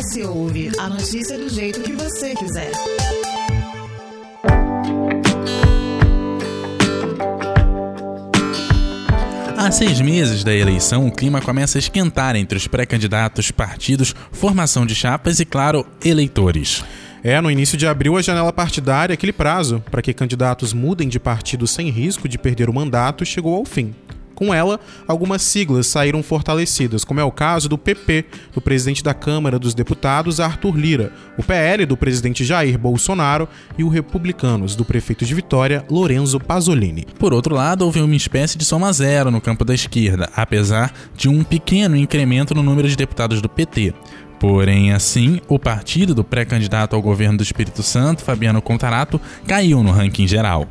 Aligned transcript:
S 0.00 0.22
Ouve, 0.24 0.72
a 0.78 0.88
notícia 0.88 1.36
do 1.36 1.46
jeito 1.50 1.82
que 1.82 1.92
você 1.92 2.34
quiser. 2.34 2.72
Há 9.58 9.70
seis 9.70 10.00
meses 10.00 10.42
da 10.42 10.54
eleição, 10.54 11.06
o 11.06 11.12
clima 11.12 11.42
começa 11.42 11.76
a 11.76 11.80
esquentar 11.80 12.34
entre 12.34 12.56
os 12.56 12.66
pré-candidatos, 12.66 13.50
partidos, 13.50 14.14
formação 14.32 14.86
de 14.86 14.94
chapas 14.94 15.38
e, 15.38 15.44
claro, 15.44 15.86
eleitores. 16.02 16.82
É, 17.22 17.38
no 17.38 17.50
início 17.50 17.76
de 17.76 17.86
abril, 17.86 18.16
a 18.16 18.22
janela 18.22 18.54
partidária, 18.54 19.12
aquele 19.12 19.34
prazo 19.34 19.84
para 19.90 20.00
que 20.00 20.14
candidatos 20.14 20.72
mudem 20.72 21.10
de 21.10 21.20
partido 21.20 21.66
sem 21.66 21.90
risco 21.90 22.26
de 22.26 22.38
perder 22.38 22.70
o 22.70 22.72
mandato, 22.72 23.26
chegou 23.26 23.54
ao 23.54 23.66
fim. 23.66 23.94
Com 24.40 24.54
ela, 24.54 24.80
algumas 25.06 25.42
siglas 25.42 25.86
saíram 25.86 26.22
fortalecidas, 26.22 27.04
como 27.04 27.20
é 27.20 27.24
o 27.24 27.30
caso 27.30 27.68
do 27.68 27.76
PP, 27.76 28.24
do 28.54 28.60
presidente 28.62 29.04
da 29.04 29.12
Câmara 29.12 29.58
dos 29.58 29.74
Deputados, 29.74 30.40
Arthur 30.40 30.78
Lira, 30.78 31.12
o 31.36 31.42
PL 31.42 31.84
do 31.84 31.94
presidente 31.94 32.42
Jair 32.42 32.78
Bolsonaro 32.78 33.46
e 33.76 33.84
o 33.84 33.90
Republicanos, 33.90 34.74
do 34.74 34.82
prefeito 34.82 35.26
de 35.26 35.34
Vitória, 35.34 35.84
Lorenzo 35.90 36.40
Pasolini. 36.40 37.06
Por 37.18 37.34
outro 37.34 37.54
lado, 37.54 37.84
houve 37.84 38.00
uma 38.00 38.16
espécie 38.16 38.56
de 38.56 38.64
soma 38.64 38.90
zero 38.94 39.30
no 39.30 39.42
campo 39.42 39.62
da 39.62 39.74
esquerda, 39.74 40.30
apesar 40.34 40.90
de 41.14 41.28
um 41.28 41.44
pequeno 41.44 41.94
incremento 41.94 42.54
no 42.54 42.62
número 42.62 42.88
de 42.88 42.96
deputados 42.96 43.42
do 43.42 43.48
PT. 43.48 43.92
Porém, 44.38 44.90
assim, 44.90 45.42
o 45.48 45.58
partido 45.58 46.14
do 46.14 46.24
pré-candidato 46.24 46.96
ao 46.96 47.02
governo 47.02 47.36
do 47.36 47.42
Espírito 47.42 47.82
Santo, 47.82 48.24
Fabiano 48.24 48.62
Contarato, 48.62 49.20
caiu 49.46 49.82
no 49.82 49.90
ranking 49.90 50.26
geral. 50.26 50.66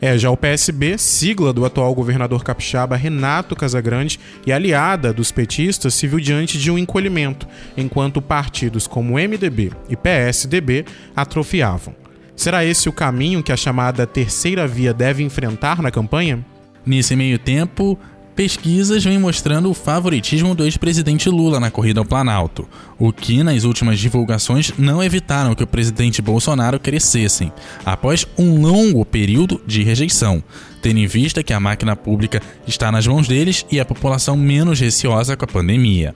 É, 0.00 0.16
já 0.16 0.30
o 0.30 0.36
PSB, 0.36 0.96
sigla 0.98 1.52
do 1.52 1.64
atual 1.64 1.94
governador 1.94 2.42
capixaba 2.42 2.96
Renato 2.96 3.54
Casagrande 3.54 4.18
e 4.46 4.52
aliada 4.52 5.12
dos 5.12 5.30
petistas, 5.30 5.94
se 5.94 6.06
viu 6.06 6.20
diante 6.20 6.58
de 6.58 6.70
um 6.70 6.78
encolhimento, 6.78 7.46
enquanto 7.76 8.22
partidos 8.22 8.86
como 8.86 9.14
MDB 9.14 9.72
e 9.88 9.96
PSDB 9.96 10.84
atrofiavam. 11.14 11.94
Será 12.34 12.64
esse 12.64 12.88
o 12.88 12.92
caminho 12.92 13.42
que 13.42 13.52
a 13.52 13.56
chamada 13.56 14.06
terceira 14.06 14.66
via 14.66 14.94
deve 14.94 15.22
enfrentar 15.22 15.82
na 15.82 15.90
campanha? 15.90 16.44
Nesse 16.86 17.14
meio 17.14 17.38
tempo, 17.38 17.98
pesquisas 18.40 19.04
vêm 19.04 19.18
mostrando 19.18 19.70
o 19.70 19.74
favoritismo 19.74 20.54
do 20.54 20.64
ex-presidente 20.64 21.28
Lula 21.28 21.60
na 21.60 21.70
corrida 21.70 22.00
ao 22.00 22.06
Planalto, 22.06 22.66
o 22.98 23.12
que 23.12 23.42
nas 23.42 23.64
últimas 23.64 23.98
divulgações 23.98 24.72
não 24.78 25.04
evitaram 25.04 25.54
que 25.54 25.62
o 25.62 25.66
presidente 25.66 26.22
Bolsonaro 26.22 26.80
crescessem, 26.80 27.52
após 27.84 28.26
um 28.38 28.62
longo 28.62 29.04
período 29.04 29.60
de 29.66 29.82
rejeição, 29.82 30.42
tendo 30.80 31.00
em 31.00 31.06
vista 31.06 31.42
que 31.42 31.52
a 31.52 31.60
máquina 31.60 31.94
pública 31.94 32.40
está 32.66 32.90
nas 32.90 33.06
mãos 33.06 33.28
deles 33.28 33.66
e 33.70 33.78
a 33.78 33.84
população 33.84 34.38
menos 34.38 34.80
receosa 34.80 35.36
com 35.36 35.44
a 35.44 35.48
pandemia. 35.48 36.14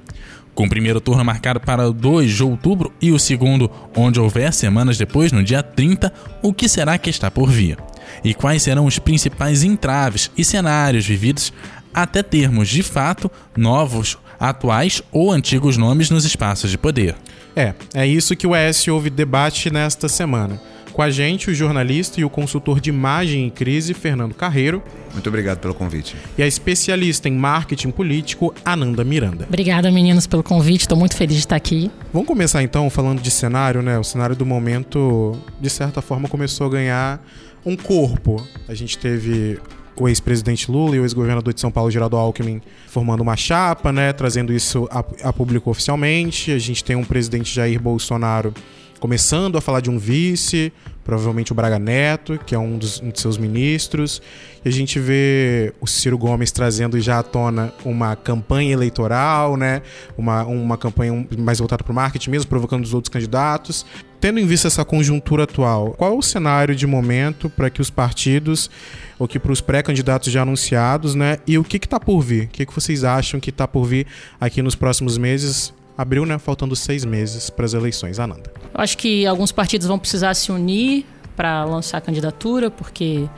Com 0.55 0.64
o 0.64 0.69
primeiro 0.69 1.02
turno 1.02 1.22
marcado 1.22 1.61
para 1.61 1.91
2 1.91 2.33
de 2.33 2.42
outubro 2.42 2.91
e 3.02 3.12
o 3.12 3.19
segundo, 3.19 3.70
onde 3.95 4.19
houver 4.19 4.50
semanas 4.55 4.97
depois, 4.97 5.30
no 5.30 5.42
dia 5.42 5.62
30, 5.62 6.11
o 6.41 6.55
que 6.55 6.70
será 6.70 6.97
que 6.97 7.11
está 7.11 7.30
por 7.30 7.50
vir? 7.50 7.77
E 8.22 8.33
quais 8.33 8.62
serão 8.62 8.86
os 8.86 8.98
principais 8.98 9.62
entraves 9.62 10.30
e 10.39 10.45
cenários 10.45 11.05
vividos 11.05 11.52
até 11.95 12.23
termos, 12.23 12.69
de 12.69 12.83
fato, 12.83 13.31
novos, 13.56 14.19
atuais 14.39 15.03
ou 15.12 15.33
antigos 15.33 15.77
nomes 15.77 16.11
nos 16.11 16.25
espaços 16.25 16.70
de 16.70 16.77
poder. 16.77 17.14
É, 17.56 17.73
é 17.95 18.06
isso 18.06 18.34
que 18.34 18.47
o 18.47 18.55
ES 18.55 18.89
Ouve 18.89 19.09
debate 19.09 19.70
nesta 19.70 20.09
semana. 20.09 20.61
Com 20.92 21.03
a 21.03 21.11
gente, 21.11 21.51
o 21.51 21.55
jornalista 21.55 22.20
e 22.20 22.25
o 22.25 22.31
consultor 22.31 22.81
de 22.81 22.89
imagem 22.89 23.48
e 23.48 23.51
crise, 23.51 23.92
Fernando 23.92 24.33
Carreiro. 24.33 24.81
Muito 25.12 25.28
obrigado 25.28 25.59
pelo 25.59 25.75
convite. 25.75 26.14
E 26.39 26.42
a 26.42 26.47
especialista 26.47 27.28
em 27.28 27.33
marketing 27.33 27.91
político, 27.91 28.55
Ananda 28.64 29.03
Miranda. 29.03 29.45
Obrigada, 29.48 29.91
meninos, 29.91 30.25
pelo 30.29 30.45
convite. 30.45 30.83
Estou 30.83 30.97
muito 30.97 31.17
feliz 31.17 31.34
de 31.34 31.41
estar 31.41 31.56
aqui. 31.56 31.91
Vamos 32.12 32.29
começar 32.29 32.62
então 32.62 32.89
falando 32.89 33.20
de 33.20 33.29
cenário, 33.29 33.83
né? 33.83 33.98
O 33.98 34.05
cenário 34.05 34.36
do 34.36 34.47
momento, 34.47 35.36
de 35.61 35.69
certa 35.69 36.01
forma, 36.01 36.29
começou 36.29 36.69
a 36.69 36.70
ganhar 36.70 37.27
um 37.67 37.75
corpo. 37.75 38.47
A 38.69 38.75
gente 38.75 38.97
teve 38.97 39.58
o 39.97 40.09
ex-presidente 40.09 40.71
Lula 40.71 40.97
e 40.97 41.01
o 41.01 41.05
ex-governador 41.05 41.55
de 41.55 41.61
São 41.61 41.71
Paulo, 41.71 41.91
Geraldo 41.91 42.17
Alckmin, 42.17 42.61
formando 42.89 43.21
uma 43.21 43.37
chapa, 43.37 43.93
né, 43.93 44.13
trazendo 44.13 44.53
isso 44.53 44.89
a, 44.91 45.05
a 45.29 45.33
público 45.33 45.71
oficialmente. 45.71 46.51
A 46.53 46.59
gente 46.59 46.83
tem 46.83 46.97
um 46.97 47.05
presidente 47.05 47.55
Jair 47.55 47.81
Bolsonaro 47.81 48.53
começando 48.99 49.59
a 49.59 49.61
falar 49.61 49.81
de 49.81 49.91
um 49.91 49.99
vice, 49.99 50.73
provavelmente 51.05 51.53
o 51.53 51.55
Braga 51.55 51.79
Neto, 51.79 52.41
que 52.45 52.55
é 52.55 52.59
um 52.59 52.79
dos, 52.79 53.01
um 53.01 53.13
seus 53.15 53.37
ministros. 53.37 54.23
E 54.65 54.69
a 54.69 54.73
gente 54.73 54.98
vê 54.98 55.73
o 55.81 55.87
Ciro 55.87 56.17
Gomes 56.17 56.51
trazendo 56.51 56.98
já 56.98 57.19
à 57.19 57.23
tona 57.23 57.73
uma 57.85 58.17
campanha 58.17 58.73
eleitoral, 58.73 59.57
né? 59.57 59.83
Uma, 60.17 60.45
uma 60.45 60.79
campanha 60.79 61.27
mais 61.39 61.59
voltada 61.59 61.85
para 61.85 61.93
o 61.93 61.95
marketing 61.95 62.31
mesmo, 62.31 62.48
provocando 62.48 62.83
os 62.83 62.95
outros 62.95 63.13
candidatos. 63.13 63.85
Tendo 64.20 64.41
em 64.41 64.47
vista 64.47 64.69
essa 64.69 64.85
conjuntura 64.87 65.45
atual, 65.45 65.93
qual 65.98 66.14
é 66.14 66.17
o 66.17 66.23
cenário 66.23 66.75
de 66.75 66.87
momento 66.87 67.51
para 67.51 67.69
que 67.69 67.83
os 67.83 67.91
partidos, 67.91 68.70
ou 69.19 69.29
que 69.29 69.39
para 69.39 69.53
os 69.53 69.61
pré-candidatos 69.61 70.33
já 70.33 70.43
anunciados, 70.43 71.14
né? 71.14 71.39
E 71.47 71.59
o 71.59 71.64
que 71.64 71.77
está 71.77 72.01
por 72.01 72.23
vir? 72.23 72.45
O 72.45 72.48
que, 72.48 72.64
que 72.64 72.75
vocês 72.75 73.05
acham 73.05 73.39
que 73.39 73.51
está 73.51 73.69
por 73.69 73.85
vir 73.85 74.07
aqui 74.41 74.63
nos 74.63 74.75
próximos 74.75 75.19
meses? 75.19 75.75
Abril, 75.97 76.27
né? 76.27 76.39
Faltando 76.39 76.75
seis 76.75 77.05
meses 77.05 77.51
para 77.51 77.65
as 77.65 77.75
eleições. 77.75 78.19
Ananda. 78.19 78.53
Eu 78.73 78.81
acho 78.81 78.99
que 78.99 79.27
alguns 79.27 79.53
partidos 79.53 79.87
vão 79.87 79.99
precisar 79.99 80.35
se 80.35 80.51
unir 80.51 81.07
para 81.37 81.65
lançar 81.65 82.01
candidatura, 82.01 82.71
porque 82.71 83.29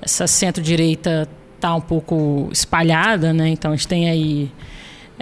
essa 0.00 0.26
centro-direita 0.26 1.28
está 1.56 1.74
um 1.74 1.80
pouco 1.80 2.48
espalhada, 2.52 3.32
né? 3.32 3.48
Então 3.48 3.72
a 3.72 3.76
gente 3.76 3.88
tem 3.88 4.08
aí 4.08 4.50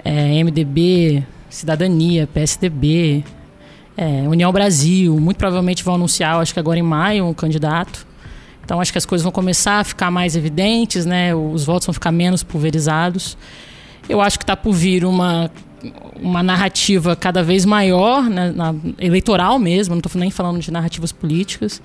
é, 0.03 0.43
MDB, 0.43 1.23
Cidadania, 1.49 2.27
PSDB, 2.27 3.23
é, 3.97 4.27
União 4.27 4.51
Brasil, 4.51 5.19
muito 5.19 5.37
provavelmente 5.37 5.83
vão 5.83 5.95
anunciar, 5.95 6.39
acho 6.39 6.53
que 6.53 6.59
agora 6.59 6.79
em 6.79 6.83
maio, 6.83 7.25
um 7.25 7.33
candidato. 7.33 8.07
Então 8.63 8.79
acho 8.79 8.91
que 8.91 8.97
as 8.97 9.05
coisas 9.05 9.23
vão 9.23 9.31
começar 9.31 9.79
a 9.79 9.83
ficar 9.83 10.11
mais 10.11 10.35
evidentes, 10.35 11.05
né? 11.05 11.33
Os 11.35 11.65
votos 11.65 11.87
vão 11.87 11.93
ficar 11.93 12.11
menos 12.11 12.43
pulverizados. 12.43 13.37
Eu 14.07 14.21
acho 14.21 14.37
que 14.37 14.43
está 14.43 14.55
por 14.55 14.73
vir 14.73 15.03
uma 15.03 15.51
uma 16.15 16.43
narrativa 16.43 17.15
cada 17.15 17.43
vez 17.43 17.65
maior, 17.65 18.29
né, 18.29 18.51
na, 18.55 18.73
eleitoral 18.97 19.59
mesmo, 19.59 19.95
não 19.95 19.99
estou 19.99 20.19
nem 20.19 20.31
falando 20.31 20.59
de 20.59 20.71
narrativas 20.71 21.11
políticas, 21.11 21.81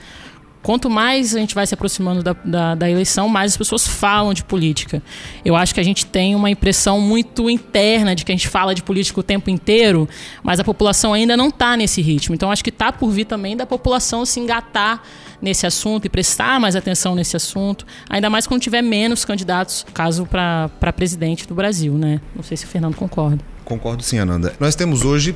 quanto 0.64 0.88
mais 0.88 1.36
a 1.36 1.38
gente 1.38 1.54
vai 1.54 1.66
se 1.66 1.74
aproximando 1.74 2.22
da, 2.22 2.32
da, 2.32 2.74
da, 2.74 2.90
eleição, 2.90 3.28
mais 3.28 3.52
as 3.52 3.56
pessoas 3.56 3.86
falam 3.86 4.32
de 4.32 4.42
política. 4.42 5.02
Eu 5.44 5.54
acho 5.54 5.74
que 5.74 5.78
a 5.78 5.82
gente 5.82 6.06
tem 6.06 6.34
uma 6.34 6.48
impressão 6.48 6.98
muito 7.02 7.50
interna 7.50 8.14
de 8.14 8.24
que 8.24 8.32
a 8.32 8.34
gente 8.34 8.48
fala 8.48 8.74
de 8.74 8.82
política 8.82 9.20
o 9.20 9.22
tempo 9.22 9.50
inteiro, 9.50 10.08
mas 10.42 10.58
a 10.58 10.64
população 10.64 11.12
ainda 11.12 11.36
não 11.36 11.48
está 11.48 11.76
nesse 11.76 12.00
ritmo. 12.00 12.34
Então 12.34 12.50
acho 12.50 12.64
que 12.64 12.70
está 12.70 12.90
por 12.90 13.10
vir 13.10 13.26
também 13.26 13.54
da 13.54 13.66
população 13.66 14.24
se 14.24 14.40
engatar 14.40 15.02
nesse 15.40 15.66
assunto 15.66 16.06
e 16.06 16.08
prestar 16.08 16.58
mais 16.58 16.74
atenção 16.74 17.14
nesse 17.14 17.36
assunto, 17.36 17.86
ainda 18.08 18.30
mais 18.30 18.46
quando 18.46 18.62
tiver 18.62 18.80
menos 18.80 19.22
candidatos, 19.26 19.84
caso 19.92 20.24
para 20.24 20.92
presidente 20.96 21.46
do 21.46 21.54
Brasil, 21.54 21.92
né? 21.92 22.22
Não 22.34 22.42
sei 22.42 22.56
se 22.56 22.64
o 22.64 22.68
Fernando 22.68 22.96
concorda. 22.96 23.53
Concordo 23.64 24.02
sim, 24.02 24.18
Ananda. 24.18 24.54
Nós 24.60 24.74
temos 24.74 25.04
hoje 25.04 25.34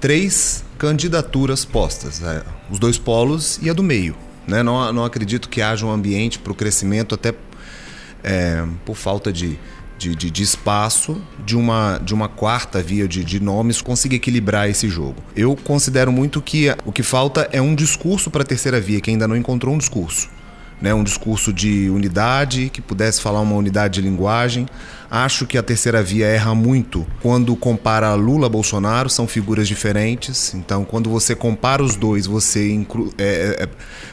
três 0.00 0.64
candidaturas 0.78 1.64
postas: 1.64 2.20
né? 2.20 2.42
os 2.70 2.78
dois 2.78 2.98
polos 2.98 3.58
e 3.62 3.70
a 3.70 3.72
do 3.72 3.82
meio. 3.82 4.16
Né? 4.46 4.62
Não, 4.62 4.92
não 4.92 5.04
acredito 5.04 5.48
que 5.48 5.62
haja 5.62 5.86
um 5.86 5.90
ambiente 5.90 6.38
para 6.38 6.52
o 6.52 6.54
crescimento, 6.54 7.14
até 7.14 7.34
é, 8.22 8.64
por 8.84 8.96
falta 8.96 9.32
de, 9.32 9.58
de, 9.98 10.14
de, 10.14 10.30
de, 10.30 10.42
espaço 10.42 11.20
de 11.44 11.56
uma, 11.56 11.98
de 11.98 12.12
uma 12.14 12.28
quarta 12.28 12.82
via 12.82 13.06
de, 13.06 13.24
de 13.24 13.40
nomes 13.40 13.80
consiga 13.80 14.16
equilibrar 14.16 14.68
esse 14.68 14.88
jogo. 14.88 15.22
Eu 15.36 15.56
considero 15.56 16.10
muito 16.10 16.40
que 16.42 16.74
o 16.84 16.92
que 16.92 17.02
falta 17.02 17.48
é 17.52 17.60
um 17.60 17.74
discurso 17.74 18.30
para 18.30 18.42
a 18.42 18.46
terceira 18.46 18.80
via, 18.80 19.00
que 19.00 19.10
ainda 19.10 19.28
não 19.28 19.36
encontrou 19.36 19.74
um 19.74 19.78
discurso. 19.78 20.28
Né? 20.80 20.94
Um 20.94 21.04
discurso 21.04 21.52
de 21.52 21.90
unidade, 21.90 22.70
que 22.70 22.80
pudesse 22.80 23.20
falar 23.20 23.40
uma 23.40 23.54
unidade 23.54 23.94
de 23.94 24.00
linguagem. 24.00 24.66
Acho 25.10 25.44
que 25.44 25.58
a 25.58 25.62
terceira 25.62 26.02
via 26.04 26.26
erra 26.26 26.54
muito 26.54 27.04
quando 27.20 27.56
compara 27.56 28.14
Lula 28.14 28.48
Bolsonaro, 28.48 29.10
são 29.10 29.26
figuras 29.26 29.66
diferentes. 29.66 30.54
Então, 30.54 30.84
quando 30.84 31.10
você 31.10 31.34
compara 31.34 31.82
os 31.82 31.96
dois, 31.96 32.28
você 32.28 32.72
inclu 32.72 33.12
é, 33.18 33.24
é, 33.58 33.64
é, 33.64 33.68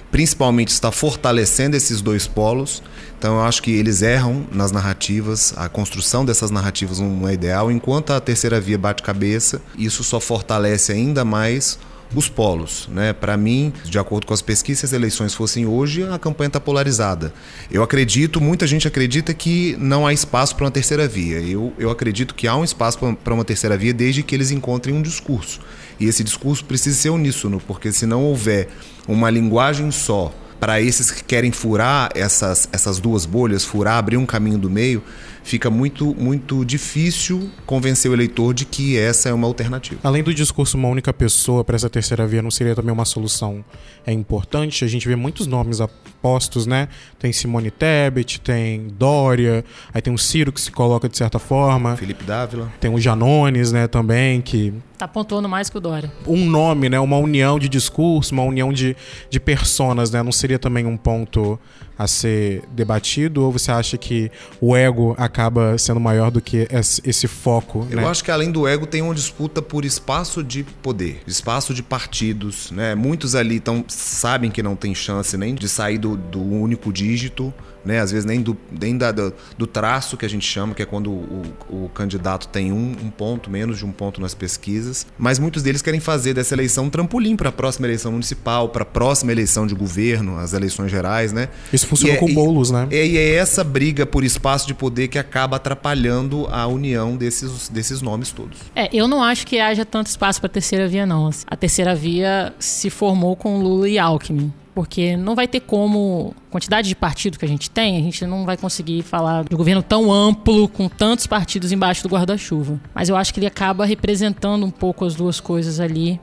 principalmente 0.10 0.70
está 0.70 0.92
fortalecendo 0.92 1.78
esses 1.78 2.02
dois 2.02 2.26
polos. 2.26 2.82
Então, 3.20 3.36
eu 3.36 3.44
acho 3.44 3.62
que 3.62 3.72
eles 3.72 4.02
erram 4.02 4.48
nas 4.52 4.72
narrativas, 4.72 5.54
a 5.56 5.70
construção 5.70 6.26
dessas 6.26 6.50
narrativas 6.50 7.00
não 7.00 7.28
é 7.28 7.34
ideal. 7.34 7.72
Enquanto 7.72 8.12
a 8.12 8.20
terceira 8.20 8.60
via 8.60 8.78
bate 8.78 9.04
cabeça, 9.04 9.62
isso 9.78 10.04
só 10.04 10.20
fortalece 10.20 10.92
ainda 10.92 11.24
mais 11.24 11.78
os 12.16 12.30
polos. 12.30 12.88
Né? 12.92 13.14
Para 13.14 13.36
mim, 13.38 13.74
de 13.84 14.00
acordo 14.00 14.26
com 14.26 14.34
as 14.34 14.42
pesquisas, 14.42 14.80
se 14.80 14.86
as 14.86 14.94
eleições 14.94 15.34
fossem 15.34 15.66
hoje, 15.66 16.04
a 16.04 16.18
campanha 16.18 16.48
está 16.48 16.60
polarizada. 16.60 17.34
Eu 17.72 17.84
acredito, 17.84 18.40
muita 18.40 18.68
gente 18.68 18.88
acredita 18.88 19.34
que 19.34 19.76
não 19.80 20.06
há 20.06 20.14
espaço 20.14 20.56
para 20.56 20.66
uma 20.66 20.72
terceira 20.72 21.08
via. 21.08 21.40
Eu, 21.40 21.74
eu 21.78 21.90
acredito 21.90 22.36
que 22.36 22.48
há 22.48 22.56
um 22.56 22.64
espaço 22.64 22.98
para 23.24 23.34
uma 23.34 23.46
terceira 23.46 23.78
via 23.78 23.94
desde 23.94 24.24
que 24.24 24.36
eles 24.36 24.52
encontrem 24.52 24.96
um 24.96 25.02
discurso. 25.02 25.60
E 26.00 26.06
esse 26.06 26.24
discurso 26.24 26.64
precisa 26.66 26.96
ser 26.96 27.10
uníssono, 27.10 27.60
porque 27.66 27.92
se 27.92 28.06
não 28.06 28.24
houver 28.24 28.70
uma 29.08 29.30
linguagem 29.30 29.90
só 29.92 30.34
para 30.60 30.82
esses 30.82 31.12
que 31.12 31.24
querem 31.24 31.52
furar 31.52 32.10
essas, 32.16 32.68
essas 32.72 33.00
duas 33.00 33.26
bolhas, 33.26 33.64
furar, 33.64 33.98
abrir 33.98 34.18
um 34.18 34.26
caminho 34.26 34.58
do 34.58 34.70
meio, 34.70 35.04
fica 35.48 35.70
muito, 35.70 36.14
muito 36.14 36.66
difícil 36.66 37.50
convencer 37.66 38.12
o 38.12 38.14
eleitor 38.14 38.54
de 38.54 38.66
que 38.66 38.98
essa 38.98 39.30
é 39.30 39.34
uma 39.34 39.48
alternativa. 39.48 40.02
Além 40.04 40.22
do 40.22 40.34
discurso 40.34 40.78
uma 40.78 40.90
única 40.90 41.14
pessoa 41.14 41.64
para 41.64 41.78
essa 41.78 41.90
terceira 41.90 42.28
via, 42.28 42.42
não 42.42 42.52
seria 42.52 42.76
também 42.76 42.92
uma 42.92 43.06
solução 43.06 43.64
é 44.06 44.12
importante? 44.12 44.84
A 44.84 44.88
gente 44.88 45.08
vê 45.08 45.16
muitos 45.16 45.48
nomes 45.48 45.80
apostos, 45.80 46.66
né? 46.66 46.90
Tem 47.18 47.32
Simone 47.32 47.72
Tebet, 47.72 48.42
tem 48.42 48.88
Dória, 48.88 49.64
aí 49.94 50.02
tem 50.02 50.14
o 50.14 50.18
Ciro 50.18 50.52
que 50.52 50.60
se 50.60 50.72
coloca 50.72 51.08
de 51.08 51.18
certa 51.18 51.40
forma. 51.40 51.96
Felipe 51.96 52.24
Dávila. 52.24 52.72
Tem 52.80 52.94
o 52.94 53.00
Janones, 53.00 53.72
né, 53.72 53.88
também, 53.88 54.42
que 54.42 54.74
Tá 54.98 55.08
pontuando 55.08 55.48
mais 55.48 55.70
que 55.70 55.78
o 55.78 55.82
Dória. 55.82 56.12
um 56.26 56.46
nome, 56.46 56.90
né? 56.90 57.00
Uma 57.00 57.18
união 57.18 57.60
de 57.60 57.70
discurso, 57.70 58.34
uma 58.34 58.44
união 58.44 58.74
de, 58.74 58.96
de 59.30 59.40
personas, 59.40 60.10
né? 60.10 60.24
Não 60.24 60.32
seria 60.32 60.58
também 60.58 60.86
um 60.86 60.98
ponto 60.98 61.60
a 61.98 62.08
ser 62.08 62.64
debatido? 62.72 63.44
Ou 63.44 63.52
você 63.52 63.72
acha 63.72 63.98
que 63.98 64.32
o 64.62 64.76
ego 64.76 65.16
acaba 65.18 65.78
sendo 65.78 66.00
maior 66.00 66.32
do 66.32 66.42
que 66.42 66.68
esse, 66.72 67.28
foco? 67.28 67.88
Eu 67.90 67.98
né? 67.98 68.08
acho 68.08 68.24
que 68.24 68.32
além 68.32 68.52
do 68.52 68.68
ego 68.68 68.86
tem 68.86 69.02
uma 69.02 69.16
disputa 69.16 69.62
por 69.62 69.84
espaço 69.86 70.44
de 70.44 70.64
poder, 70.64 71.22
espaço 71.28 71.74
de 71.74 71.84
partidos, 71.84 72.72
né? 72.72 72.96
Muitos 72.96 73.36
ali 73.36 73.60
tão, 73.60 73.84
sabem 73.88 74.52
que 74.52 74.64
não 74.64 74.76
tem 74.76 74.94
chance 74.94 75.36
nem 75.38 75.56
de 75.56 75.68
sair 75.68 75.98
do, 75.98 76.16
do 76.16 76.42
único 76.42 76.92
dígito, 76.94 77.54
né? 77.86 78.00
Às 78.00 78.12
vezes 78.12 78.26
nem, 78.26 78.42
do, 78.42 78.58
nem 78.72 78.98
da, 78.98 79.12
do, 79.12 79.34
do 79.58 79.68
traço 79.68 80.18
que 80.18 80.26
a 80.26 80.30
gente 80.30 80.46
chama, 80.46 80.74
que 80.74 80.82
é 80.82 80.86
quando 80.86 81.10
o, 81.12 81.44
o 81.70 81.90
candidato 81.90 82.48
tem 82.48 82.72
um, 82.72 82.96
um 83.04 83.10
ponto, 83.10 83.50
menos 83.50 83.78
de 83.78 83.86
um 83.86 83.92
ponto 83.92 84.20
nas 84.22 84.34
pesquisas. 84.34 85.06
Mas 85.18 85.40
muitos 85.40 85.64
deles 85.64 85.82
querem 85.82 86.00
fazer 86.00 86.34
dessa 86.34 86.54
eleição 86.56 86.86
um 86.86 86.90
trampolim 86.90 87.36
para 87.36 87.50
a 87.50 87.52
próxima 87.52 87.88
eleição 87.88 88.12
municipal, 88.12 88.70
para 88.70 88.84
a 88.84 88.86
próxima 88.86 89.32
eleição 89.32 89.66
de 89.68 89.76
governo, 89.76 90.38
as 90.38 90.54
eleições 90.54 90.92
gerais, 90.92 91.32
né? 91.34 91.50
Isso 91.72 91.88
funcionou 91.88 92.16
E 92.16 92.18
é- 92.18 92.20
com 92.20 92.30
o 92.30 92.34
Boulos, 92.34 92.72
né? 92.72 92.88
É, 92.92 93.06
e 93.06 93.18
é 93.18 93.36
essa 93.36 93.64
briga 93.64 94.06
por 94.06 94.24
espaço 94.24 94.68
de 94.68 94.74
poder 94.74 95.08
que 95.08 95.18
acaba 95.20 95.58
atrapalhando 95.58 96.48
a 96.52 96.68
união 96.68 97.16
desses, 97.16 97.70
desses 97.70 98.02
nomes 98.02 98.32
todos. 98.32 98.58
É, 98.76 98.90
eu 98.96 99.08
não 99.08 99.24
acho 99.24 99.46
que 99.46 99.60
haja 99.60 99.86
tanto 99.86 100.08
espaço 100.08 100.40
para 100.40 100.50
terceira 100.50 100.88
via, 100.88 101.06
não. 101.06 101.30
A 101.48 101.56
terceira 101.56 101.96
via 101.96 102.54
se 102.60 102.90
formou 102.90 103.36
com 103.36 103.60
Lula 103.62 103.90
e 103.90 103.98
Alckmin. 103.98 104.54
Porque 104.78 105.18
não 105.18 105.34
vai 105.34 105.48
ter 105.48 105.62
como. 105.62 106.36
Quantidade 106.52 106.88
de 106.88 106.96
partido 106.96 107.40
que 107.40 107.44
a 107.44 107.48
gente 107.48 107.68
tem, 107.68 107.98
a 107.98 108.00
gente 108.00 108.24
não 108.28 108.46
vai 108.46 108.56
conseguir 108.56 109.02
falar 109.02 109.44
de 109.44 109.56
um 109.56 109.58
governo 109.58 109.82
tão 109.82 110.14
amplo, 110.14 110.68
com 110.70 110.88
tantos 110.88 111.26
partidos 111.26 111.72
embaixo 111.72 112.04
do 112.04 112.10
guarda-chuva. 112.10 112.80
Mas 112.94 113.10
eu 113.10 113.18
acho 113.18 113.34
que 113.34 113.40
ele 113.40 113.48
acaba 113.48 113.86
representando 113.88 114.64
um 114.64 114.70
pouco 114.70 115.04
as 115.04 115.16
duas 115.16 115.40
coisas 115.40 115.80
ali. 115.80 116.22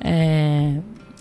É, 0.00 0.76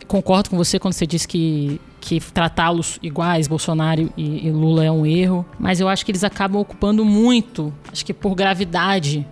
concordo 0.08 0.52
com 0.52 0.58
você 0.58 0.78
quando 0.78 0.94
você 0.94 1.08
diz 1.08 1.26
que, 1.26 1.82
que 2.00 2.20
tratá-los 2.20 3.00
iguais, 3.02 3.48
Bolsonaro 3.48 4.14
e, 4.16 4.46
e 4.48 4.52
Lula, 4.52 4.86
é 4.86 4.92
um 4.92 5.08
erro. 5.08 5.44
Mas 5.58 5.80
eu 5.80 5.90
acho 5.90 6.06
que 6.06 6.12
eles 6.12 6.24
acabam 6.24 6.62
ocupando 6.62 7.04
muito, 7.04 7.74
acho 7.92 8.06
que 8.06 8.14
por 8.14 8.36
gravidade, 8.36 9.26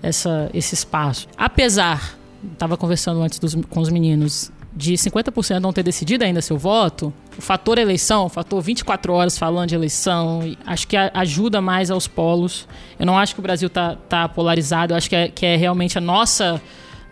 essa, 0.00 0.48
esse 0.54 0.74
espaço. 0.74 1.26
Apesar, 1.36 2.16
estava 2.52 2.76
conversando 2.76 3.20
antes 3.20 3.40
dos- 3.40 3.56
com 3.68 3.80
os 3.80 3.88
meninos, 3.88 4.52
de 4.76 4.94
50% 4.94 5.60
não 5.60 5.72
ter 5.72 5.82
decidido 5.82 6.24
ainda 6.24 6.42
seu 6.42 6.58
voto, 6.58 7.12
o 7.38 7.42
fator 7.42 7.78
eleição, 7.78 8.26
o 8.26 8.28
fator 8.28 8.60
24 8.60 9.12
horas 9.12 9.38
falando 9.38 9.68
de 9.68 9.74
eleição, 9.74 10.40
acho 10.66 10.88
que 10.88 10.96
ajuda 10.96 11.60
mais 11.60 11.90
aos 11.90 12.08
polos. 12.08 12.66
Eu 12.98 13.06
não 13.06 13.16
acho 13.16 13.34
que 13.34 13.40
o 13.40 13.42
Brasil 13.42 13.70
tá, 13.70 13.96
tá 14.08 14.28
polarizado, 14.28 14.92
eu 14.92 14.96
acho 14.96 15.08
que 15.08 15.16
é, 15.16 15.28
que 15.28 15.46
é 15.46 15.56
realmente 15.56 15.96
a 15.96 16.00
nossa 16.00 16.60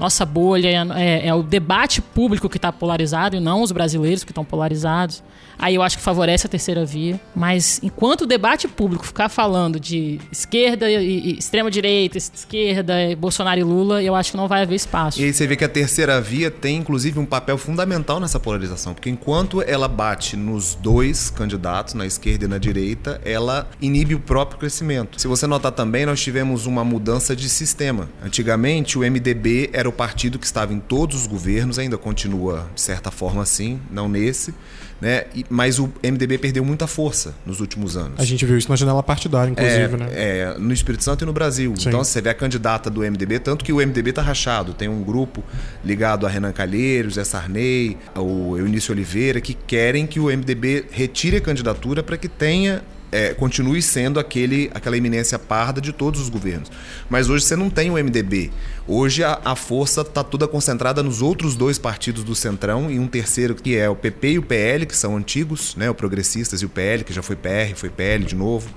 nossa 0.02 0.26
bolha, 0.26 0.68
é, 0.96 1.28
é 1.28 1.34
o 1.34 1.42
debate 1.44 2.02
público 2.02 2.48
que 2.48 2.58
está 2.58 2.72
polarizado 2.72 3.36
e 3.36 3.40
não 3.40 3.62
os 3.62 3.70
brasileiros 3.70 4.24
que 4.24 4.32
estão 4.32 4.44
polarizados. 4.44 5.22
Aí 5.58 5.76
eu 5.76 5.82
acho 5.82 5.96
que 5.96 6.02
favorece 6.02 6.44
a 6.46 6.50
terceira 6.50 6.84
via. 6.84 7.20
Mas 7.36 7.78
enquanto 7.84 8.22
o 8.22 8.26
debate 8.26 8.66
público 8.66 9.06
ficar 9.06 9.28
falando 9.28 9.78
de 9.78 10.20
esquerda 10.32 10.90
e, 10.90 10.96
e 10.96 11.38
extrema 11.38 11.70
direita, 11.70 12.18
esquerda, 12.18 12.94
Bolsonaro 13.16 13.60
e 13.60 13.62
Lula, 13.62 14.02
eu 14.02 14.14
acho 14.16 14.32
que 14.32 14.36
não 14.36 14.48
vai 14.48 14.62
haver 14.62 14.74
espaço. 14.74 15.20
E 15.20 15.24
aí 15.24 15.32
você 15.32 15.46
vê 15.46 15.54
que 15.54 15.64
a 15.64 15.68
terceira 15.68 16.20
via 16.20 16.50
tem, 16.50 16.78
inclusive, 16.78 17.18
um 17.20 17.26
papel 17.26 17.56
fundamental 17.56 18.18
nessa 18.18 18.40
polarização, 18.40 18.92
porque 18.94 19.08
enquanto 19.08 19.62
ela 19.62 19.86
bate 19.86 20.36
nos 20.36 20.74
dois 20.74 21.30
candidatos, 21.30 21.94
na 21.94 22.06
esquerda 22.06 22.46
e 22.46 22.48
na 22.48 22.58
direita, 22.58 23.20
ela 23.24 23.68
inibe 23.80 24.16
o 24.16 24.20
próprio 24.20 24.58
crescimento. 24.58 25.20
Se 25.20 25.28
você 25.28 25.46
notar 25.46 25.70
também, 25.70 26.04
nós 26.04 26.20
tivemos 26.20 26.66
uma 26.66 26.82
mudança 26.82 27.36
de 27.36 27.48
sistema. 27.48 28.08
Antigamente, 28.20 28.98
o 28.98 29.02
MDB 29.02 29.70
era 29.72 29.88
o 29.88 29.91
partido 29.92 30.38
que 30.38 30.46
estava 30.46 30.72
em 30.72 30.80
todos 30.80 31.20
os 31.22 31.26
governos, 31.26 31.78
ainda 31.78 31.96
continua 31.98 32.66
de 32.74 32.80
certa 32.80 33.10
forma 33.10 33.42
assim, 33.42 33.80
não 33.90 34.08
nesse, 34.08 34.54
né? 35.00 35.24
Mas 35.50 35.78
o 35.80 35.92
MDB 36.02 36.38
perdeu 36.38 36.64
muita 36.64 36.86
força 36.86 37.34
nos 37.44 37.60
últimos 37.60 37.96
anos. 37.96 38.20
A 38.20 38.24
gente 38.24 38.46
viu 38.46 38.56
isso 38.56 38.68
na 38.68 38.76
janela 38.76 39.02
partidária, 39.02 39.50
inclusive, 39.50 39.82
É, 39.82 39.88
né? 39.96 40.08
é, 40.12 40.54
no 40.58 40.72
Espírito 40.72 41.02
Santo 41.02 41.24
e 41.24 41.26
no 41.26 41.32
Brasil. 41.32 41.74
Sim. 41.76 41.88
Então 41.88 42.04
você 42.04 42.20
vê 42.20 42.30
a 42.30 42.34
candidata 42.34 42.88
do 42.88 43.00
MDB, 43.00 43.40
tanto 43.40 43.64
que 43.64 43.72
o 43.72 43.76
MDB 43.84 44.12
tá 44.12 44.22
rachado. 44.22 44.72
Tem 44.74 44.88
um 44.88 45.02
grupo 45.02 45.42
ligado 45.84 46.24
a 46.26 46.28
Renan 46.30 46.52
Calheiros, 46.52 47.14
Zé 47.14 47.24
Sarney, 47.24 47.96
o 48.16 48.56
Eunício 48.56 48.92
Oliveira, 48.92 49.40
que 49.40 49.54
querem 49.54 50.06
que 50.06 50.20
o 50.20 50.26
MDB 50.26 50.86
retire 50.92 51.36
a 51.36 51.40
candidatura 51.40 52.02
para 52.02 52.16
que 52.16 52.28
tenha. 52.28 52.82
É, 53.12 53.34
continue 53.34 53.82
sendo 53.82 54.18
aquele, 54.18 54.70
aquela 54.74 54.96
eminência 54.96 55.38
parda 55.38 55.80
de 55.80 55.92
todos 55.92 56.20
os 56.20 56.28
governos. 56.28 56.72
Mas 57.08 57.28
hoje 57.28 57.44
você 57.44 57.54
não 57.54 57.68
tem 57.68 57.90
o 57.90 57.94
MDB. 57.94 58.50
Hoje 58.88 59.22
a, 59.22 59.38
a 59.44 59.54
força 59.54 60.00
está 60.00 60.24
toda 60.24 60.48
concentrada 60.48 61.02
nos 61.02 61.20
outros 61.20 61.54
dois 61.54 61.78
partidos 61.78 62.24
do 62.24 62.34
Centrão 62.34 62.90
e 62.90 62.98
um 62.98 63.06
terceiro 63.06 63.54
que 63.54 63.76
é 63.76 63.88
o 63.88 63.94
PP 63.94 64.32
e 64.32 64.38
o 64.38 64.42
PL, 64.42 64.86
que 64.86 64.96
são 64.96 65.16
antigos, 65.16 65.76
né? 65.76 65.88
O 65.90 65.94
Progressistas 65.94 66.62
e 66.62 66.66
o 66.66 66.68
PL, 66.68 67.04
que 67.04 67.12
já 67.12 67.22
foi 67.22 67.36
PR, 67.36 67.76
foi 67.76 67.90
PL 67.90 68.24
de 68.24 68.34
novo 68.34 68.68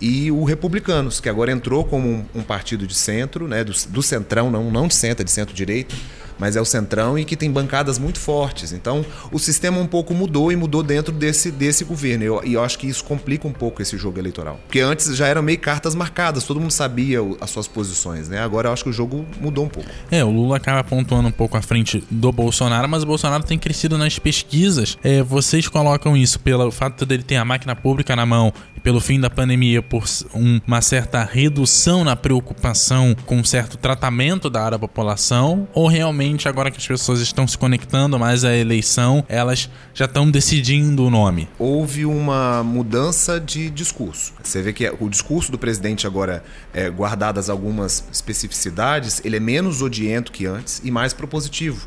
e 0.00 0.30
o 0.30 0.44
Republicanos, 0.44 1.20
que 1.20 1.28
agora 1.28 1.50
entrou 1.50 1.84
como 1.84 2.08
um, 2.08 2.24
um 2.36 2.42
partido 2.42 2.86
de 2.86 2.94
centro, 2.94 3.48
né, 3.48 3.64
do, 3.64 3.72
do 3.88 4.02
centrão, 4.02 4.50
não, 4.50 4.70
não 4.70 4.86
de 4.86 4.94
centro, 4.94 5.22
é 5.22 5.24
de 5.24 5.30
centro-direita, 5.30 5.94
mas 6.38 6.56
é 6.56 6.60
o 6.60 6.64
centrão 6.64 7.18
e 7.18 7.24
que 7.24 7.36
tem 7.36 7.50
bancadas 7.50 7.98
muito 7.98 8.18
fortes. 8.18 8.72
Então, 8.72 9.04
o 9.32 9.38
sistema 9.38 9.78
um 9.78 9.86
pouco 9.86 10.14
mudou 10.14 10.50
e 10.52 10.56
mudou 10.56 10.82
dentro 10.82 11.12
desse, 11.12 11.50
desse 11.50 11.84
governo. 11.84 12.24
Eu- 12.24 12.42
E 12.44 12.54
eu, 12.54 12.62
acho 12.64 12.78
que 12.78 12.86
isso 12.86 13.04
complica 13.04 13.46
um 13.46 13.52
pouco 13.52 13.82
esse 13.82 13.96
jogo 13.98 14.18
eleitoral. 14.18 14.58
Porque 14.66 14.80
antes 14.80 15.14
já 15.16 15.26
eram 15.26 15.42
meio 15.42 15.58
cartas 15.58 15.94
marcadas, 15.94 16.44
todo 16.44 16.60
mundo 16.60 16.70
sabia 16.70 17.18
as 17.40 17.50
suas 17.50 17.66
posições, 17.66 18.28
né? 18.28 18.40
Agora 18.40 18.68
eu 18.68 18.72
acho 18.72 18.84
que 18.84 18.90
o 18.90 18.92
jogo 18.92 19.24
mudou 19.40 19.64
um 19.64 19.68
pouco. 19.68 19.88
É, 20.10 20.24
o 20.24 20.30
Lula 20.30 20.56
acaba 20.56 20.82
pontuando 20.84 21.28
um 21.28 21.32
pouco 21.32 21.56
à 21.56 21.62
frente 21.62 22.02
do 22.10 22.30
Bolsonaro, 22.32 22.88
mas 22.88 23.02
o 23.02 23.06
Bolsonaro 23.06 23.42
tem 23.44 23.58
crescido 23.58 23.98
nas 23.98 24.18
pesquisas. 24.18 24.96
É, 25.02 25.22
vocês 25.22 25.68
colocam 25.68 26.16
isso 26.16 26.38
pelo 26.40 26.70
fato 26.70 27.04
dele 27.04 27.22
ter 27.22 27.36
a 27.36 27.44
máquina 27.44 27.74
pública 27.74 28.14
na 28.14 28.24
mão 28.24 28.52
pelo 28.82 29.00
fim 29.00 29.18
da 29.20 29.28
pandemia, 29.28 29.82
por 29.82 30.04
um- 30.32 30.60
uma 30.66 30.80
certa 30.80 31.24
redução 31.24 32.04
na 32.04 32.14
preocupação 32.16 33.14
com 33.26 33.36
um 33.38 33.44
certo 33.44 33.76
tratamento 33.76 34.48
da 34.48 34.60
área 34.62 34.78
da 34.78 34.78
população, 34.78 35.66
ou 35.74 35.88
realmente 35.88 36.27
agora 36.48 36.70
que 36.70 36.78
as 36.78 36.86
pessoas 36.86 37.20
estão 37.20 37.46
se 37.46 37.56
conectando 37.56 38.18
mais 38.18 38.44
à 38.44 38.54
eleição, 38.54 39.24
elas 39.28 39.70
já 39.94 40.04
estão 40.04 40.30
decidindo 40.30 41.04
o 41.04 41.10
nome? 41.10 41.48
houve 41.78 42.04
uma 42.04 42.62
mudança 42.64 43.38
de 43.38 43.70
discurso. 43.70 44.32
Você 44.42 44.60
vê 44.60 44.72
que 44.72 44.90
o 44.98 45.08
discurso 45.08 45.52
do 45.52 45.58
presidente 45.58 46.06
agora, 46.06 46.42
é, 46.72 46.90
guardadas 46.90 47.48
algumas 47.48 48.04
especificidades, 48.12 49.20
ele 49.24 49.36
é 49.36 49.40
menos 49.40 49.80
odiento 49.80 50.32
que 50.32 50.44
antes 50.44 50.80
e 50.82 50.90
mais 50.90 51.12
propositivo. 51.12 51.86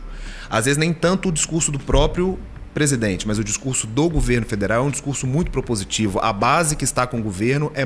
Às 0.50 0.66
vezes 0.66 0.78
nem 0.78 0.94
tanto 0.94 1.30
o 1.30 1.32
discurso 1.32 1.72
do 1.72 1.80
próprio 1.80 2.40
presidente, 2.74 3.28
mas 3.28 3.38
o 3.38 3.44
discurso 3.44 3.86
do 3.88 4.10
governo 4.10 4.46
federal 4.46 4.84
é 4.84 4.88
um 4.88 4.92
discurso 4.92 5.28
muito 5.28 5.52
propositivo. 5.52 6.20
A 6.22 6.32
base 6.32 6.76
que 6.76 6.84
está 6.84 7.06
com 7.06 7.20
o 7.20 7.22
governo 7.22 7.72
é, 7.76 7.86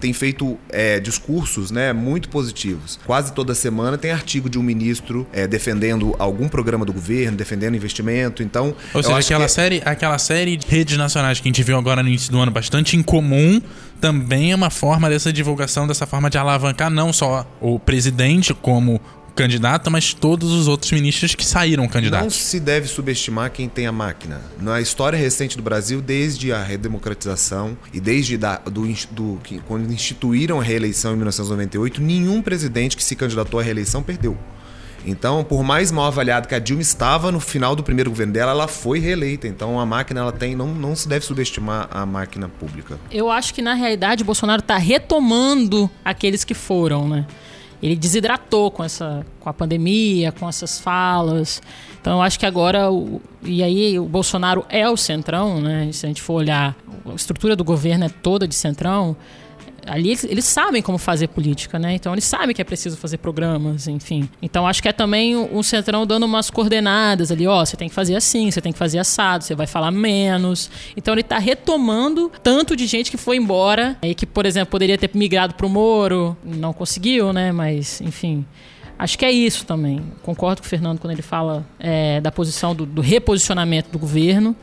tem 0.00 0.12
feito 0.12 0.58
é, 0.68 1.00
discursos 1.00 1.70
né, 1.70 1.92
muito 1.92 2.28
positivos. 2.28 2.98
Quase 3.06 3.32
toda 3.32 3.54
semana 3.54 3.96
tem 3.96 4.10
artigo 4.10 4.48
de 4.50 4.58
um 4.58 4.62
ministro 4.62 5.26
é, 5.32 5.46
defendendo 5.46 6.14
algum 6.18 6.48
programa 6.48 6.84
do 6.84 6.92
governo, 6.92 7.36
defendendo 7.36 7.74
investimento. 7.74 8.42
Então, 8.42 8.74
Ou 8.92 9.02
seja, 9.02 9.18
aquela, 9.18 9.44
que- 9.46 9.52
série, 9.52 9.82
aquela 9.84 10.18
série 10.18 10.56
de 10.56 10.66
redes 10.66 10.96
nacionais 10.96 11.40
que 11.40 11.48
a 11.48 11.50
gente 11.50 11.62
viu 11.62 11.76
agora 11.78 12.02
no 12.02 12.08
início 12.08 12.30
do 12.30 12.38
ano, 12.38 12.50
bastante 12.52 12.96
incomum, 12.96 13.60
também 14.00 14.52
é 14.52 14.54
uma 14.54 14.70
forma 14.70 15.08
dessa 15.08 15.32
divulgação, 15.32 15.86
dessa 15.86 16.06
forma 16.06 16.28
de 16.28 16.36
alavancar 16.36 16.90
não 16.90 17.12
só 17.12 17.46
o 17.60 17.78
presidente 17.78 18.52
como 18.52 19.00
candidato, 19.36 19.90
mas 19.90 20.12
todos 20.14 20.50
os 20.50 20.66
outros 20.66 20.90
ministros 20.90 21.34
que 21.34 21.44
saíram 21.44 21.84
Não 21.84 21.90
candidatos. 21.90 22.34
se 22.34 22.58
deve 22.58 22.88
subestimar 22.88 23.50
quem 23.52 23.68
tem 23.68 23.86
a 23.86 23.92
máquina. 23.92 24.40
Na 24.60 24.80
história 24.80 25.16
recente 25.18 25.56
do 25.56 25.62
Brasil, 25.62 26.00
desde 26.00 26.52
a 26.52 26.62
redemocratização 26.62 27.76
e 27.92 28.00
desde 28.00 28.36
da, 28.36 28.56
do, 28.58 28.86
do- 29.10 29.38
que, 29.44 29.58
quando 29.60 29.92
instituíram 29.92 30.58
a 30.58 30.62
reeleição 30.62 31.12
em 31.12 31.16
1998, 31.16 32.00
nenhum 32.00 32.42
presidente 32.42 32.96
que 32.96 33.04
se 33.04 33.14
candidatou 33.14 33.60
à 33.60 33.62
reeleição 33.62 34.02
perdeu. 34.02 34.36
Então, 35.08 35.44
por 35.44 35.62
mais 35.62 35.92
mal 35.92 36.06
avaliado 36.06 36.48
que 36.48 36.54
a 36.54 36.58
Dilma 36.58 36.82
estava 36.82 37.30
no 37.30 37.38
final 37.38 37.76
do 37.76 37.82
primeiro 37.84 38.10
governo 38.10 38.32
dela, 38.32 38.50
ela 38.50 38.66
foi 38.66 38.98
reeleita. 38.98 39.46
Então, 39.46 39.78
a 39.78 39.86
máquina 39.86 40.18
ela 40.18 40.32
tem, 40.32 40.56
não, 40.56 40.74
não 40.74 40.96
se 40.96 41.06
deve 41.06 41.24
subestimar 41.24 41.86
a 41.92 42.04
máquina 42.04 42.48
pública. 42.48 42.98
Eu 43.08 43.30
acho 43.30 43.54
que 43.54 43.62
na 43.62 43.74
realidade 43.74 44.22
o 44.24 44.26
Bolsonaro 44.26 44.60
está 44.62 44.76
retomando 44.76 45.88
aqueles 46.04 46.42
que 46.42 46.54
foram, 46.54 47.08
né? 47.08 47.24
Ele 47.82 47.94
desidratou 47.94 48.70
com 48.70 48.82
essa, 48.82 49.24
com 49.40 49.48
a 49.48 49.52
pandemia, 49.52 50.32
com 50.32 50.48
essas 50.48 50.78
falas. 50.78 51.62
Então 52.00 52.14
eu 52.14 52.22
acho 52.22 52.38
que 52.38 52.46
agora 52.46 52.90
o, 52.90 53.20
e 53.42 53.62
aí 53.62 53.98
o 53.98 54.04
Bolsonaro 54.04 54.64
é 54.68 54.88
o 54.88 54.96
centrão, 54.96 55.60
né? 55.60 55.90
Se 55.92 56.06
a 56.06 56.08
gente 56.08 56.22
for 56.22 56.34
olhar 56.34 56.76
a 57.04 57.14
estrutura 57.14 57.54
do 57.54 57.64
governo 57.64 58.04
é 58.04 58.08
toda 58.08 58.46
de 58.48 58.54
centrão. 58.54 59.16
Ali 59.86 60.10
eles, 60.10 60.24
eles, 60.24 60.44
sabem 60.44 60.82
como 60.82 60.98
fazer 60.98 61.28
política, 61.28 61.78
né? 61.78 61.94
Então 61.94 62.12
eles 62.12 62.24
sabem 62.24 62.54
que 62.54 62.60
é 62.60 62.64
preciso 62.64 62.96
fazer 62.96 63.18
programas, 63.18 63.88
enfim. 63.88 64.28
Então 64.42 64.66
acho 64.66 64.82
que 64.82 64.88
é 64.88 64.92
também 64.92 65.36
um 65.36 65.62
centrão 65.62 66.06
dando 66.06 66.26
umas 66.26 66.50
coordenadas 66.50 67.30
ali, 67.30 67.46
ó, 67.46 67.64
você 67.64 67.76
tem 67.76 67.88
que 67.88 67.94
fazer 67.94 68.16
assim, 68.16 68.50
você 68.50 68.60
tem 68.60 68.72
que 68.72 68.78
fazer 68.78 68.98
assado, 68.98 69.44
você 69.44 69.54
vai 69.54 69.66
falar 69.66 69.90
menos. 69.90 70.70
Então 70.96 71.14
ele 71.14 71.22
está 71.22 71.38
retomando 71.38 72.30
tanto 72.42 72.76
de 72.76 72.86
gente 72.86 73.10
que 73.10 73.16
foi 73.16 73.36
embora 73.36 73.96
e 74.02 74.14
que, 74.14 74.26
por 74.26 74.46
exemplo, 74.46 74.70
poderia 74.70 74.98
ter 74.98 75.10
migrado 75.14 75.54
para 75.54 75.66
o 75.66 75.70
Moro, 75.70 76.36
não 76.44 76.72
conseguiu, 76.72 77.32
né? 77.32 77.52
Mas, 77.52 78.00
enfim. 78.00 78.44
Acho 78.98 79.18
que 79.18 79.24
é 79.24 79.30
isso 79.30 79.66
também. 79.66 80.02
Concordo 80.22 80.62
com 80.62 80.66
o 80.66 80.70
Fernando 80.70 80.98
quando 80.98 81.12
ele 81.12 81.22
fala 81.22 81.66
é, 81.78 82.20
da 82.20 82.32
posição 82.32 82.74
do, 82.74 82.86
do, 82.86 83.02
reposicionamento 83.02 83.90
do 83.90 83.98
governo. 83.98 84.56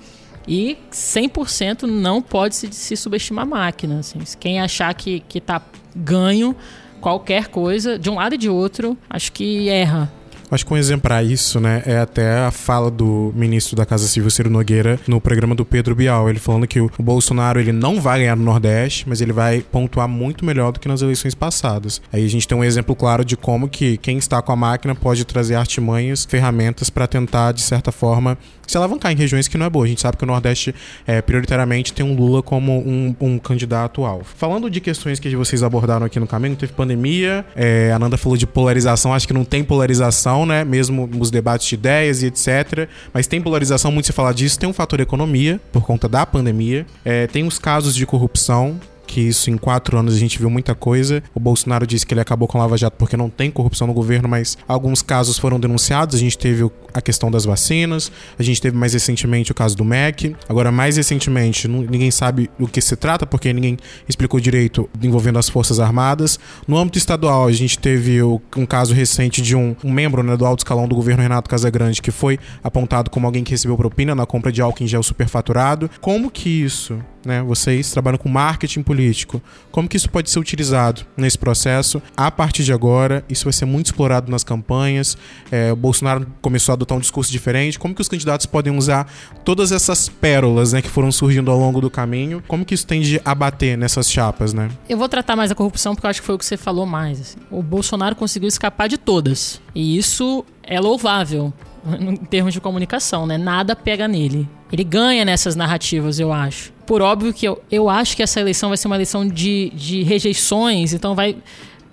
E 0.47 0.77
100% 0.91 1.83
não 1.83 2.21
pode 2.21 2.55
se, 2.55 2.71
se 2.71 2.95
subestimar 2.95 3.43
a 3.43 3.47
máquina. 3.47 3.99
Assim. 3.99 4.19
Quem 4.39 4.59
achar 4.59 4.93
que 4.93 5.23
está 5.33 5.61
ganho 5.95 6.55
qualquer 6.99 7.47
coisa, 7.47 7.99
de 7.99 8.09
um 8.09 8.15
lado 8.15 8.35
e 8.35 8.37
de 8.37 8.49
outro, 8.49 8.97
acho 9.09 9.31
que 9.31 9.67
erra. 9.69 10.11
Acho 10.53 10.65
que 10.65 10.73
um 10.73 10.77
exemplo 10.77 11.03
para 11.03 11.23
isso, 11.23 11.59
né, 11.59 11.81
é 11.85 11.97
até 11.97 12.37
a 12.39 12.51
fala 12.51 12.91
do 12.91 13.33
ministro 13.35 13.75
da 13.75 13.85
Casa 13.85 14.07
Civil, 14.07 14.29
Ciro 14.29 14.49
Nogueira, 14.49 14.99
no 15.07 15.19
programa 15.19 15.55
do 15.55 15.65
Pedro 15.65 15.95
Bial. 15.95 16.29
Ele 16.29 16.39
falando 16.39 16.67
que 16.67 16.79
o 16.79 16.91
Bolsonaro 16.99 17.59
ele 17.59 17.71
não 17.71 17.99
vai 17.99 18.19
ganhar 18.19 18.35
no 18.35 18.43
Nordeste, 18.43 19.09
mas 19.09 19.19
ele 19.19 19.33
vai 19.33 19.61
pontuar 19.61 20.07
muito 20.07 20.45
melhor 20.45 20.71
do 20.71 20.79
que 20.79 20.87
nas 20.87 21.01
eleições 21.01 21.33
passadas. 21.33 22.01
Aí 22.11 22.23
a 22.23 22.29
gente 22.29 22.47
tem 22.47 22.55
um 22.57 22.63
exemplo 22.63 22.95
claro 22.95 23.25
de 23.25 23.35
como 23.35 23.67
que 23.67 23.97
quem 23.97 24.17
está 24.17 24.41
com 24.41 24.51
a 24.51 24.55
máquina 24.55 24.93
pode 24.93 25.25
trazer 25.25 25.55
artimanhas, 25.55 26.23
ferramentas 26.25 26.89
para 26.89 27.07
tentar, 27.07 27.51
de 27.51 27.61
certa 27.61 27.91
forma, 27.91 28.37
se 28.67 28.77
alavancar 28.77 29.11
em 29.11 29.15
regiões 29.15 29.47
que 29.47 29.57
não 29.57 29.65
é 29.65 29.69
boa. 29.69 29.85
A 29.85 29.87
gente 29.87 30.01
sabe 30.01 30.17
que 30.17 30.23
o 30.23 30.27
Nordeste, 30.27 30.73
é, 31.05 31.21
prioritariamente, 31.21 31.93
tem 31.93 32.05
um 32.05 32.15
Lula 32.15 32.41
como 32.41 32.79
um, 32.79 33.15
um 33.19 33.37
candidato 33.37 34.05
alvo. 34.05 34.25
Falando 34.35 34.69
de 34.69 34.79
questões 34.79 35.19
que 35.19 35.35
vocês 35.35 35.63
abordaram 35.63 36.05
aqui 36.05 36.19
no 36.19 36.27
caminho, 36.27 36.55
teve 36.55 36.73
pandemia, 36.73 37.45
é, 37.55 37.91
a 37.91 37.99
Nanda 37.99 38.17
falou 38.17 38.37
de 38.37 38.47
polarização, 38.47 39.13
acho 39.13 39.27
que 39.27 39.33
não 39.33 39.43
tem 39.43 39.63
polarização, 39.63 40.42
né? 40.45 40.63
Mesmo 40.63 41.09
os 41.19 41.31
debates 41.31 41.67
de 41.67 41.75
ideias 41.75 42.23
e 42.23 42.27
etc. 42.27 42.87
Mas 43.13 43.27
tem 43.27 43.41
polarização, 43.41 43.91
muito 43.91 44.05
se 44.05 44.13
falar 44.13 44.33
disso. 44.33 44.59
Tem 44.59 44.69
um 44.69 44.73
fator 44.73 44.99
economia, 44.99 45.59
por 45.71 45.83
conta 45.83 46.07
da 46.07 46.25
pandemia. 46.25 46.85
É, 47.03 47.27
tem 47.27 47.45
os 47.45 47.59
casos 47.59 47.95
de 47.95 48.05
corrupção, 48.05 48.79
que 49.05 49.21
isso 49.21 49.49
em 49.49 49.57
quatro 49.57 49.97
anos 49.97 50.15
a 50.15 50.19
gente 50.19 50.39
viu 50.39 50.49
muita 50.49 50.75
coisa. 50.75 51.23
O 51.33 51.39
Bolsonaro 51.39 51.85
disse 51.85 52.05
que 52.05 52.13
ele 52.13 52.21
acabou 52.21 52.47
com 52.47 52.57
o 52.57 52.61
Lava 52.61 52.77
Jato 52.77 52.97
porque 52.97 53.17
não 53.17 53.29
tem 53.29 53.51
corrupção 53.51 53.87
no 53.87 53.93
governo, 53.93 54.27
mas 54.27 54.57
alguns 54.67 55.01
casos 55.01 55.37
foram 55.37 55.59
denunciados. 55.59 56.15
A 56.15 56.19
gente 56.19 56.37
teve 56.37 56.69
a 56.93 57.01
questão 57.01 57.29
das 57.29 57.45
vacinas, 57.45 58.11
a 58.37 58.43
gente 58.43 58.61
teve 58.61 58.77
mais 58.77 58.93
recentemente 58.93 59.51
o 59.51 59.55
caso 59.55 59.75
do 59.75 59.83
MEC. 59.83 60.35
Agora, 60.47 60.71
mais 60.71 60.97
recentemente, 60.97 61.67
ninguém 61.67 62.11
sabe 62.11 62.49
do 62.57 62.67
que 62.67 62.81
se 62.81 62.95
trata, 62.95 63.25
porque 63.25 63.51
ninguém 63.51 63.77
explicou 64.07 64.39
direito 64.39 64.89
envolvendo 65.01 65.39
as 65.39 65.49
Forças 65.49 65.79
Armadas. 65.79 66.39
No 66.67 66.77
âmbito 66.77 66.97
estadual, 66.97 67.47
a 67.47 67.51
gente 67.51 67.77
teve 67.77 68.21
um 68.21 68.65
caso 68.65 68.93
recente 68.93 69.41
de 69.41 69.55
um, 69.55 69.75
um 69.83 69.91
membro 69.91 70.23
né, 70.23 70.37
do 70.37 70.45
alto 70.45 70.59
escalão 70.59 70.87
do 70.87 70.95
governo, 70.95 71.23
Renato 71.23 71.49
Casagrande, 71.49 72.01
que 72.01 72.11
foi 72.11 72.39
apontado 72.63 73.09
como 73.09 73.25
alguém 73.25 73.43
que 73.43 73.51
recebeu 73.51 73.77
propina 73.77 74.15
na 74.15 74.25
compra 74.25 74.51
de 74.51 74.61
álcool 74.61 74.83
em 74.83 74.87
gel 74.87 75.03
superfaturado. 75.03 75.89
Como 76.01 76.29
que 76.29 76.49
isso 76.49 76.99
né? 77.25 77.41
Vocês 77.41 77.91
trabalham 77.91 78.17
com 78.17 78.29
marketing 78.29 78.83
político. 78.83 79.41
Como 79.71 79.87
que 79.87 79.97
isso 79.97 80.09
pode 80.09 80.29
ser 80.29 80.39
utilizado 80.39 81.05
nesse 81.15 81.37
processo? 81.37 82.01
A 82.15 82.29
partir 82.29 82.63
de 82.63 82.73
agora, 82.73 83.23
isso 83.29 83.45
vai 83.45 83.53
ser 83.53 83.65
muito 83.65 83.87
explorado 83.87 84.31
nas 84.31 84.43
campanhas. 84.43 85.17
É, 85.51 85.71
o 85.71 85.75
Bolsonaro 85.75 86.27
começou 86.41 86.73
a 86.73 86.75
adotar 86.75 86.97
um 86.97 87.01
discurso 87.01 87.31
diferente. 87.31 87.79
Como 87.79 87.93
que 87.93 88.01
os 88.01 88.07
candidatos 88.07 88.45
podem 88.45 88.75
usar 88.75 89.11
todas 89.43 89.71
essas 89.71 90.09
pérolas, 90.09 90.73
né, 90.73 90.81
que 90.81 90.89
foram 90.89 91.11
surgindo 91.11 91.51
ao 91.51 91.57
longo 91.57 91.81
do 91.81 91.89
caminho? 91.89 92.43
Como 92.47 92.65
que 92.65 92.73
isso 92.73 92.85
tende 92.85 93.21
a 93.23 93.33
bater 93.33 93.77
nessas 93.77 94.11
chapas, 94.11 94.53
né? 94.53 94.69
Eu 94.87 94.97
vou 94.97 95.09
tratar 95.09 95.35
mais 95.35 95.51
a 95.51 95.55
corrupção 95.55 95.95
porque 95.95 96.05
eu 96.05 96.09
acho 96.09 96.21
que 96.21 96.25
foi 96.25 96.35
o 96.35 96.37
que 96.37 96.45
você 96.45 96.57
falou 96.57 96.85
mais. 96.85 97.19
Assim. 97.19 97.37
O 97.49 97.61
Bolsonaro 97.61 98.15
conseguiu 98.15 98.47
escapar 98.47 98.87
de 98.87 98.97
todas. 98.97 99.61
E 99.73 99.97
isso 99.97 100.45
é 100.63 100.79
louvável 100.79 101.53
em 101.99 102.15
termos 102.15 102.53
de 102.53 102.61
comunicação, 102.61 103.25
né? 103.25 103.37
Nada 103.37 103.75
pega 103.75 104.07
nele. 104.07 104.47
Ele 104.71 104.83
ganha 104.83 105.23
nessas 105.23 105.55
narrativas, 105.55 106.19
eu 106.19 106.33
acho. 106.33 106.72
Por 106.85 107.01
óbvio 107.01 107.33
que 107.33 107.47
eu, 107.47 107.61
eu 107.71 107.89
acho 107.89 108.15
que 108.15 108.23
essa 108.23 108.39
eleição 108.39 108.69
vai 108.69 108.77
ser 108.77 108.87
uma 108.87 108.95
eleição 108.95 109.27
de, 109.27 109.71
de 109.73 110.03
rejeições, 110.03 110.93
então 110.93 111.15
vai 111.15 111.37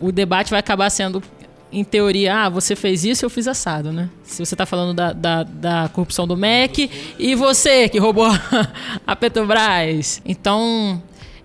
o 0.00 0.10
debate 0.10 0.50
vai 0.50 0.58
acabar 0.58 0.88
sendo, 0.88 1.22
em 1.72 1.84
teoria, 1.84 2.46
ah, 2.46 2.48
você 2.48 2.74
fez 2.74 3.04
isso, 3.04 3.24
eu 3.24 3.30
fiz 3.30 3.46
assado, 3.46 3.92
né? 3.92 4.08
Se 4.24 4.44
você 4.44 4.54
está 4.54 4.66
falando 4.66 4.94
da, 4.94 5.12
da, 5.12 5.42
da, 5.44 5.90
corrupção 5.92 6.26
do 6.26 6.36
MEC 6.36 6.90
e 7.18 7.34
você 7.34 7.88
que 7.88 7.98
roubou 7.98 8.26
a 9.06 9.14
Petrobras. 9.14 10.20
Então, 10.24 11.00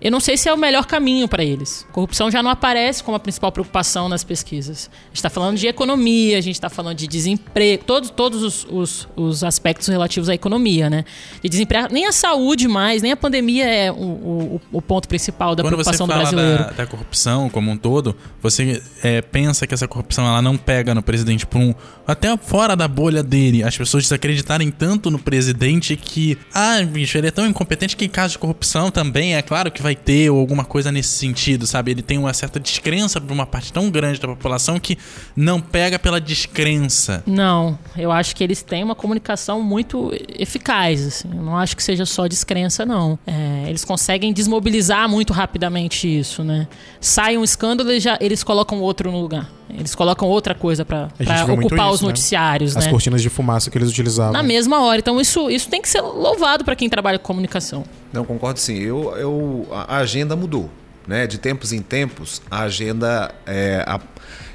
eu 0.06 0.10
não 0.12 0.20
sei 0.20 0.36
se 0.36 0.48
é 0.48 0.54
o 0.54 0.56
melhor 0.56 0.86
caminho 0.86 1.26
para 1.26 1.42
eles. 1.42 1.84
Corrupção 1.90 2.30
já 2.30 2.40
não 2.40 2.48
aparece 2.48 3.02
como 3.02 3.16
a 3.16 3.18
principal 3.18 3.50
preocupação 3.50 4.08
nas 4.08 4.22
pesquisas. 4.22 4.88
A 4.88 5.06
gente 5.08 5.16
está 5.16 5.28
falando 5.28 5.58
de 5.58 5.66
economia, 5.66 6.38
a 6.38 6.40
gente 6.40 6.54
está 6.54 6.70
falando 6.70 6.96
de 6.96 7.08
desemprego, 7.08 7.82
todos, 7.84 8.10
todos 8.10 8.40
os, 8.40 8.64
os, 8.70 9.08
os, 9.16 9.42
aspectos 9.42 9.88
relativos 9.88 10.28
à 10.28 10.34
economia, 10.34 10.88
né? 10.88 11.04
De 11.42 11.48
desemprego, 11.48 11.88
nem 11.90 12.06
a 12.06 12.12
saúde 12.12 12.68
mais, 12.68 13.02
nem 13.02 13.10
a 13.10 13.16
pandemia 13.16 13.64
é 13.64 13.90
o, 13.90 13.96
o, 13.96 14.60
o 14.74 14.80
ponto 14.80 15.08
principal 15.08 15.56
da 15.56 15.64
Quando 15.64 15.74
preocupação 15.74 16.06
do 16.06 16.14
brasileiro. 16.14 16.64
Da, 16.66 16.70
da 16.70 16.86
corrupção 16.86 17.50
como 17.50 17.68
um 17.68 17.76
todo, 17.76 18.14
você 18.40 18.80
é, 19.02 19.20
pensa 19.20 19.66
que 19.66 19.74
essa 19.74 19.88
corrupção 19.88 20.24
ela 20.24 20.40
não 20.40 20.56
pega 20.56 20.94
no 20.94 21.02
presidente 21.02 21.44
por 21.44 21.58
um. 21.58 21.74
Até 22.06 22.36
fora 22.36 22.76
da 22.76 22.86
bolha 22.86 23.24
dele, 23.24 23.64
as 23.64 23.76
pessoas 23.76 24.04
desacreditarem 24.04 24.70
tanto 24.70 25.10
no 25.10 25.18
presidente 25.18 25.96
que. 25.96 26.38
Ah, 26.54 26.80
bicho, 26.84 27.18
ele 27.18 27.26
é 27.26 27.32
tão 27.32 27.44
incompetente 27.44 27.96
que 27.96 28.04
em 28.04 28.08
caso 28.08 28.34
de 28.34 28.38
corrupção 28.38 28.88
também 28.88 29.34
é 29.34 29.42
claro 29.42 29.68
que 29.68 29.82
vai 29.82 29.95
ter 29.96 30.30
ou 30.30 30.38
alguma 30.38 30.64
coisa 30.64 30.92
nesse 30.92 31.10
sentido, 31.10 31.66
sabe? 31.66 31.90
Ele 31.90 32.02
tem 32.02 32.18
uma 32.18 32.32
certa 32.32 32.60
descrença 32.60 33.20
por 33.20 33.32
uma 33.32 33.46
parte 33.46 33.72
tão 33.72 33.90
grande 33.90 34.20
da 34.20 34.28
população 34.28 34.78
que 34.78 34.96
não 35.34 35.60
pega 35.60 35.98
pela 35.98 36.20
descrença. 36.20 37.22
Não, 37.26 37.78
eu 37.96 38.12
acho 38.12 38.36
que 38.36 38.44
eles 38.44 38.62
têm 38.62 38.84
uma 38.84 38.94
comunicação 38.94 39.60
muito 39.60 40.12
eficaz, 40.38 41.06
assim. 41.06 41.28
Eu 41.34 41.42
não 41.42 41.56
acho 41.56 41.76
que 41.76 41.82
seja 41.82 42.06
só 42.06 42.26
descrença, 42.26 42.86
não. 42.86 43.18
É, 43.26 43.64
eles 43.68 43.84
conseguem 43.84 44.32
desmobilizar 44.32 45.08
muito 45.08 45.32
rapidamente 45.32 46.06
isso, 46.06 46.44
né? 46.44 46.68
Sai 47.00 47.36
um 47.36 47.44
escândalo 47.44 47.90
e 47.90 48.00
já 48.00 48.16
eles 48.20 48.44
colocam 48.44 48.80
outro 48.80 49.10
no 49.10 49.20
lugar. 49.20 49.55
Eles 49.68 49.94
colocam 49.94 50.28
outra 50.28 50.54
coisa 50.54 50.84
para 50.84 51.08
ocupar 51.52 51.86
isso, 51.86 51.94
os 51.94 52.00
né? 52.02 52.08
noticiários, 52.08 52.74
né? 52.74 52.80
As 52.80 52.86
cortinas 52.86 53.20
de 53.20 53.28
fumaça 53.28 53.70
que 53.70 53.76
eles 53.76 53.90
utilizavam. 53.90 54.32
Na 54.32 54.42
mesma 54.42 54.82
hora. 54.82 54.98
Então 54.98 55.20
isso, 55.20 55.50
isso 55.50 55.68
tem 55.68 55.82
que 55.82 55.88
ser 55.88 56.00
louvado 56.00 56.64
para 56.64 56.76
quem 56.76 56.88
trabalha 56.88 57.18
com 57.18 57.26
comunicação. 57.26 57.84
Não, 58.12 58.24
concordo 58.24 58.60
sim. 58.60 58.78
Eu, 58.78 59.16
eu, 59.16 59.66
a 59.72 59.98
agenda 59.98 60.36
mudou. 60.36 60.70
Né? 61.06 61.26
De 61.26 61.38
tempos 61.38 61.72
em 61.72 61.82
tempos, 61.82 62.42
a 62.50 62.62
agenda, 62.62 63.32
é, 63.46 63.84
a, 63.86 64.00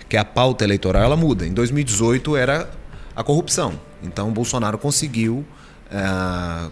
que 0.10 0.18
é 0.18 0.20
a 0.20 0.26
pauta 0.26 0.64
eleitoral, 0.64 1.04
ela 1.04 1.16
muda. 1.16 1.46
Em 1.46 1.54
2018 1.54 2.36
era 2.36 2.70
a 3.16 3.24
corrupção. 3.24 3.74
Então 4.04 4.30
o 4.30 4.32
Bolsonaro 4.32 4.78
conseguiu 4.78 5.46
é, 5.92 6.72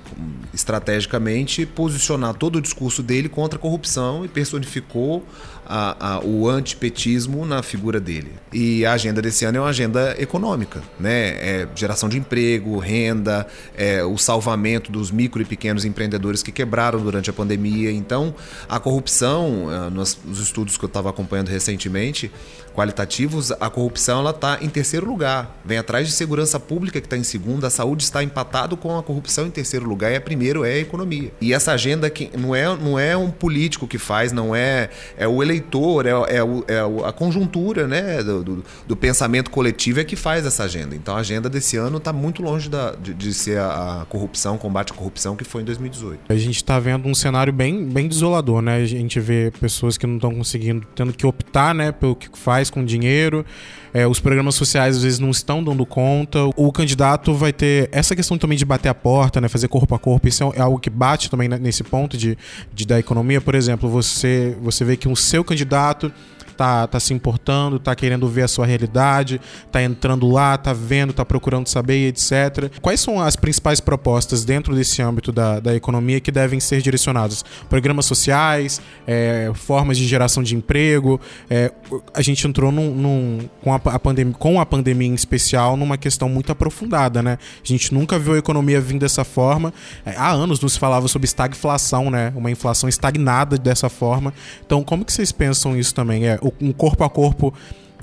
estrategicamente 0.54 1.66
posicionar 1.66 2.34
todo 2.34 2.56
o 2.58 2.62
discurso 2.62 3.04
dele 3.04 3.28
contra 3.28 3.60
a 3.60 3.62
corrupção 3.62 4.24
e 4.24 4.28
personificou 4.28 5.26
a, 5.70 6.16
a, 6.16 6.20
o 6.26 6.50
antipetismo 6.50 7.46
na 7.46 7.62
figura 7.62 8.00
dele. 8.00 8.32
E 8.52 8.84
a 8.86 8.94
agenda 8.94 9.22
desse 9.22 9.46
ano 9.46 9.58
é 9.58 9.62
uma 9.62 9.70
agenda 9.70 10.16
econômica, 10.20 10.82
né? 11.00 11.28
É 11.38 11.68
geração 11.76 12.10
de 12.10 12.18
emprego, 12.18 12.80
renda, 12.80 13.46
é 13.78 14.04
o 14.04 14.18
salvamento 14.18 14.92
dos 14.92 15.12
micro 15.12 15.40
e 15.42 15.46
pequenos 15.46 15.86
empreendedores 15.86 16.42
que 16.42 16.52
quebraram 16.52 17.00
durante 17.00 17.30
a 17.30 17.34
pandemia. 17.34 17.92
Então, 17.92 18.34
a 18.68 18.80
corrupção, 18.80 19.68
é, 19.72 19.90
nos 19.92 20.18
estudos 20.40 20.76
que 20.76 20.84
eu 20.84 20.88
estava 20.88 21.12
acompanhando 21.12 21.50
recentemente, 21.50 22.32
qualitativos, 22.74 23.52
a 23.52 23.70
corrupção 23.70 24.20
ela 24.20 24.32
está 24.32 24.60
em 24.62 24.70
terceiro 24.70 25.08
lugar. 25.08 25.60
Vem 25.66 25.78
atrás 25.78 26.08
de 26.08 26.14
segurança 26.14 26.60
pública 26.60 27.00
que 27.00 27.08
está 27.08 27.18
em 27.18 27.24
segundo, 27.24 27.66
a 27.66 27.70
saúde 27.70 28.04
está 28.04 28.24
empatado 28.24 28.78
com 28.78 28.98
a 28.98 29.04
corrupção 29.04 29.48
em 29.48 29.52
terceiro 29.52 29.88
lugar 29.88 30.12
e 30.12 30.16
a 30.16 30.22
primeiro 30.22 30.64
é 30.64 30.74
a 30.74 30.80
economia. 30.80 31.32
E 31.42 31.54
essa 31.54 31.72
agenda 31.72 32.10
que 32.10 32.30
não 32.38 32.56
é, 32.56 32.66
não 32.76 33.00
é 33.00 33.16
um 33.16 33.32
político 33.32 33.88
que 33.88 33.98
faz, 33.98 34.32
não 34.32 34.56
é 34.56 34.90
é 35.18 35.28
o 35.28 35.42
eleitor, 35.42 36.06
é, 36.06 36.12
é, 36.12 36.38
é 36.68 37.08
a 37.08 37.12
conjuntura 37.12 37.88
né, 37.88 38.24
do, 38.24 38.44
do, 38.44 38.66
do, 38.88 38.96
pensamento 38.96 39.50
coletivo 39.50 40.00
é 40.00 40.04
que 40.04 40.16
faz 40.16 40.46
essa 40.46 40.64
agenda. 40.64 40.96
Então 40.96 41.16
a 41.16 41.20
agenda 41.20 41.50
desse 41.50 41.78
ano 41.78 41.98
está 41.98 42.12
muito 42.12 42.42
longe 42.42 42.70
da, 42.70 42.92
de, 42.92 43.14
de 43.14 43.34
ser 43.34 43.60
a, 43.60 44.02
a, 44.02 44.06
corrupção, 44.06 44.58
combate 44.58 44.92
à 44.92 44.96
corrupção 44.96 45.36
que 45.36 45.44
foi 45.44 45.62
em 45.62 45.66
2018. 45.66 46.22
A 46.30 46.36
gente 46.36 46.58
está 46.58 46.80
vendo 46.80 47.08
um 47.08 47.16
cenário 47.16 47.52
bem, 47.54 47.86
bem 47.86 48.08
desolador, 48.08 48.62
né? 48.62 48.78
A 48.78 48.86
gente 48.86 49.20
vê 49.20 49.52
pessoas 49.60 49.98
que 49.98 50.06
não 50.06 50.16
estão 50.16 50.34
conseguindo, 50.34 50.86
tendo 50.96 51.14
que 51.14 51.26
optar 51.26 51.74
né, 51.74 51.92
pelo 51.92 52.16
que 52.16 52.30
faz 52.38 52.59
com 52.68 52.84
dinheiro. 52.84 53.46
É, 53.94 54.08
os 54.08 54.20
programas 54.20 54.56
sociais 54.56 54.98
às 54.98 55.04
vezes 55.04 55.20
não 55.20 55.30
estão 55.30 55.64
dando 55.64 55.86
conta. 55.86 56.40
O 56.56 56.72
candidato 56.72 57.36
vai 57.36 57.54
ter 57.54 57.90
essa 57.92 58.16
questão 58.16 58.40
também 58.40 58.58
de 58.58 58.66
bater 58.66 58.90
a 58.90 58.96
porta, 58.96 59.40
né, 59.40 59.48
fazer 59.48 59.68
corpo 59.68 59.94
a 59.94 60.00
corpo. 60.00 60.28
Isso 60.28 60.52
é 60.56 60.62
algo 60.62 60.80
que 60.80 60.90
bate 60.90 61.30
também 61.30 61.48
nesse 61.48 61.84
ponto 61.84 62.18
de, 62.18 62.36
de 62.74 62.88
da 62.88 62.98
economia. 62.98 63.40
Por 63.40 63.54
exemplo, 63.54 63.88
você 63.88 64.58
você 64.62 64.84
vê 64.84 64.98
que 64.98 65.08
o 65.08 65.16
seu 65.16 65.44
candidato 65.44 66.12
tá, 66.60 66.86
tá 66.88 67.00
se 67.00 67.14
importando, 67.14 67.80
tá 67.80 67.96
querendo 67.96 68.28
ver 68.28 68.42
a 68.42 68.48
sua 68.50 68.66
realidade, 68.66 69.40
tá 69.72 69.82
entrando 69.82 70.28
lá, 70.28 70.58
tá 70.58 70.74
vendo, 70.74 71.14
tá 71.14 71.24
procurando 71.24 71.68
saber, 71.68 72.10
etc. 72.10 72.70
Quais 72.82 73.00
são 73.00 73.22
as 73.22 73.38
principais 73.38 73.80
propostas 73.80 74.44
dentro 74.44 74.76
desse 74.76 75.02
âmbito 75.02 75.32
da, 75.32 75.62
da 75.62 75.74
economia 75.74 76.20
que 76.20 76.30
devem 76.30 76.60
ser 76.60 76.82
direcionadas? 76.82 77.46
Programas 77.70 78.06
sociais, 78.06 78.82
é, 79.08 79.50
formas 79.56 79.98
de 79.98 80.06
geração 80.06 80.44
de 80.44 80.54
emprego. 80.54 81.18
É, 81.50 81.72
a 82.14 82.22
gente 82.22 82.46
entrou 82.46 82.74
num, 82.74 82.94
num, 82.94 83.50
com, 83.62 83.74
a, 83.74 83.78
a 83.78 83.98
pandemia, 83.98 84.34
com 84.38 84.60
a 84.60 84.66
pandemia 84.66 85.08
em 85.08 85.14
especial 85.14 85.78
numa 85.78 85.98
questão 85.98 86.28
muito 86.28 86.52
aprofundada, 86.52 87.24
né? 87.24 87.38
A 87.64 87.68
gente 87.68 87.94
nunca 87.94 88.20
viu 88.20 88.34
a 88.34 88.38
economia 88.38 88.82
vindo 88.82 89.00
dessa 89.00 89.24
forma. 89.24 89.74
É, 90.06 90.14
há 90.18 90.30
anos 90.30 90.60
não 90.60 90.68
se 90.68 90.78
falava 90.78 91.08
sobre 91.08 91.26
estagflação, 91.26 92.12
né? 92.12 92.34
Uma 92.36 92.52
inflação 92.52 92.90
estagnada 92.90 93.58
dessa 93.58 93.88
forma. 93.88 94.34
Então, 94.66 94.84
como 94.84 95.06
que 95.06 95.14
vocês 95.14 95.32
pensam 95.32 95.78
isso 95.78 95.96
também? 95.96 96.28
É 96.28 96.38
um 96.62 96.72
corpo 96.72 97.04
a 97.04 97.10
corpo 97.10 97.54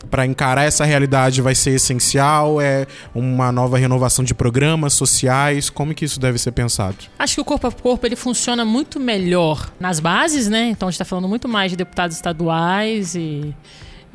para 0.07 0.25
encarar 0.25 0.65
essa 0.65 0.85
realidade 0.85 1.43
vai 1.43 1.55
ser 1.55 1.73
essencial? 1.73 2.61
É 2.61 2.87
uma 3.15 3.53
nova 3.53 3.77
renovação 3.77 4.25
de 4.25 4.35
programas 4.35 4.95
sociais? 4.95 5.69
Como 5.69 5.95
que 5.95 6.05
isso 6.05 6.19
deve 6.19 6.39
ser 6.39 6.53
pensado? 6.53 6.97
Acho 7.19 7.37
que 7.37 7.41
o 7.41 7.45
corpo 7.45 7.67
a 7.67 7.73
corpo 7.73 8.07
ele 8.07 8.17
funciona 8.17 8.65
muito 8.65 8.99
melhor 8.99 9.71
nas 9.79 10.01
bases, 10.01 10.49
né? 10.49 10.71
Então 10.71 10.89
a 10.89 10.91
gente 10.91 10.97
está 10.97 11.05
falando 11.05 11.29
muito 11.29 11.49
mais 11.49 11.71
de 11.71 11.77
deputados 11.77 12.17
estaduais 12.17 13.15
e, 13.15 13.55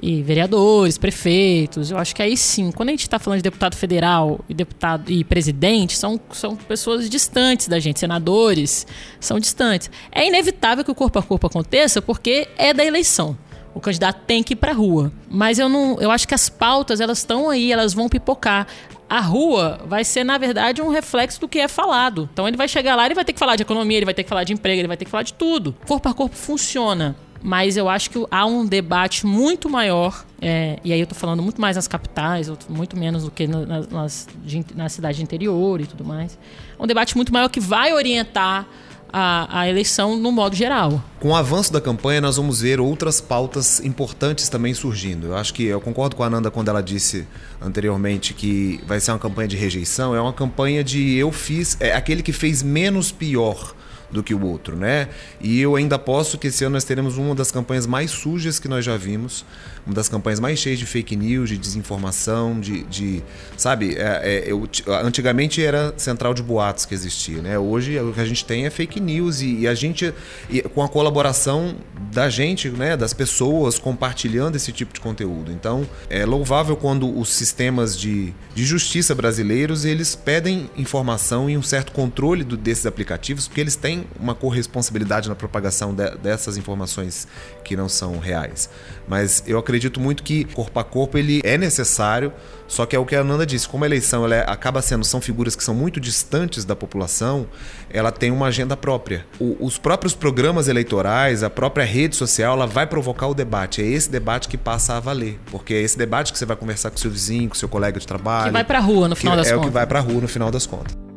e 0.01 0.21
vereadores, 0.21 0.97
prefeitos. 0.97 1.91
Eu 1.91 1.97
acho 1.97 2.15
que 2.15 2.21
aí 2.21 2.35
sim, 2.37 2.71
quando 2.71 2.89
a 2.89 2.91
gente 2.93 3.01
está 3.01 3.19
falando 3.19 3.37
de 3.39 3.43
deputado 3.43 3.75
federal 3.75 4.39
e 4.47 4.53
deputado 4.53 5.11
e 5.11 5.23
presidente, 5.23 5.97
são, 5.97 6.19
são 6.31 6.55
pessoas 6.55 7.09
distantes 7.09 7.67
da 7.67 7.79
gente, 7.79 7.99
senadores 7.99 8.87
são 9.19 9.39
distantes. 9.39 9.91
É 10.11 10.25
inevitável 10.25 10.83
que 10.83 10.91
o 10.91 10.95
corpo 10.95 11.19
a 11.19 11.23
corpo 11.23 11.47
aconteça 11.47 12.01
porque 12.01 12.47
é 12.57 12.73
da 12.73 12.85
eleição. 12.85 13.37
O 13.73 13.79
candidato 13.79 14.21
tem 14.25 14.43
que 14.43 14.53
ir 14.53 14.55
para 14.55 14.71
a 14.71 14.75
rua. 14.75 15.11
Mas 15.29 15.59
eu 15.59 15.69
não, 15.69 15.99
eu 15.99 16.11
acho 16.11 16.27
que 16.27 16.35
as 16.35 16.49
pautas 16.49 16.99
elas 16.99 17.19
estão 17.19 17.49
aí, 17.49 17.71
elas 17.71 17.93
vão 17.93 18.09
pipocar. 18.09 18.67
A 19.09 19.19
rua 19.19 19.79
vai 19.85 20.05
ser, 20.05 20.23
na 20.23 20.37
verdade, 20.37 20.81
um 20.81 20.89
reflexo 20.89 21.39
do 21.39 21.47
que 21.47 21.59
é 21.59 21.67
falado. 21.67 22.29
Então 22.31 22.47
ele 22.47 22.57
vai 22.57 22.67
chegar 22.67 22.95
lá, 22.95 23.05
ele 23.05 23.15
vai 23.15 23.25
ter 23.25 23.33
que 23.33 23.39
falar 23.39 23.55
de 23.55 23.63
economia, 23.63 23.97
ele 23.97 24.05
vai 24.05 24.13
ter 24.13 24.23
que 24.23 24.29
falar 24.29 24.43
de 24.43 24.53
emprego, 24.53 24.79
ele 24.79 24.87
vai 24.87 24.97
ter 24.97 25.05
que 25.05 25.11
falar 25.11 25.23
de 25.23 25.33
tudo. 25.33 25.75
Corpo 25.85 26.07
a 26.07 26.13
corpo 26.13 26.35
funciona. 26.35 27.15
Mas 27.43 27.75
eu 27.75 27.89
acho 27.89 28.09
que 28.09 28.23
há 28.29 28.45
um 28.45 28.65
debate 28.65 29.25
muito 29.25 29.67
maior, 29.67 30.23
é, 30.39 30.77
e 30.83 30.93
aí 30.93 30.99
eu 30.99 31.03
estou 31.03 31.17
falando 31.17 31.41
muito 31.41 31.59
mais 31.59 31.75
nas 31.75 31.87
capitais, 31.87 32.51
muito 32.69 32.95
menos 32.95 33.23
do 33.23 33.31
que 33.31 33.47
nas, 33.47 33.87
nas, 33.87 34.27
na 34.75 34.87
cidade 34.89 35.23
interior 35.23 35.81
e 35.81 35.87
tudo 35.87 36.05
mais. 36.05 36.37
Um 36.79 36.85
debate 36.85 37.15
muito 37.15 37.33
maior 37.33 37.49
que 37.49 37.59
vai 37.59 37.93
orientar 37.93 38.67
a, 39.11 39.61
a, 39.61 39.69
eleição 39.69 40.17
no 40.17 40.31
modo 40.31 40.55
geral. 40.55 41.03
Com 41.19 41.29
o 41.29 41.35
avanço 41.35 41.71
da 41.71 41.81
campanha, 41.81 42.21
nós 42.21 42.37
vamos 42.37 42.61
ver 42.61 42.79
outras 42.79 43.21
pautas 43.21 43.79
importantes 43.79 44.49
também 44.49 44.73
surgindo. 44.73 45.27
Eu 45.27 45.37
acho 45.37 45.53
que 45.53 45.65
eu 45.65 45.81
concordo 45.81 46.15
com 46.15 46.23
a 46.23 46.27
Ananda 46.27 46.49
quando 46.49 46.69
ela 46.69 46.81
disse 46.81 47.27
anteriormente 47.61 48.33
que 48.33 48.79
vai 48.87 48.99
ser 48.99 49.11
uma 49.11 49.19
campanha 49.19 49.47
de 49.47 49.57
rejeição. 49.57 50.15
É 50.15 50.21
uma 50.21 50.33
campanha 50.33 50.83
de 50.83 51.15
eu 51.15 51.31
fiz, 51.31 51.77
é 51.79 51.93
aquele 51.93 52.23
que 52.23 52.31
fez 52.31 52.63
menos 52.63 53.11
pior 53.11 53.73
do 54.11 54.21
que 54.21 54.33
o 54.33 54.45
outro, 54.45 54.75
né? 54.75 55.09
E 55.39 55.59
eu 55.59 55.75
ainda 55.75 55.97
posso 55.97 56.37
que 56.37 56.47
esse 56.47 56.63
ano 56.63 56.73
nós 56.73 56.83
teremos 56.83 57.17
uma 57.17 57.33
das 57.33 57.51
campanhas 57.51 57.85
mais 57.85 58.11
sujas 58.11 58.59
que 58.59 58.67
nós 58.67 58.83
já 58.83 58.97
vimos, 58.97 59.45
uma 59.85 59.95
das 59.95 60.09
campanhas 60.09 60.39
mais 60.39 60.59
cheias 60.59 60.77
de 60.77 60.85
fake 60.85 61.15
news, 61.15 61.49
de 61.49 61.57
desinformação, 61.57 62.59
de, 62.59 62.83
de 62.83 63.23
sabe? 63.57 63.95
É, 63.95 64.21
é, 64.23 64.51
eu, 64.51 64.67
antigamente 65.03 65.63
era 65.63 65.93
central 65.97 66.33
de 66.33 66.43
boatos 66.43 66.85
que 66.85 66.93
existia, 66.93 67.41
né? 67.41 67.57
Hoje 67.57 67.99
o 67.99 68.13
que 68.13 68.19
a 68.19 68.25
gente 68.25 68.45
tem 68.45 68.65
é 68.65 68.69
fake 68.69 68.99
news 68.99 69.41
e, 69.41 69.61
e 69.61 69.67
a 69.67 69.73
gente, 69.73 70.13
e, 70.49 70.61
com 70.61 70.83
a 70.83 70.89
colaboração 70.89 71.75
da 72.11 72.29
gente, 72.29 72.69
né? 72.69 72.95
Das 72.95 73.13
pessoas 73.13 73.79
compartilhando 73.79 74.55
esse 74.55 74.71
tipo 74.71 74.93
de 74.93 74.99
conteúdo. 74.99 75.51
Então 75.51 75.87
é 76.09 76.25
louvável 76.25 76.75
quando 76.75 77.17
os 77.17 77.29
sistemas 77.29 77.97
de, 77.97 78.33
de 78.53 78.63
justiça 78.63 79.15
brasileiros 79.15 79.85
eles 79.85 80.15
pedem 80.15 80.69
informação 80.77 81.49
e 81.49 81.57
um 81.57 81.63
certo 81.63 81.91
controle 81.91 82.43
do, 82.43 82.57
desses 82.57 82.85
aplicativos, 82.85 83.47
porque 83.47 83.61
eles 83.61 83.75
têm 83.75 84.00
uma 84.19 84.35
corresponsabilidade 84.35 85.29
na 85.29 85.35
propagação 85.35 85.93
de, 85.93 86.09
dessas 86.17 86.57
informações 86.57 87.27
que 87.63 87.75
não 87.75 87.89
são 87.89 88.19
reais. 88.19 88.69
Mas 89.07 89.43
eu 89.47 89.57
acredito 89.57 89.99
muito 89.99 90.23
que 90.23 90.45
corpo 90.45 90.79
a 90.79 90.83
corpo 90.83 91.17
ele 91.17 91.41
é 91.43 91.57
necessário, 91.57 92.33
só 92.67 92.85
que 92.85 92.95
é 92.95 92.99
o 92.99 93.05
que 93.05 93.15
a 93.15 93.21
Ananda 93.21 93.45
disse, 93.45 93.67
como 93.67 93.83
a 93.83 93.87
eleição 93.87 94.23
ela 94.23 94.35
é, 94.35 94.49
acaba 94.49 94.81
sendo 94.81 95.03
são 95.03 95.19
figuras 95.19 95.55
que 95.55 95.63
são 95.63 95.75
muito 95.75 95.99
distantes 95.99 96.63
da 96.63 96.75
população, 96.75 97.47
ela 97.89 98.11
tem 98.11 98.31
uma 98.31 98.47
agenda 98.47 98.77
própria. 98.77 99.25
O, 99.39 99.57
os 99.59 99.77
próprios 99.77 100.13
programas 100.13 100.67
eleitorais, 100.67 101.43
a 101.43 101.49
própria 101.49 101.83
rede 101.83 102.15
social, 102.15 102.53
ela 102.53 102.67
vai 102.67 102.87
provocar 102.87 103.27
o 103.27 103.33
debate. 103.33 103.81
É 103.81 103.85
esse 103.85 104.09
debate 104.09 104.47
que 104.47 104.57
passa 104.57 104.95
a 104.95 104.99
valer, 104.99 105.39
porque 105.51 105.73
é 105.73 105.81
esse 105.81 105.97
debate 105.97 106.31
que 106.31 106.37
você 106.37 106.45
vai 106.45 106.55
conversar 106.55 106.91
com 106.91 106.97
seu 106.97 107.11
vizinho, 107.11 107.49
com 107.49 107.55
seu 107.55 107.67
colega 107.67 107.99
de 107.99 108.07
trabalho. 108.07 108.45
Que 108.45 108.51
vai 108.51 108.63
para 108.63 108.79
rua 108.79 109.07
no 109.07 109.15
final 109.15 109.35
das 109.35 109.47
é 109.47 109.49
contas. 109.51 109.65
É 109.65 109.67
o 109.67 109.69
que 109.69 109.73
vai 109.73 109.85
para 109.85 109.99
rua 109.99 110.21
no 110.21 110.27
final 110.27 110.49
das 110.49 110.65
contas. 110.65 111.10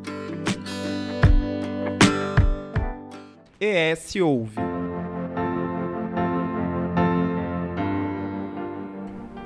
ES 3.64 4.16
Ouve. 4.16 4.73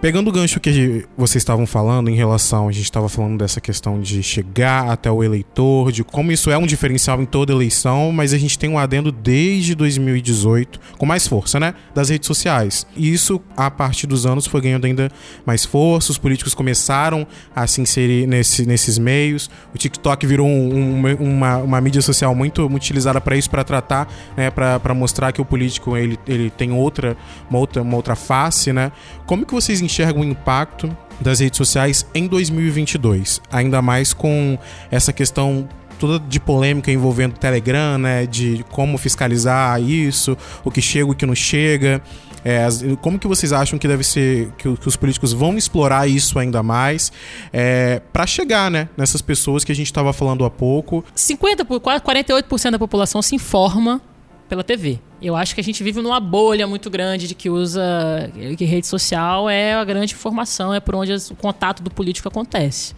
Pegando 0.01 0.29
o 0.29 0.33
gancho 0.33 0.61
que 0.61 1.05
vocês 1.17 1.43
estavam 1.43 1.67
falando 1.67 2.09
em 2.09 2.15
relação, 2.15 2.69
a 2.69 2.73
gente 2.73 2.85
estava 2.85 3.09
falando 3.09 3.39
dessa 3.39 3.61
questão 3.61 3.99
de 3.99 4.23
chegar 4.23 4.91
até 4.91 5.11
o 5.11 5.25
eleitor, 5.25 5.91
de 5.91 6.05
como 6.05 6.31
isso 6.31 6.53
é 6.53 6.57
um 6.57 6.67
diferencial 6.67 7.21
em 7.21 7.25
toda 7.25 7.53
eleição, 7.53 8.13
mas 8.13 8.33
a 8.33 8.39
gente 8.39 8.57
tem 8.57 8.71
um 8.71 8.79
adendo 8.79 9.11
desde 9.11 9.75
2018, 9.75 10.79
com 10.97 11.05
mais 11.05 11.27
força, 11.27 11.59
né? 11.59 11.75
Das 11.93 12.11
redes 12.11 12.29
sociais. 12.29 12.87
E 12.97 13.13
isso, 13.13 13.41
a 13.57 13.69
partir 13.73 14.07
dos 14.07 14.25
anos, 14.25 14.47
foi 14.47 14.61
ganhando 14.61 14.85
ainda 14.85 15.11
mais 15.45 15.65
força, 15.65 16.13
os 16.13 16.19
políticos 16.19 16.55
começaram 16.55 17.27
a 17.53 17.67
se 17.67 17.81
inserir 17.81 18.25
nesse, 18.29 18.65
nesses 18.67 18.99
meios. 18.99 19.51
O 19.75 19.79
TikTok 19.79 20.25
virou 20.29 20.47
um, 20.47 21.03
um, 21.03 21.15
uma, 21.15 21.57
uma 21.57 21.81
mídia 21.81 22.03
social 22.03 22.33
muito, 22.37 22.71
muito 22.71 22.85
utilizada 22.85 23.21
para 23.21 23.37
isso, 23.37 23.51
para 23.51 23.65
tratar, 23.65 24.09
né? 24.37 24.49
Para 24.49 24.95
mostrar 24.95 25.33
que 25.33 25.41
o 25.41 25.45
político 25.45 25.97
ele, 25.97 26.17
ele 26.25 26.51
tem 26.51 26.71
outra 26.71 27.17
uma, 27.51 27.59
outra, 27.59 27.83
uma 27.83 27.97
outra 27.97 28.15
face, 28.15 28.73
né? 28.73 28.93
Como 29.27 29.45
que 29.45 29.53
vocês 29.53 29.81
enxerga 29.89 30.21
o 30.21 30.25
impacto 30.25 30.95
das 31.19 31.41
redes 31.41 31.57
sociais 31.57 32.07
em 32.15 32.27
2022, 32.27 33.41
ainda 33.51 33.81
mais 33.81 34.13
com 34.13 34.59
essa 34.91 35.13
questão 35.13 35.67
toda 35.99 36.21
de 36.21 36.39
polêmica 36.39 36.93
envolvendo 36.93 37.33
o 37.33 37.39
Telegram, 37.39 37.99
né, 37.99 38.27
de 38.27 38.65
como 38.71 38.97
fiscalizar 38.97 39.83
isso, 39.83 40.37
o 40.65 40.71
que 40.71 40.81
chega, 40.81 41.11
o 41.11 41.15
que 41.15 41.27
não 41.27 41.35
chega. 41.35 42.01
É, 42.45 42.69
como 43.01 43.19
que 43.19 43.27
vocês 43.27 43.53
acham 43.53 43.79
que 43.79 43.89
deve 43.89 44.05
ser 44.05 44.53
que, 44.57 44.69
os 44.69 44.95
políticos 44.95 45.33
vão 45.33 45.59
explorar 45.59 46.07
isso 46.07 46.39
ainda 46.39 46.63
mais 46.63 47.11
é, 47.53 48.01
para 48.13 48.27
chegar, 48.29 48.71
né, 48.71 48.89
nessas 48.97 49.21
pessoas 49.21 49.65
que 49.65 49.73
a 49.73 49.75
gente 49.75 49.87
estava 49.87 50.13
falando 50.13 50.45
há 50.45 50.51
pouco? 50.51 51.05
50 51.17 51.65
por 51.65 51.81
48% 51.81 52.71
da 52.71 52.79
população 52.79 53.21
se 53.21 53.35
informa 53.35 54.01
pela 54.49 54.63
TV. 54.63 55.01
Eu 55.21 55.35
acho 55.35 55.55
que 55.55 55.61
a 55.61 55.65
gente 55.65 55.83
vive 55.83 56.01
numa 56.01 56.21
bolha 56.21 56.67
muito 56.67 56.89
grande 56.89 57.27
de 57.27 57.35
que 57.35 57.51
usa 57.51 58.31
que 58.57 58.65
rede 58.65 58.87
social 58.87 59.51
é 59.51 59.75
a 59.75 59.85
grande 59.85 60.15
informação, 60.15 60.73
é 60.73 60.81
por 60.81 60.95
onde 60.95 61.13
o 61.13 61.37
contato 61.37 61.83
do 61.83 61.91
político 61.91 62.29
acontece. 62.29 62.95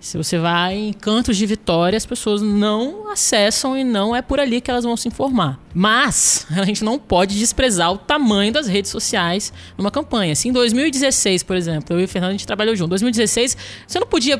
Se 0.00 0.16
você 0.16 0.38
vai 0.38 0.76
em 0.76 0.92
cantos 0.92 1.36
de 1.36 1.44
vitória, 1.44 1.96
as 1.96 2.06
pessoas 2.06 2.40
não 2.40 3.10
acessam 3.10 3.76
e 3.76 3.82
não 3.82 4.14
é 4.14 4.22
por 4.22 4.38
ali 4.38 4.60
que 4.60 4.70
elas 4.70 4.84
vão 4.84 4.96
se 4.96 5.08
informar. 5.08 5.58
Mas 5.74 6.46
a 6.56 6.64
gente 6.64 6.84
não 6.84 6.98
pode 7.00 7.36
desprezar 7.36 7.92
o 7.92 7.98
tamanho 7.98 8.52
das 8.52 8.68
redes 8.68 8.92
sociais 8.92 9.52
numa 9.76 9.90
campanha. 9.90 10.36
Se 10.36 10.48
em 10.48 10.52
2016, 10.52 11.42
por 11.42 11.56
exemplo, 11.56 11.96
eu 11.96 12.00
e 12.00 12.04
o 12.04 12.08
Fernando 12.08 12.30
a 12.30 12.32
gente 12.32 12.46
trabalhou 12.46 12.76
junto. 12.76 12.88
Em 12.88 12.90
2016, 12.90 13.56
você 13.86 13.98
não 13.98 14.06
podia 14.06 14.38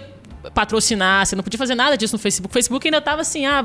patrocinar, 0.54 1.26
você 1.26 1.37
não 1.37 1.42
podia 1.42 1.58
fazer 1.58 1.74
nada 1.74 1.96
disso 1.96 2.14
no 2.14 2.18
Facebook. 2.18 2.50
O 2.50 2.52
Facebook 2.52 2.87
ainda 2.87 2.98
estava 2.98 3.22
assim, 3.22 3.46
ah, 3.46 3.64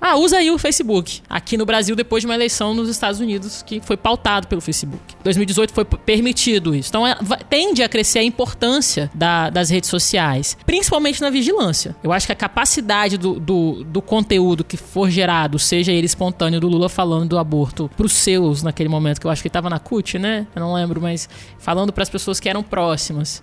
ah, 0.00 0.16
usa 0.16 0.38
aí 0.38 0.50
o 0.50 0.58
Facebook. 0.58 1.22
Aqui 1.28 1.56
no 1.56 1.66
Brasil, 1.66 1.94
depois 1.96 2.22
de 2.22 2.26
uma 2.26 2.34
eleição 2.34 2.74
nos 2.74 2.88
Estados 2.88 3.20
Unidos, 3.20 3.62
que 3.62 3.80
foi 3.80 3.96
pautado 3.96 4.46
pelo 4.46 4.60
Facebook. 4.60 5.02
2018 5.22 5.72
foi 5.72 5.84
permitido 5.84 6.74
isso. 6.74 6.88
Então, 6.88 7.06
é, 7.06 7.16
tende 7.48 7.82
a 7.82 7.88
crescer 7.88 8.20
a 8.20 8.22
importância 8.22 9.10
da, 9.14 9.50
das 9.50 9.70
redes 9.70 9.90
sociais, 9.90 10.56
principalmente 10.66 11.20
na 11.20 11.30
vigilância. 11.30 11.96
Eu 12.02 12.12
acho 12.12 12.26
que 12.26 12.32
a 12.32 12.36
capacidade 12.36 13.16
do, 13.16 13.38
do, 13.38 13.84
do 13.84 14.02
conteúdo 14.02 14.64
que 14.64 14.76
for 14.76 15.10
gerado, 15.10 15.58
seja 15.58 15.92
ele 15.92 16.06
espontâneo 16.06 16.60
do 16.60 16.68
Lula 16.68 16.88
falando 16.88 17.30
do 17.30 17.38
aborto 17.38 17.90
para 17.96 18.06
os 18.06 18.12
seus 18.12 18.62
naquele 18.62 18.88
momento, 18.88 19.20
que 19.20 19.26
eu 19.26 19.30
acho 19.30 19.42
que 19.42 19.48
ele 19.48 19.50
estava 19.50 19.70
na 19.70 19.78
CUT, 19.78 20.18
né? 20.18 20.46
Eu 20.54 20.60
não 20.60 20.74
lembro, 20.74 21.00
mas 21.00 21.28
falando 21.58 21.92
para 21.92 22.02
as 22.02 22.08
pessoas 22.08 22.40
que 22.40 22.48
eram 22.48 22.62
próximas 22.62 23.42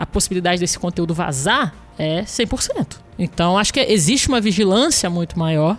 a 0.00 0.06
possibilidade 0.06 0.58
desse 0.58 0.78
conteúdo 0.78 1.12
vazar 1.12 1.74
é 1.98 2.22
100%. 2.22 2.96
Então, 3.18 3.58
acho 3.58 3.70
que 3.70 3.80
existe 3.80 4.28
uma 4.28 4.40
vigilância 4.40 5.10
muito 5.10 5.38
maior 5.38 5.76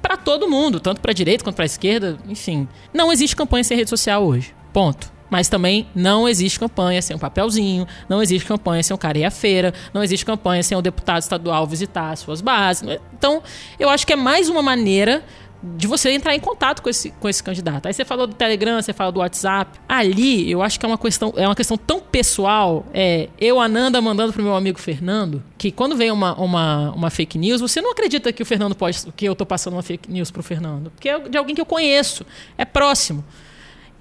para 0.00 0.16
todo 0.16 0.48
mundo, 0.48 0.78
tanto 0.78 1.00
para 1.00 1.10
a 1.10 1.14
direita 1.14 1.42
quanto 1.42 1.56
para 1.56 1.64
a 1.64 1.66
esquerda, 1.66 2.16
enfim. 2.28 2.68
Não 2.94 3.10
existe 3.10 3.34
campanha 3.34 3.64
sem 3.64 3.76
rede 3.76 3.90
social 3.90 4.24
hoje. 4.24 4.54
Ponto. 4.72 5.10
Mas 5.28 5.48
também 5.48 5.88
não 5.92 6.28
existe 6.28 6.60
campanha 6.60 7.02
sem 7.02 7.16
um 7.16 7.18
papelzinho, 7.18 7.88
não 8.08 8.22
existe 8.22 8.46
campanha 8.46 8.84
sem 8.84 8.94
o 8.94 8.98
cara 8.98 9.18
ir 9.18 9.24
à 9.24 9.30
feira, 9.32 9.74
não 9.92 10.04
existe 10.04 10.24
campanha 10.24 10.62
sem 10.62 10.78
o 10.78 10.80
deputado 10.80 11.22
estadual 11.22 11.66
visitar 11.66 12.12
as 12.12 12.20
suas 12.20 12.40
bases. 12.40 12.88
Então, 13.18 13.42
eu 13.80 13.88
acho 13.88 14.06
que 14.06 14.12
é 14.12 14.16
mais 14.16 14.48
uma 14.48 14.62
maneira 14.62 15.24
de 15.62 15.86
você 15.86 16.10
entrar 16.10 16.34
em 16.34 16.40
contato 16.40 16.82
com 16.82 16.88
esse, 16.88 17.10
com 17.12 17.28
esse 17.28 17.42
candidato. 17.42 17.86
Aí 17.86 17.92
você 17.92 18.04
falou 18.04 18.26
do 18.26 18.34
Telegram, 18.34 18.80
você 18.80 18.92
fala 18.92 19.10
do 19.10 19.20
WhatsApp. 19.20 19.78
Ali, 19.88 20.50
eu 20.50 20.62
acho 20.62 20.78
que 20.78 20.86
é 20.86 20.88
uma 20.88 20.98
questão, 20.98 21.32
é 21.36 21.46
uma 21.46 21.54
questão 21.54 21.76
tão 21.76 22.00
pessoal. 22.00 22.86
É, 22.92 23.28
eu, 23.40 23.60
Ananda, 23.60 24.00
mandando 24.00 24.32
pro 24.32 24.42
meu 24.42 24.54
amigo 24.54 24.78
Fernando, 24.78 25.42
que 25.58 25.70
quando 25.70 25.96
vem 25.96 26.10
uma, 26.10 26.34
uma, 26.38 26.92
uma 26.92 27.10
fake 27.10 27.38
news, 27.38 27.60
você 27.60 27.80
não 27.80 27.92
acredita 27.92 28.32
que 28.32 28.42
o 28.42 28.46
Fernando 28.46 28.74
pode. 28.74 29.06
que 29.16 29.24
eu 29.24 29.34
tô 29.34 29.46
passando 29.46 29.74
uma 29.74 29.82
fake 29.82 30.10
news 30.10 30.30
pro 30.30 30.42
Fernando. 30.42 30.90
Porque 30.90 31.08
é 31.08 31.18
de 31.18 31.36
alguém 31.36 31.54
que 31.54 31.60
eu 31.60 31.66
conheço, 31.66 32.24
é 32.56 32.64
próximo. 32.64 33.24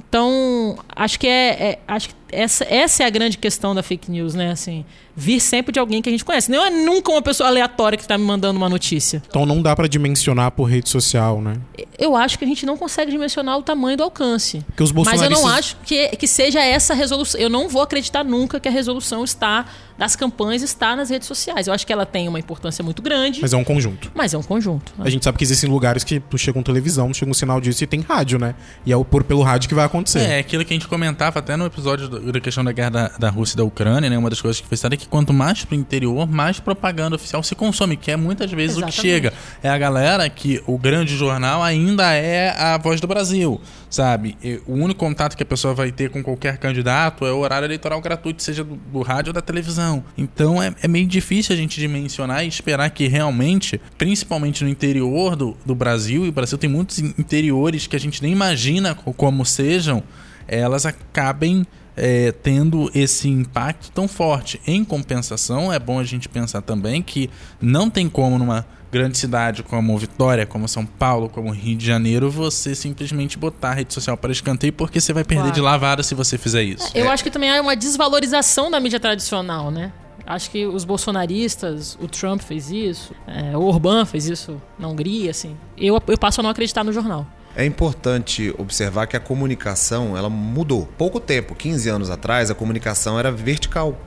Então, 0.07 0.77
acho 0.95 1.19
que 1.19 1.27
é, 1.27 1.49
é, 1.49 1.79
acho 1.87 2.09
que 2.09 2.15
essa, 2.31 2.65
essa 2.69 3.03
é 3.03 3.05
a 3.05 3.09
grande 3.09 3.37
questão 3.37 3.73
da 3.75 3.81
fake 3.83 4.09
news, 4.11 4.33
né? 4.33 4.51
Assim, 4.51 4.83
vir 5.15 5.39
sempre 5.39 5.71
de 5.71 5.79
alguém 5.79 6.01
que 6.01 6.09
a 6.09 6.11
gente 6.11 6.25
conhece. 6.25 6.51
Não 6.51 6.65
é 6.65 6.69
nunca 6.69 7.11
uma 7.11 7.21
pessoa 7.21 7.47
aleatória 7.49 7.97
que 7.97 8.03
está 8.03 8.17
me 8.17 8.23
mandando 8.25 8.57
uma 8.57 8.67
notícia. 8.69 9.21
Então 9.27 9.45
não 9.45 9.61
dá 9.61 9.75
para 9.75 9.87
dimensionar 9.87 10.51
por 10.51 10.65
rede 10.65 10.89
social, 10.89 11.41
né? 11.41 11.55
Eu 11.97 12.15
acho 12.15 12.37
que 12.37 12.43
a 12.43 12.47
gente 12.47 12.65
não 12.65 12.75
consegue 12.77 13.11
dimensionar 13.11 13.57
o 13.57 13.61
tamanho 13.63 13.95
do 13.97 14.03
alcance. 14.03 14.61
Porque 14.67 14.83
os 14.83 14.91
Mas 14.91 15.05
eu 15.05 15.11
bolsonaristas... 15.29 15.43
não 15.45 15.49
acho 15.57 15.77
que, 15.85 16.09
que 16.17 16.27
seja 16.27 16.61
essa 16.63 16.93
a 16.93 16.95
resolução. 16.95 17.39
Eu 17.39 17.49
não 17.49 17.69
vou 17.69 17.81
acreditar 17.81 18.23
nunca 18.23 18.59
que 18.59 18.67
a 18.67 18.71
resolução 18.71 19.23
está 19.23 19.65
das 19.97 20.13
campanhas 20.13 20.61
está 20.61 20.93
nas 20.95 21.09
redes 21.09 21.25
sociais. 21.27 21.67
Eu 21.67 21.73
acho 21.73 21.87
que 21.87 21.93
ela 21.93 22.05
tem 22.05 22.27
uma 22.27 22.37
importância 22.37 22.83
muito 22.83 23.01
grande, 23.01 23.39
mas, 23.41 23.51
Mas 23.51 23.53
é 23.53 23.57
um 23.57 23.63
conjunto. 23.63 24.11
é 24.13 24.37
um 24.37 24.43
conjunto. 24.43 24.93
A 24.99 25.09
gente 25.09 25.23
sabe 25.23 25.37
que 25.37 25.43
existem 25.45 25.69
lugares 25.69 26.03
que 26.03 26.19
tu 26.19 26.37
chega 26.37 26.53
com 26.53 26.61
televisão, 26.63 27.13
chega 27.13 27.31
um 27.31 27.33
sinal 27.33 27.61
disso 27.61 27.81
e 27.83 27.87
tem 27.87 28.01
rádio, 28.01 28.37
né? 28.37 28.55
E 28.85 28.91
é 28.91 28.97
o 28.97 29.05
por 29.05 29.23
pelo 29.23 29.41
rádio 29.41 29.69
que 29.69 29.75
vai 29.75 29.85
acontecer. 29.85 30.19
É, 30.19 30.39
aquilo 30.39 30.65
que 30.65 30.73
a 30.73 30.75
gente 30.75 30.87
comentava 30.89 31.39
até 31.39 31.55
no 31.55 31.65
episódio 31.65 32.09
do- 32.09 32.24
da 32.31 32.39
questão 32.39 32.63
da 32.63 32.71
guerra 32.71 32.89
da, 32.89 33.07
da 33.19 33.29
Rússia 33.29 33.55
e 33.55 33.57
da 33.57 33.63
Ucrânia, 33.63 34.09
né? 34.09 34.17
Uma 34.17 34.29
das 34.29 34.41
coisas 34.41 34.59
que 34.61 34.67
foi 34.67 34.77
citada 34.77 34.95
é 34.95 34.97
que 34.97 35.07
quanto 35.07 35.33
mais 35.33 35.63
pro 35.65 35.75
interior, 35.75 36.27
mais 36.27 36.59
propaganda 36.59 37.15
oficial 37.15 37.41
se 37.43 37.55
consome, 37.55 37.95
que 37.97 38.11
é 38.11 38.15
muitas 38.15 38.51
vezes 38.51 38.77
o 38.77 38.81
que 38.81 38.85
Exatamente. 38.89 39.01
chega. 39.13 39.33
É 39.63 39.69
a 39.69 39.77
galera 39.77 40.29
que 40.29 40.61
o 40.67 40.77
grande 40.77 41.15
jornal 41.15 41.61
ainda 41.63 42.13
é 42.13 42.49
a 42.57 42.77
voz 42.77 42.99
do 43.01 43.07
Brasil, 43.07 43.59
sabe? 43.89 44.37
E 44.43 44.61
o 44.65 44.73
único 44.73 44.99
contato 44.99 45.35
que 45.35 45.43
a 45.43 45.45
pessoa 45.45 45.73
vai 45.73 45.91
ter 45.91 46.09
com 46.09 46.23
qualquer 46.23 46.57
candidato 46.57 47.25
é 47.25 47.31
o 47.31 47.37
horário 47.37 47.65
eleitoral 47.65 48.01
gratuito, 48.01 48.41
seja 48.43 48.63
do, 48.63 48.75
do 48.75 49.01
rádio 49.01 49.29
ou 49.29 49.33
da 49.33 49.41
televisão. 49.41 50.03
Então 50.17 50.61
é, 50.61 50.73
é 50.81 50.87
meio 50.87 51.07
difícil 51.07 51.53
a 51.53 51.57
gente 51.57 51.79
dimensionar 51.79 52.43
e 52.43 52.47
esperar 52.47 52.89
que 52.89 53.07
realmente, 53.07 53.79
principalmente 53.97 54.63
no 54.63 54.69
interior 54.69 55.35
do, 55.35 55.55
do 55.65 55.75
Brasil, 55.75 56.25
e 56.25 56.29
o 56.29 56.31
Brasil 56.31 56.57
tem 56.57 56.69
muitos 56.69 56.99
in- 56.99 57.13
interiores 57.17 57.87
que 57.87 57.95
a 57.95 57.99
gente 57.99 58.21
nem 58.21 58.31
imagina 58.31 58.95
co- 58.95 59.13
como 59.13 59.45
sejam, 59.45 60.03
elas 60.47 60.85
acabem 60.85 61.65
é, 61.95 62.31
tendo 62.31 62.89
esse 62.93 63.27
impacto 63.29 63.91
tão 63.91 64.07
forte. 64.07 64.59
Em 64.65 64.83
compensação, 64.83 65.71
é 65.71 65.79
bom 65.79 65.99
a 65.99 66.03
gente 66.03 66.27
pensar 66.27 66.61
também 66.61 67.01
que 67.01 67.29
não 67.61 67.89
tem 67.89 68.09
como 68.09 68.37
numa 68.37 68.65
grande 68.91 69.17
cidade 69.17 69.61
como 69.61 69.97
Vitória, 69.97 70.45
como 70.45 70.67
São 70.69 70.85
Paulo, 70.85 71.27
como 71.27 71.51
Rio 71.51 71.75
de 71.75 71.85
Janeiro, 71.85 72.31
você 72.31 72.73
simplesmente 72.73 73.37
botar 73.37 73.71
a 73.71 73.73
rede 73.73 73.93
social 73.93 74.15
para 74.15 74.31
escanteio 74.31 74.71
porque 74.71 75.01
você 75.01 75.11
vai 75.11 75.23
perder 75.25 75.41
Claro. 75.41 75.55
de 75.55 75.61
lavada 75.61 76.01
se 76.01 76.15
você 76.15 76.37
fizer 76.37 76.63
isso. 76.63 76.89
Eu 76.95 77.09
acho 77.09 77.21
que 77.21 77.29
também 77.29 77.49
há 77.51 77.61
uma 77.61 77.75
desvalorização 77.75 78.71
da 78.71 78.79
mídia 78.79 78.99
tradicional, 78.99 79.69
né? 79.69 79.91
Acho 80.25 80.49
que 80.49 80.65
os 80.65 80.85
bolsonaristas, 80.85 81.97
o 82.01 82.07
Trump 82.07 82.41
fez 82.41 82.71
isso, 82.71 83.13
é, 83.27 83.55
o 83.55 83.61
Orbán 83.63 84.05
fez 84.05 84.27
isso 84.27 84.61
na 84.79 84.87
Hungria, 84.87 85.29
assim. 85.29 85.55
Eu, 85.77 86.01
eu 86.07 86.17
passo 86.17 86.39
a 86.39 86.43
não 86.43 86.49
acreditar 86.49 86.83
no 86.83 86.91
jornal. 86.91 87.27
É 87.55 87.65
importante 87.65 88.53
observar 88.57 89.07
que 89.07 89.15
a 89.15 89.19
comunicação 89.19 90.17
ela 90.17 90.29
mudou. 90.29 90.87
Pouco 90.97 91.19
tempo, 91.19 91.55
15 91.55 91.87
anos 91.89 92.09
atrás, 92.09 92.51
a 92.51 92.55
comunicação 92.55 93.17
era 93.17 93.31
vertical. 93.31 93.97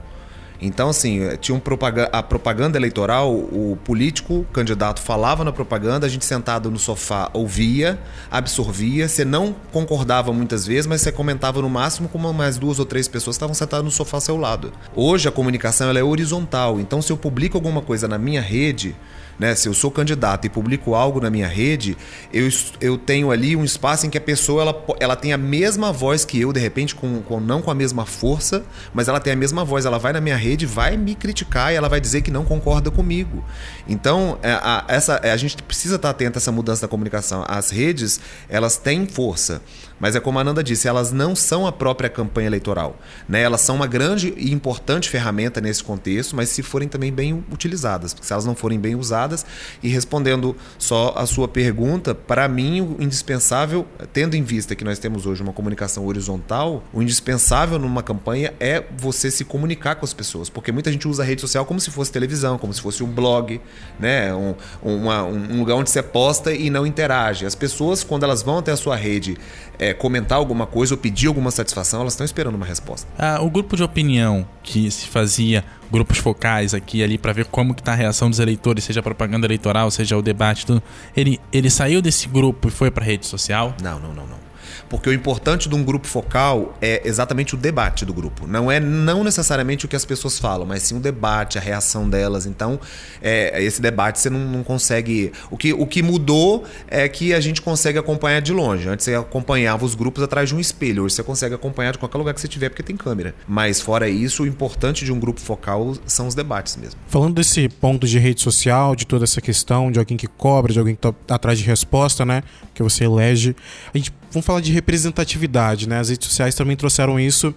Então, 0.61 0.89
assim, 0.89 1.21
tinha 1.39 1.55
um 1.55 1.59
propaga- 1.59 2.09
a 2.11 2.21
propaganda 2.21 2.77
eleitoral, 2.77 3.33
o 3.33 3.77
político, 3.85 4.39
o 4.39 4.43
candidato 4.51 5.01
falava 5.01 5.41
na 5.45 5.53
propaganda, 5.53 6.05
a 6.05 6.09
gente 6.09 6.25
sentado 6.25 6.69
no 6.69 6.77
sofá 6.77 7.29
ouvia, 7.33 7.97
absorvia, 8.29 9.07
você 9.07 9.23
não 9.23 9.55
concordava 9.71 10.33
muitas 10.33 10.67
vezes, 10.67 10.85
mas 10.85 10.99
você 11.01 11.13
comentava 11.13 11.61
no 11.61 11.69
máximo 11.69 12.09
com 12.09 12.17
mais 12.33 12.57
duas 12.57 12.77
ou 12.77 12.85
três 12.85 13.07
pessoas 13.07 13.35
que 13.35 13.37
estavam 13.37 13.55
sentadas 13.55 13.85
no 13.85 13.89
sofá 13.91 14.17
ao 14.17 14.21
seu 14.21 14.35
lado. 14.35 14.73
Hoje 14.93 15.29
a 15.29 15.31
comunicação 15.31 15.89
ela 15.89 15.97
é 15.97 16.03
horizontal, 16.03 16.77
então 16.77 17.01
se 17.01 17.09
eu 17.09 17.15
publico 17.17 17.55
alguma 17.57 17.81
coisa 17.81 18.05
na 18.05 18.17
minha 18.17 18.41
rede, 18.41 18.97
né, 19.39 19.55
se 19.55 19.67
eu 19.69 19.73
sou 19.73 19.89
candidato 19.89 20.45
e 20.45 20.49
publico 20.49 20.93
algo 20.93 21.21
na 21.21 21.29
minha 21.29 21.47
rede, 21.47 21.97
eu, 22.33 22.47
eu 22.81 22.97
tenho 22.97 23.31
ali 23.31 23.55
um 23.55 23.63
espaço 23.63 24.05
em 24.05 24.09
que 24.09 24.17
a 24.17 24.21
pessoa 24.21 24.61
ela, 24.61 24.85
ela 24.99 25.15
tem 25.15 25.31
a 25.31 25.37
mesma 25.37 25.91
voz 25.93 26.25
que 26.25 26.39
eu, 26.39 26.51
de 26.51 26.59
repente, 26.59 26.93
com, 26.93 27.21
com- 27.21 27.39
não 27.39 27.61
com 27.61 27.71
a 27.71 27.75
mesma 27.75 28.05
força, 28.05 28.63
mas 28.93 29.07
ela 29.07 29.19
tem 29.19 29.31
a 29.33 29.35
mesma 29.35 29.63
voz. 29.63 29.85
Ela 29.85 29.97
vai 29.97 30.11
na 30.11 30.19
minha 30.19 30.35
rede, 30.35 30.65
vai 30.65 30.97
me 30.97 31.15
criticar 31.15 31.71
e 31.71 31.75
ela 31.75 31.87
vai 31.87 32.01
dizer 32.01 32.21
que 32.21 32.29
não 32.29 32.43
concorda 32.43 32.91
comigo. 32.91 33.43
Então, 33.87 34.37
é, 34.43 34.51
a, 34.51 34.83
essa, 34.87 35.19
é, 35.23 35.31
a 35.31 35.37
gente 35.37 35.55
precisa 35.63 35.95
estar 35.95 36.09
atento 36.09 36.37
a 36.37 36.39
essa 36.39 36.51
mudança 36.51 36.81
da 36.81 36.87
comunicação. 36.87 37.45
As 37.47 37.69
redes, 37.69 38.19
elas 38.49 38.75
têm 38.77 39.07
força. 39.07 39.61
Mas 39.99 40.15
é 40.15 40.19
como 40.19 40.37
a 40.37 40.41
Ananda 40.41 40.63
disse, 40.63 40.87
elas 40.87 41.11
não 41.11 41.35
são 41.35 41.67
a 41.67 41.71
própria 41.71 42.09
campanha 42.09 42.47
eleitoral. 42.47 42.97
Né? 43.27 43.41
Elas 43.41 43.61
são 43.61 43.75
uma 43.75 43.87
grande 43.87 44.33
e 44.37 44.51
importante 44.53 45.09
ferramenta 45.09 45.59
nesse 45.59 45.83
contexto, 45.83 46.35
mas 46.35 46.49
se 46.49 46.63
forem 46.63 46.87
também 46.87 47.11
bem 47.11 47.43
utilizadas. 47.51 48.13
Porque 48.13 48.25
se 48.27 48.33
elas 48.33 48.45
não 48.45 48.55
forem 48.55 48.79
bem 48.79 48.95
usadas, 48.95 49.45
e 49.83 49.89
respondendo 49.89 50.55
só 50.77 51.13
a 51.17 51.25
sua 51.25 51.47
pergunta, 51.47 52.15
para 52.15 52.47
mim 52.47 52.81
o 52.81 52.97
indispensável, 52.99 53.85
tendo 54.13 54.35
em 54.35 54.43
vista 54.43 54.75
que 54.75 54.83
nós 54.83 54.99
temos 54.99 55.25
hoje 55.25 55.43
uma 55.43 55.53
comunicação 55.53 56.05
horizontal, 56.05 56.83
o 56.93 57.01
indispensável 57.01 57.77
numa 57.77 58.01
campanha 58.01 58.53
é 58.59 58.83
você 58.97 59.29
se 59.29 59.43
comunicar 59.43 59.95
com 59.95 60.05
as 60.05 60.13
pessoas. 60.13 60.49
Porque 60.49 60.71
muita 60.71 60.91
gente 60.91 61.07
usa 61.07 61.23
a 61.23 61.25
rede 61.25 61.41
social 61.41 61.65
como 61.65 61.79
se 61.79 61.91
fosse 61.91 62.11
televisão, 62.11 62.57
como 62.57 62.73
se 62.73 62.81
fosse 62.81 63.03
um 63.03 63.07
blog, 63.07 63.59
né? 63.99 64.33
um, 64.33 64.55
uma- 64.81 65.23
um 65.23 65.59
lugar 65.59 65.75
onde 65.75 65.89
você 65.89 66.01
posta 66.01 66.53
e 66.53 66.69
não 66.69 66.85
interage. 66.87 67.45
As 67.45 67.55
pessoas, 67.55 68.03
quando 68.03 68.23
elas 68.23 68.41
vão 68.41 68.59
até 68.59 68.71
a 68.71 68.77
sua 68.77 68.95
rede 68.95 69.37
é, 69.77 69.88
comentar 69.93 70.37
alguma 70.37 70.65
coisa 70.65 70.93
ou 70.93 70.97
pedir 70.97 71.27
alguma 71.27 71.51
satisfação, 71.51 72.01
elas 72.01 72.13
estão 72.13 72.25
esperando 72.25 72.55
uma 72.55 72.65
resposta. 72.65 73.07
Ah, 73.17 73.39
o 73.41 73.49
grupo 73.49 73.75
de 73.75 73.83
opinião 73.83 74.47
que 74.63 74.89
se 74.91 75.07
fazia 75.07 75.63
grupos 75.91 76.17
focais 76.17 76.73
aqui 76.73 76.99
e 76.99 77.03
ali 77.03 77.17
para 77.17 77.33
ver 77.33 77.45
como 77.45 77.73
que 77.73 77.81
tá 77.81 77.93
a 77.93 77.95
reação 77.95 78.29
dos 78.29 78.39
eleitores, 78.39 78.83
seja 78.83 78.99
a 78.99 79.03
propaganda 79.03 79.47
eleitoral, 79.47 79.89
seja 79.91 80.17
o 80.17 80.21
debate, 80.21 80.65
tudo. 80.65 80.81
Ele, 81.15 81.39
ele 81.51 81.69
saiu 81.69 82.01
desse 82.01 82.27
grupo 82.27 82.67
e 82.67 82.71
foi 82.71 82.91
para 82.91 83.03
rede 83.03 83.25
social? 83.25 83.75
Não, 83.81 83.99
não, 83.99 84.13
não, 84.13 84.27
não. 84.27 84.48
Porque 84.89 85.09
o 85.09 85.13
importante 85.13 85.69
de 85.69 85.75
um 85.75 85.83
grupo 85.83 86.07
focal 86.07 86.77
é 86.81 87.01
exatamente 87.05 87.55
o 87.55 87.57
debate 87.57 88.05
do 88.05 88.13
grupo. 88.13 88.47
Não 88.47 88.71
é 88.71 88.79
não 88.79 89.23
necessariamente 89.23 89.85
o 89.85 89.87
que 89.87 89.95
as 89.95 90.05
pessoas 90.05 90.39
falam, 90.39 90.65
mas 90.65 90.83
sim 90.83 90.97
o 90.97 90.99
debate, 90.99 91.57
a 91.57 91.61
reação 91.61 92.09
delas. 92.09 92.45
Então, 92.45 92.79
é, 93.21 93.61
esse 93.63 93.81
debate 93.81 94.19
você 94.19 94.29
não, 94.29 94.39
não 94.39 94.63
consegue. 94.63 95.31
O 95.49 95.57
que, 95.57 95.73
o 95.73 95.85
que 95.85 96.01
mudou 96.01 96.63
é 96.87 97.07
que 97.07 97.33
a 97.33 97.39
gente 97.39 97.61
consegue 97.61 97.97
acompanhar 97.97 98.41
de 98.41 98.53
longe. 98.53 98.87
Antes 98.87 99.05
você 99.05 99.15
acompanhava 99.15 99.85
os 99.85 99.95
grupos 99.95 100.23
atrás 100.23 100.49
de 100.49 100.55
um 100.55 100.59
espelho. 100.59 101.03
Hoje 101.03 101.15
você 101.15 101.23
consegue 101.23 101.55
acompanhar 101.55 101.91
de 101.91 101.97
qualquer 101.97 102.17
lugar 102.17 102.33
que 102.33 102.41
você 102.41 102.47
tiver, 102.47 102.69
porque 102.69 102.83
tem 102.83 102.95
câmera. 102.95 103.35
Mas 103.47 103.81
fora 103.81 104.09
isso, 104.09 104.43
o 104.43 104.47
importante 104.47 105.05
de 105.05 105.11
um 105.11 105.19
grupo 105.19 105.39
focal 105.39 105.95
são 106.05 106.27
os 106.27 106.35
debates 106.35 106.75
mesmo. 106.75 106.99
Falando 107.07 107.35
desse 107.35 107.69
ponto 107.69 108.07
de 108.07 108.19
rede 108.19 108.41
social, 108.41 108.95
de 108.95 109.05
toda 109.05 109.23
essa 109.23 109.41
questão, 109.41 109.91
de 109.91 109.99
alguém 109.99 110.17
que 110.17 110.27
cobra, 110.27 110.73
de 110.73 110.79
alguém 110.79 110.95
que 110.95 111.01
tá 111.01 111.13
atrás 111.35 111.57
de 111.59 111.65
resposta, 111.65 112.25
né? 112.25 112.43
Que 112.73 112.83
você 112.83 113.05
elege. 113.05 113.55
A 113.93 113.97
gente 113.97 114.11
vamos 114.31 114.45
falar 114.45 114.61
de 114.61 114.71
representatividade, 114.71 115.87
né? 115.87 115.99
As 115.99 116.09
redes 116.09 116.27
sociais 116.27 116.55
também 116.55 116.75
trouxeram 116.75 117.19
isso, 117.19 117.53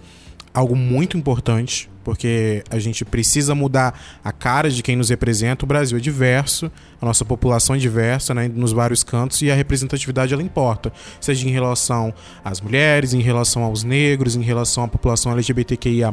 algo 0.53 0.75
muito 0.75 1.17
importante, 1.17 1.89
porque 2.03 2.63
a 2.69 2.77
gente 2.77 3.03
precisa 3.05 3.55
mudar 3.55 3.99
a 4.23 4.31
cara 4.31 4.69
de 4.69 4.83
quem 4.83 4.95
nos 4.95 5.09
representa. 5.09 5.65
O 5.65 5.67
Brasil 5.67 5.97
é 5.97 6.01
diverso, 6.01 6.71
a 7.01 7.05
nossa 7.05 7.25
população 7.25 7.75
é 7.75 7.79
diversa, 7.79 8.33
né? 8.33 8.47
Nos 8.53 8.71
vários 8.71 9.03
cantos, 9.03 9.41
e 9.41 9.49
a 9.49 9.55
representatividade 9.55 10.33
ela 10.33 10.43
importa. 10.43 10.91
Seja 11.19 11.47
em 11.47 11.51
relação 11.51 12.13
às 12.43 12.61
mulheres, 12.61 13.13
em 13.13 13.21
relação 13.21 13.63
aos 13.63 13.83
negros, 13.83 14.35
em 14.35 14.41
relação 14.41 14.83
à 14.83 14.87
população 14.87 15.31
LGBTQIA. 15.31 16.11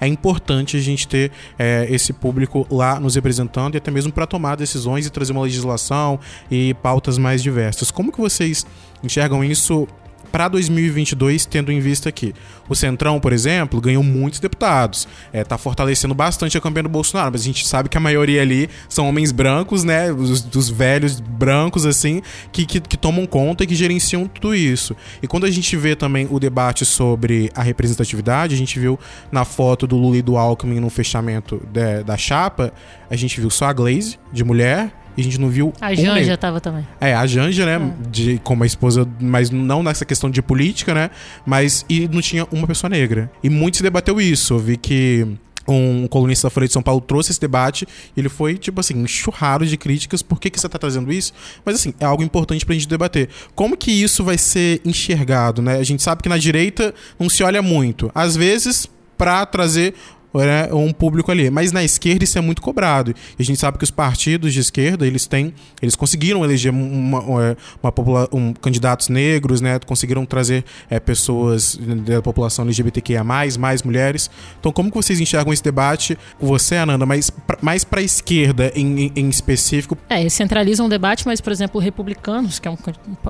É 0.00 0.06
importante 0.06 0.76
a 0.76 0.80
gente 0.80 1.08
ter 1.08 1.30
é, 1.58 1.86
esse 1.88 2.12
público 2.12 2.66
lá 2.70 3.00
nos 3.00 3.14
representando 3.14 3.74
e 3.74 3.78
até 3.78 3.90
mesmo 3.90 4.12
para 4.12 4.26
tomar 4.26 4.56
decisões 4.56 5.06
e 5.06 5.10
trazer 5.10 5.32
uma 5.32 5.42
legislação 5.42 6.18
e 6.50 6.74
pautas 6.74 7.16
mais 7.16 7.42
diversas. 7.42 7.90
Como 7.90 8.12
que 8.12 8.20
vocês 8.20 8.66
enxergam 9.02 9.42
isso 9.42 9.88
para 10.32 10.48
2022, 10.48 11.44
tendo 11.44 11.70
em 11.70 11.78
vista 11.78 12.10
que 12.10 12.34
o 12.68 12.74
Centrão, 12.74 13.20
por 13.20 13.32
exemplo, 13.32 13.80
ganhou 13.80 14.02
muitos 14.02 14.40
deputados, 14.40 15.06
é, 15.32 15.44
tá 15.44 15.58
fortalecendo 15.58 16.14
bastante 16.14 16.56
a 16.56 16.60
campanha 16.60 16.84
do 16.84 16.88
Bolsonaro, 16.88 17.30
mas 17.32 17.42
a 17.42 17.44
gente 17.44 17.66
sabe 17.68 17.88
que 17.90 17.96
a 17.98 18.00
maioria 18.00 18.40
ali 18.40 18.68
são 18.88 19.06
homens 19.08 19.30
brancos, 19.30 19.84
né, 19.84 20.10
dos, 20.12 20.40
dos 20.40 20.70
velhos 20.70 21.20
brancos, 21.20 21.84
assim, 21.84 22.22
que, 22.50 22.64
que, 22.64 22.80
que 22.80 22.96
tomam 22.96 23.26
conta 23.26 23.62
e 23.62 23.66
que 23.66 23.74
gerenciam 23.74 24.26
tudo 24.26 24.54
isso. 24.54 24.96
E 25.22 25.26
quando 25.28 25.44
a 25.44 25.50
gente 25.50 25.76
vê 25.76 25.94
também 25.94 26.26
o 26.30 26.40
debate 26.40 26.84
sobre 26.86 27.50
a 27.54 27.62
representatividade, 27.62 28.54
a 28.54 28.58
gente 28.58 28.78
viu 28.80 28.98
na 29.30 29.44
foto 29.44 29.86
do 29.86 29.96
Lula 29.96 30.16
e 30.16 30.22
do 30.22 30.36
Alckmin 30.38 30.80
no 30.80 30.88
fechamento 30.88 31.60
da- 31.72 32.02
da 32.02 32.16
chapa, 32.16 32.72
a 33.10 33.16
gente 33.16 33.38
viu 33.38 33.50
só 33.50 33.66
a 33.66 33.72
Glaze, 33.72 34.18
de 34.32 34.42
mulher, 34.42 34.90
e 35.16 35.20
a 35.20 35.24
gente 35.24 35.38
não 35.40 35.48
viu 35.48 35.72
A 35.80 35.90
um 35.90 35.94
Janja 35.94 36.14
negro. 36.14 36.36
tava 36.38 36.60
também. 36.60 36.86
É, 37.00 37.14
a 37.14 37.26
Janja, 37.26 37.66
né? 37.66 37.92
De, 38.10 38.40
como 38.44 38.62
a 38.62 38.66
esposa, 38.66 39.06
mas 39.20 39.50
não 39.50 39.82
nessa 39.82 40.04
questão 40.04 40.30
de 40.30 40.40
política, 40.42 40.94
né? 40.94 41.10
Mas 41.46 41.84
e 41.88 42.08
não 42.08 42.20
tinha 42.20 42.46
uma 42.50 42.66
pessoa 42.66 42.88
negra. 42.90 43.30
E 43.42 43.50
muito 43.50 43.76
se 43.78 43.82
debateu 43.82 44.20
isso. 44.20 44.54
Eu 44.54 44.58
vi 44.58 44.76
que 44.76 45.26
um 45.68 46.08
colunista 46.08 46.46
da 46.46 46.50
Folha 46.50 46.66
de 46.66 46.72
São 46.72 46.82
Paulo 46.82 47.00
trouxe 47.00 47.30
esse 47.30 47.40
debate 47.40 47.86
e 48.16 48.20
ele 48.20 48.28
foi, 48.28 48.58
tipo 48.58 48.80
assim, 48.80 49.00
enxurrado 49.00 49.64
de 49.64 49.76
críticas. 49.76 50.20
Por 50.22 50.40
que, 50.40 50.50
que 50.50 50.58
você 50.58 50.66
está 50.66 50.78
trazendo 50.78 51.12
isso? 51.12 51.32
Mas, 51.64 51.76
assim, 51.76 51.94
é 52.00 52.04
algo 52.04 52.22
importante 52.22 52.64
para 52.66 52.74
a 52.74 52.78
gente 52.78 52.88
debater. 52.88 53.28
Como 53.54 53.76
que 53.76 53.90
isso 53.92 54.24
vai 54.24 54.36
ser 54.38 54.80
enxergado, 54.84 55.62
né? 55.62 55.76
A 55.78 55.82
gente 55.84 56.02
sabe 56.02 56.22
que 56.22 56.28
na 56.28 56.38
direita 56.38 56.92
não 57.18 57.28
se 57.28 57.42
olha 57.44 57.62
muito. 57.62 58.10
Às 58.14 58.34
vezes, 58.36 58.88
para 59.16 59.46
trazer 59.46 59.94
né, 60.34 60.72
um 60.72 60.92
público 60.92 61.30
ali. 61.30 61.50
Mas 61.50 61.72
na 61.72 61.84
esquerda 61.84 62.24
isso 62.24 62.38
é 62.38 62.40
muito 62.40 62.62
cobrado. 62.62 63.14
E 63.38 63.42
a 63.42 63.44
gente 63.44 63.58
sabe 63.58 63.78
que 63.78 63.84
os 63.84 63.90
partidos 63.90 64.52
de 64.52 64.60
esquerda, 64.60 65.06
eles 65.06 65.26
têm, 65.26 65.54
eles 65.80 65.94
conseguiram 65.94 66.44
eleger 66.44 66.72
uma, 66.72 67.20
uma, 67.20 67.56
uma 67.82 67.92
popula 67.92 68.28
um, 68.32 68.52
candidatos 68.52 69.08
negros, 69.08 69.60
né, 69.60 69.78
conseguiram 69.80 70.24
trazer 70.24 70.64
é, 70.88 70.98
pessoas 71.00 71.78
da 72.06 72.22
população 72.22 72.64
LGBTQIA+, 72.64 73.24
mais 73.24 73.82
mulheres. 73.82 74.30
Então 74.58 74.72
como 74.72 74.90
que 74.90 74.96
vocês 74.96 75.20
enxergam 75.20 75.52
esse 75.52 75.62
debate 75.62 76.18
com 76.38 76.46
você, 76.46 76.76
Ananda, 76.76 77.06
mas 77.06 77.30
pra, 77.30 77.58
mais 77.60 77.84
para 77.84 78.00
a 78.00 78.02
esquerda 78.02 78.72
em, 78.74 79.12
em, 79.14 79.28
específico? 79.28 79.96
É, 80.08 80.28
centralizam 80.28 80.86
o 80.86 80.88
debate, 80.88 81.26
mas, 81.26 81.40
por 81.40 81.52
exemplo, 81.52 81.80
republicanos, 81.80 82.58
que 82.58 82.68
é 82.68 82.70
um 82.70 82.76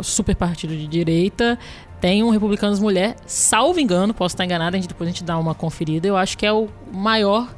super 0.03 0.35
partido 0.35 0.77
de 0.77 0.87
direita, 0.87 1.59
tem 2.03 2.25
um 2.25 2.31
Republicanos 2.31 2.81
Mulher, 2.81 3.15
salvo 3.27 3.79
engano, 3.79 4.13
posso 4.13 4.35
estar 4.35 4.45
enganado, 4.45 4.75
a 4.75 4.79
gente, 4.81 4.89
depois 4.89 5.09
a 5.09 5.13
gente 5.13 5.23
dá 5.23 5.39
uma 5.39 5.55
conferida. 5.55 6.09
Eu 6.09 6.17
acho 6.17 6.37
que 6.37 6.45
é 6.45 6.53
o 6.53 6.69
maior, 6.93 7.55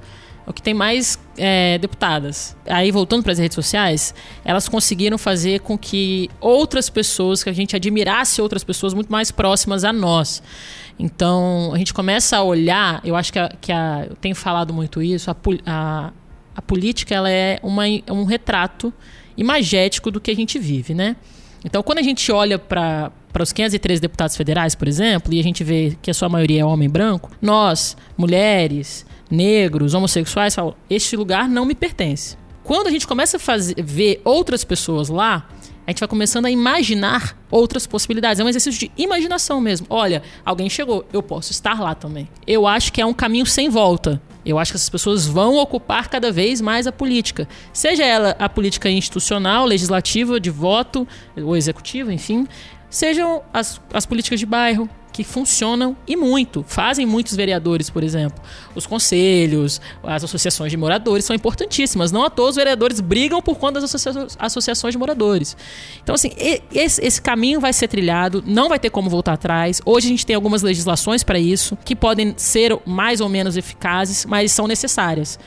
o 0.46 0.52
que 0.52 0.60
tem 0.60 0.74
mais 0.74 1.18
é, 1.38 1.78
deputadas. 1.78 2.54
Aí, 2.66 2.90
voltando 2.90 3.22
para 3.22 3.32
as 3.32 3.38
redes 3.38 3.54
sociais, 3.54 4.14
elas 4.44 4.68
conseguiram 4.68 5.16
fazer 5.16 5.60
com 5.60 5.78
que 5.78 6.28
outras 6.42 6.90
pessoas, 6.90 7.42
que 7.42 7.48
a 7.48 7.54
gente 7.54 7.74
admirasse 7.74 8.42
outras 8.42 8.62
pessoas 8.62 8.92
muito 8.92 9.10
mais 9.10 9.30
próximas 9.30 9.82
a 9.82 9.94
nós. 9.94 10.42
Então, 10.98 11.72
a 11.72 11.78
gente 11.78 11.94
começa 11.94 12.36
a 12.36 12.42
olhar, 12.42 13.00
eu 13.02 13.16
acho 13.16 13.32
que, 13.32 13.38
a, 13.38 13.48
que 13.48 13.72
a, 13.72 14.08
eu 14.10 14.16
tenho 14.16 14.34
falado 14.34 14.74
muito 14.74 15.00
isso, 15.00 15.30
a, 15.30 15.36
a, 15.64 16.12
a 16.54 16.60
política 16.60 17.14
ela 17.14 17.30
é 17.30 17.58
uma, 17.62 17.84
um 18.10 18.24
retrato 18.24 18.92
imagético 19.38 20.10
do 20.10 20.20
que 20.20 20.30
a 20.30 20.36
gente 20.36 20.58
vive, 20.58 20.92
né? 20.92 21.16
Então, 21.64 21.82
quando 21.82 21.98
a 21.98 22.02
gente 22.02 22.30
olha 22.30 22.58
para 22.58 23.10
para 23.34 23.42
os 23.42 23.52
503 23.52 23.98
deputados 23.98 24.36
federais, 24.36 24.76
por 24.76 24.86
exemplo, 24.86 25.34
e 25.34 25.40
a 25.40 25.42
gente 25.42 25.64
vê 25.64 25.98
que 26.00 26.08
a 26.08 26.14
sua 26.14 26.28
maioria 26.28 26.60
é 26.60 26.64
homem 26.64 26.88
branco, 26.88 27.32
nós, 27.42 27.96
mulheres, 28.16 29.04
negros, 29.28 29.92
homossexuais, 29.92 30.54
falam: 30.54 30.76
este 30.88 31.16
lugar 31.16 31.48
não 31.48 31.64
me 31.64 31.74
pertence. 31.74 32.36
Quando 32.62 32.86
a 32.86 32.90
gente 32.90 33.08
começa 33.08 33.36
a 33.36 33.40
fazer, 33.40 33.74
ver 33.82 34.22
outras 34.24 34.62
pessoas 34.62 35.08
lá, 35.08 35.48
a 35.84 35.90
gente 35.90 35.98
vai 35.98 36.08
começando 36.08 36.46
a 36.46 36.50
imaginar 36.50 37.36
outras 37.50 37.86
possibilidades. 37.88 38.38
É 38.38 38.44
um 38.44 38.48
exercício 38.48 38.78
de 38.78 38.92
imaginação 38.96 39.60
mesmo. 39.60 39.86
Olha, 39.90 40.22
alguém 40.44 40.70
chegou, 40.70 41.04
eu 41.12 41.22
posso 41.22 41.50
estar 41.50 41.80
lá 41.80 41.94
também. 41.94 42.28
Eu 42.46 42.66
acho 42.68 42.92
que 42.92 43.00
é 43.00 43.06
um 43.06 43.12
caminho 43.12 43.44
sem 43.44 43.68
volta. 43.68 44.22
Eu 44.44 44.58
acho 44.58 44.72
que 44.72 44.76
essas 44.76 44.88
pessoas 44.88 45.26
vão 45.26 45.56
ocupar 45.56 46.08
cada 46.08 46.30
vez 46.30 46.60
mais 46.60 46.86
a 46.86 46.92
política. 46.92 47.48
Seja 47.72 48.04
ela 48.04 48.36
a 48.38 48.48
política 48.48 48.90
institucional, 48.90 49.64
legislativa, 49.64 50.38
de 50.38 50.50
voto, 50.50 51.06
ou 51.36 51.56
executiva, 51.56 52.12
enfim, 52.12 52.46
sejam 52.90 53.42
as, 53.52 53.80
as 53.92 54.06
políticas 54.06 54.38
de 54.38 54.46
bairro, 54.46 54.88
que 55.14 55.22
funcionam 55.22 55.96
e 56.08 56.16
muito. 56.16 56.64
Fazem 56.66 57.06
muitos 57.06 57.36
vereadores, 57.36 57.88
por 57.88 58.02
exemplo. 58.02 58.42
Os 58.74 58.84
conselhos, 58.84 59.80
as 60.02 60.24
associações 60.24 60.72
de 60.72 60.76
moradores 60.76 61.24
são 61.24 61.36
importantíssimas. 61.36 62.10
Não 62.10 62.24
a 62.24 62.28
todos 62.28 62.50
os 62.50 62.56
vereadores 62.56 63.00
brigam 63.00 63.40
por 63.40 63.56
conta 63.56 63.80
das 63.80 63.94
associações 64.40 64.92
de 64.92 64.98
moradores. 64.98 65.56
Então, 66.02 66.16
assim, 66.16 66.32
esse, 66.74 67.22
caminho 67.22 67.60
vai 67.60 67.72
ser 67.72 67.86
trilhado, 67.86 68.42
não 68.44 68.68
vai 68.68 68.80
ter 68.80 68.90
como 68.90 69.08
voltar 69.08 69.34
atrás. 69.34 69.80
Hoje 69.86 70.08
a 70.08 70.10
gente 70.10 70.26
tem 70.26 70.34
algumas 70.34 70.62
legislações 70.62 71.22
para 71.22 71.38
isso, 71.38 71.78
que 71.84 71.94
podem 71.94 72.34
ser 72.36 72.76
mais 72.84 73.20
ou 73.20 73.28
menos 73.28 73.56
eficazes, 73.56 74.26
mas 74.26 74.50
são 74.50 74.66
necessárias. 74.66 75.38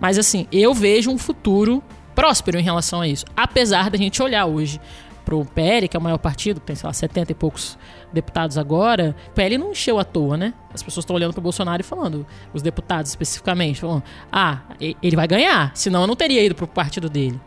Mas, 0.00 0.18
assim, 0.18 0.48
eu 0.50 0.74
vejo 0.74 1.08
um 1.08 1.16
futuro 1.16 1.80
próspero 2.16 2.58
em 2.58 2.64
relação 2.64 3.00
a 3.00 3.06
isso. 3.06 3.24
Apesar 3.36 3.90
da 3.90 3.96
gente 3.96 4.20
olhar 4.20 4.44
hoje 4.46 4.80
pro 5.24 5.44
PL, 5.44 5.86
que 5.86 5.96
é 5.96 6.00
o 6.00 6.02
maior 6.02 6.18
partido, 6.18 6.58
tem, 6.58 6.74
sei 6.74 6.86
lá, 6.86 6.92
70 6.92 7.30
e 7.30 7.34
poucos 7.34 7.78
deputados 8.14 8.56
agora, 8.56 9.14
o 9.28 9.32
PL 9.32 9.58
não 9.58 9.72
encheu 9.72 9.98
à 9.98 10.04
toa, 10.04 10.36
né? 10.36 10.54
As 10.72 10.82
pessoas 10.82 11.04
estão 11.04 11.14
olhando 11.16 11.32
pro 11.32 11.42
Bolsonaro 11.42 11.80
e 11.80 11.84
falando, 11.84 12.26
os 12.52 12.62
deputados 12.62 13.10
especificamente, 13.10 13.80
falando, 13.80 14.02
ah, 14.32 14.60
ele 14.80 15.16
vai 15.16 15.28
ganhar, 15.28 15.72
senão 15.74 16.02
eu 16.02 16.06
não 16.06 16.16
teria 16.16 16.42
ido 16.42 16.54
pro 16.54 16.66
partido 16.66 17.08
dele. 17.08 17.40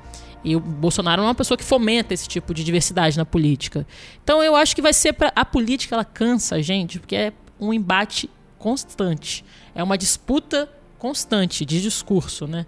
E 0.44 0.56
o 0.56 0.60
Bolsonaro 0.60 1.22
não 1.22 1.28
é 1.28 1.30
uma 1.30 1.36
pessoa 1.36 1.58
que 1.58 1.64
fomenta 1.64 2.14
esse 2.14 2.28
tipo 2.28 2.54
de 2.54 2.64
diversidade 2.64 3.18
na 3.18 3.26
política. 3.26 3.86
Então 4.24 4.44
eu 4.44 4.56
acho 4.56 4.76
que 4.76 4.82
vai 4.82 4.94
ser 4.94 5.14
para 5.14 5.32
a 5.36 5.44
política 5.44 5.96
ela 5.96 6.06
cansa 6.06 6.56
a 6.56 6.62
gente, 6.62 7.00
porque 7.00 7.16
é 7.16 7.34
um 7.60 7.74
embate 7.74 8.30
constante, 8.58 9.44
é 9.74 9.84
uma 9.84 9.98
disputa 9.98 10.70
constante 10.98 11.66
de 11.66 11.82
discurso, 11.82 12.48
né? 12.48 12.66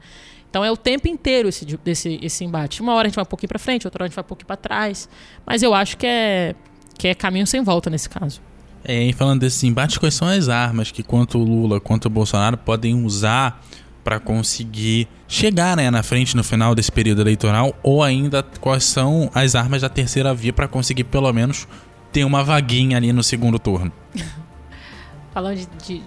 Então 0.49 0.65
é 0.65 0.71
o 0.71 0.77
tempo 0.77 1.07
inteiro 1.07 1.47
esse, 1.47 1.65
esse, 1.85 2.19
esse 2.21 2.43
embate. 2.43 2.81
Uma 2.81 2.93
hora 2.93 3.07
a 3.07 3.09
gente 3.09 3.15
vai 3.15 3.23
um 3.23 3.27
pouquinho 3.27 3.49
para 3.49 3.59
frente, 3.59 3.85
outra 3.85 4.03
hora 4.03 4.07
a 4.07 4.09
gente 4.09 4.15
vai 4.15 4.23
um 4.23 4.27
pouquinho 4.27 4.47
para 4.47 4.57
trás. 4.57 5.07
Mas 5.45 5.61
eu 5.61 5.73
acho 5.73 5.95
que 5.95 6.07
é, 6.07 6.55
que 6.99 7.07
é 7.07 7.15
caminho 7.15 7.47
sem 7.47 7.63
volta 7.63 7.89
nesse 7.89 8.09
caso. 8.09 8.41
É, 8.83 9.03
e 9.03 9.13
falando 9.13 9.39
desse 9.39 9.65
embate, 9.65 9.99
quais 9.99 10.13
são 10.13 10.27
as 10.27 10.49
armas 10.49 10.91
que 10.91 11.01
quanto 11.01 11.37
o 11.37 11.43
Lula 11.43 11.79
quanto 11.79 12.05
o 12.05 12.09
Bolsonaro 12.09 12.57
podem 12.57 13.05
usar 13.05 13.63
para 14.03 14.19
conseguir 14.19 15.07
chegar 15.27 15.77
né, 15.77 15.89
na 15.89 16.03
frente 16.03 16.35
no 16.35 16.43
final 16.43 16.75
desse 16.75 16.91
período 16.91 17.21
eleitoral? 17.21 17.73
Ou 17.81 18.03
ainda 18.03 18.43
quais 18.59 18.83
são 18.83 19.31
as 19.33 19.55
armas 19.55 19.81
da 19.81 19.89
terceira 19.89 20.33
via 20.33 20.51
para 20.51 20.67
conseguir 20.67 21.05
pelo 21.05 21.31
menos 21.31 21.67
ter 22.11 22.25
uma 22.25 22.43
vaguinha 22.43 22.97
ali 22.97 23.13
no 23.13 23.23
segundo 23.23 23.57
turno? 23.57 23.91
Falando 25.33 25.55
de, 25.55 25.67
de 25.85 26.03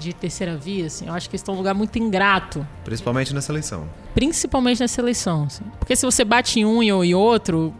de 0.00 0.14
terceira 0.14 0.56
via, 0.56 0.86
assim, 0.86 1.06
eu 1.06 1.12
acho 1.12 1.28
que 1.28 1.34
eles 1.34 1.42
estão 1.42 1.54
num 1.54 1.60
lugar 1.60 1.74
muito 1.74 1.98
ingrato. 1.98 2.66
Principalmente 2.82 3.34
nessa 3.34 3.52
eleição. 3.52 3.86
Principalmente 4.14 4.80
nessa 4.80 4.98
eleição. 5.00 5.44
Assim. 5.44 5.62
Porque 5.78 5.94
se 5.94 6.06
você 6.06 6.24
bate 6.24 6.58
em 6.58 6.64
um 6.64 6.82
e 6.82 7.14
outro, 7.14 7.74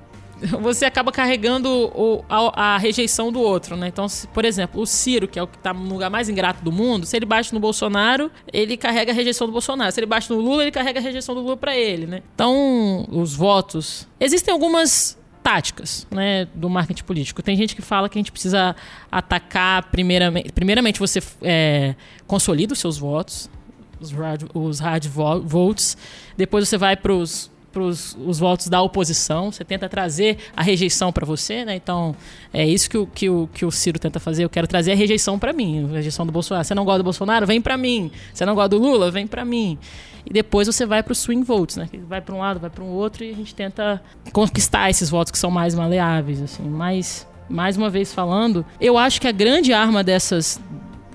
você 0.60 0.84
acaba 0.84 1.12
carregando 1.12 1.68
o, 1.68 2.24
a, 2.28 2.74
a, 2.74 2.78
rejeição 2.78 3.30
do 3.30 3.40
outro, 3.40 3.76
né? 3.76 3.88
Então, 3.88 4.08
se, 4.08 4.26
por 4.28 4.44
exemplo, 4.44 4.80
o 4.80 4.86
Ciro, 4.86 5.28
que 5.28 5.38
é 5.38 5.42
o 5.42 5.46
que 5.46 5.56
está 5.56 5.72
no 5.72 5.92
lugar 5.92 6.10
mais 6.10 6.28
ingrato 6.28 6.62
do 6.64 6.72
mundo, 6.72 7.06
se 7.06 7.16
ele 7.16 7.26
bate 7.26 7.52
no 7.52 7.60
Bolsonaro, 7.60 8.30
ele 8.52 8.76
carrega 8.76 9.12
a 9.12 9.14
rejeição 9.14 9.46
do 9.46 9.52
Bolsonaro. 9.52 9.92
Se 9.92 10.00
ele 10.00 10.06
bate 10.06 10.30
no 10.30 10.40
Lula, 10.40 10.62
ele 10.62 10.70
carrega 10.70 10.98
a 10.98 11.02
rejeição 11.02 11.34
do 11.34 11.40
Lula 11.40 11.56
para 11.56 11.76
ele, 11.76 12.06
né? 12.06 12.22
Então, 12.34 13.06
os 13.10 13.34
votos. 13.34 14.08
Existem 14.18 14.52
algumas 14.52 15.18
táticas 15.42 16.06
né, 16.10 16.46
do 16.54 16.68
marketing 16.68 17.04
político. 17.04 17.42
Tem 17.42 17.56
gente 17.56 17.74
que 17.74 17.82
fala 17.82 18.08
que 18.08 18.18
a 18.18 18.20
gente 18.20 18.32
precisa 18.32 18.76
atacar 19.10 19.84
primeiramente. 19.90 20.52
Primeiramente, 20.52 20.98
você 20.98 21.20
é, 21.42 21.94
consolida 22.26 22.72
os 22.72 22.78
seus 22.78 22.98
votos, 22.98 23.50
os 23.98 24.10
hard, 24.12 24.44
os 24.54 24.80
hard 24.80 25.06
votes. 25.44 25.96
Depois 26.36 26.68
você 26.68 26.76
vai 26.76 26.96
para 26.96 27.12
os 27.12 27.50
para 27.72 27.82
os 27.82 28.38
votos 28.38 28.68
da 28.68 28.82
oposição, 28.82 29.50
você 29.50 29.64
tenta 29.64 29.88
trazer 29.88 30.38
a 30.56 30.62
rejeição 30.62 31.12
para 31.12 31.24
você, 31.24 31.64
né? 31.64 31.76
Então, 31.76 32.14
é 32.52 32.66
isso 32.66 32.90
que 32.90 32.98
o, 32.98 33.06
que, 33.06 33.30
o, 33.30 33.48
que 33.52 33.64
o 33.64 33.70
Ciro 33.70 33.98
tenta 33.98 34.18
fazer. 34.18 34.44
Eu 34.44 34.50
quero 34.50 34.66
trazer 34.66 34.92
a 34.92 34.94
rejeição 34.94 35.38
para 35.38 35.52
mim, 35.52 35.88
a 35.90 35.96
rejeição 35.96 36.26
do 36.26 36.32
Bolsonaro. 36.32 36.64
Você 36.64 36.74
não 36.74 36.84
gosta 36.84 36.98
do 36.98 37.04
Bolsonaro? 37.04 37.46
Vem 37.46 37.60
para 37.60 37.76
mim. 37.76 38.10
Você 38.32 38.44
não 38.44 38.54
gosta 38.54 38.70
do 38.70 38.78
Lula? 38.78 39.10
Vem 39.10 39.26
para 39.26 39.44
mim. 39.44 39.78
E 40.26 40.32
depois 40.32 40.66
você 40.66 40.84
vai 40.84 41.02
para 41.02 41.12
os 41.12 41.18
swing 41.18 41.44
votes, 41.44 41.76
né? 41.76 41.88
Vai 42.08 42.20
para 42.20 42.34
um 42.34 42.38
lado, 42.38 42.60
vai 42.60 42.70
para 42.70 42.84
um 42.84 42.88
outro 42.88 43.24
e 43.24 43.30
a 43.30 43.34
gente 43.34 43.54
tenta 43.54 44.02
conquistar 44.32 44.90
esses 44.90 45.08
votos 45.08 45.30
que 45.30 45.38
são 45.38 45.50
mais 45.50 45.74
maleáveis, 45.74 46.42
assim. 46.42 46.64
Mas, 46.64 47.26
mais 47.48 47.76
uma 47.76 47.88
vez 47.88 48.12
falando, 48.12 48.64
eu 48.80 48.98
acho 48.98 49.20
que 49.20 49.28
a 49.28 49.32
grande 49.32 49.72
arma 49.72 50.04
dessas 50.04 50.60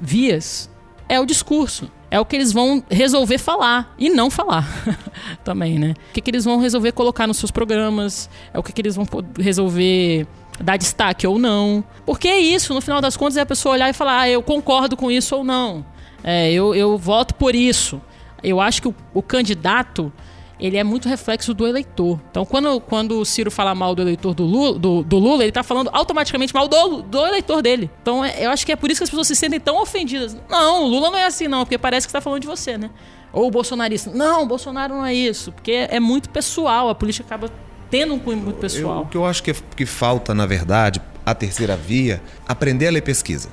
vias 0.01 0.69
é 1.07 1.19
o 1.19 1.25
discurso 1.25 1.91
é 2.15 2.19
o 2.19 2.23
que 2.23 2.33
eles 2.33 2.53
vão 2.53 2.81
resolver 2.89 3.37
falar 3.37 3.93
e 3.99 4.09
não 4.09 4.31
falar 4.31 4.65
também, 5.43 5.77
né? 5.77 5.95
O 6.09 6.13
que, 6.13 6.21
que 6.21 6.31
eles 6.31 6.45
vão 6.45 6.61
resolver 6.61 6.93
colocar 6.93 7.27
nos 7.27 7.35
seus 7.35 7.51
programas, 7.51 8.29
é 8.53 8.57
o 8.57 8.63
que, 8.63 8.71
que 8.71 8.81
eles 8.81 8.95
vão 8.95 9.05
resolver 9.37 10.25
dar 10.61 10.77
destaque 10.77 11.27
ou 11.27 11.37
não. 11.37 11.83
Porque 12.05 12.29
é 12.29 12.39
isso, 12.39 12.73
no 12.73 12.79
final 12.79 13.01
das 13.01 13.17
contas, 13.17 13.35
é 13.35 13.41
a 13.41 13.45
pessoa 13.45 13.73
olhar 13.73 13.89
e 13.89 13.93
falar, 13.93 14.21
ah, 14.21 14.29
eu 14.29 14.41
concordo 14.41 14.95
com 14.95 15.11
isso 15.11 15.35
ou 15.35 15.43
não. 15.43 15.85
É, 16.23 16.49
eu, 16.53 16.73
eu 16.73 16.97
voto 16.97 17.35
por 17.35 17.53
isso. 17.53 18.01
Eu 18.41 18.61
acho 18.61 18.81
que 18.81 18.87
o, 18.87 18.95
o 19.13 19.21
candidato 19.21 20.09
ele 20.59 20.77
é 20.77 20.83
muito 20.83 21.07
reflexo 21.07 21.53
do 21.53 21.67
eleitor. 21.67 22.19
Então, 22.29 22.45
quando, 22.45 22.79
quando 22.81 23.19
o 23.19 23.25
Ciro 23.25 23.51
fala 23.51 23.75
mal 23.75 23.93
do 23.93 24.01
eleitor 24.01 24.33
do 24.33 24.43
Lula, 24.43 24.79
do, 24.79 25.03
do 25.03 25.17
Lula 25.17 25.43
ele 25.43 25.49
está 25.49 25.63
falando 25.63 25.89
automaticamente 25.93 26.53
mal 26.53 26.67
do, 26.67 27.01
do 27.01 27.25
eleitor 27.25 27.61
dele. 27.61 27.89
Então, 28.01 28.23
é, 28.23 28.45
eu 28.45 28.49
acho 28.49 28.65
que 28.65 28.71
é 28.71 28.75
por 28.75 28.89
isso 28.89 28.99
que 28.99 29.03
as 29.03 29.09
pessoas 29.09 29.27
se 29.27 29.35
sentem 29.35 29.59
tão 29.59 29.81
ofendidas. 29.81 30.37
Não, 30.49 30.83
o 30.83 30.87
Lula 30.87 31.11
não 31.11 31.17
é 31.17 31.25
assim, 31.25 31.47
não, 31.47 31.63
porque 31.65 31.77
parece 31.77 32.07
que 32.07 32.09
está 32.09 32.21
falando 32.21 32.41
de 32.41 32.47
você, 32.47 32.77
né? 32.77 32.89
Ou 33.33 33.47
o 33.47 33.51
bolsonarista. 33.51 34.11
Não, 34.11 34.43
o 34.43 34.45
Bolsonaro 34.45 34.95
não 34.95 35.05
é 35.05 35.13
isso, 35.13 35.51
porque 35.51 35.87
é 35.89 35.99
muito 35.99 36.29
pessoal, 36.29 36.89
a 36.89 36.95
política 36.95 37.25
acaba 37.25 37.51
tendo 37.89 38.13
um 38.13 38.19
cunho 38.19 38.37
muito 38.37 38.57
pessoal. 38.57 38.99
Eu, 38.99 39.03
o 39.03 39.05
que 39.07 39.17
eu 39.17 39.25
acho 39.25 39.43
que, 39.43 39.53
que 39.53 39.85
falta, 39.85 40.33
na 40.33 40.45
verdade, 40.45 41.01
a 41.25 41.35
terceira 41.35 41.75
via, 41.75 42.21
aprender 42.47 42.87
a 42.87 42.91
ler 42.91 43.01
pesquisa. 43.01 43.49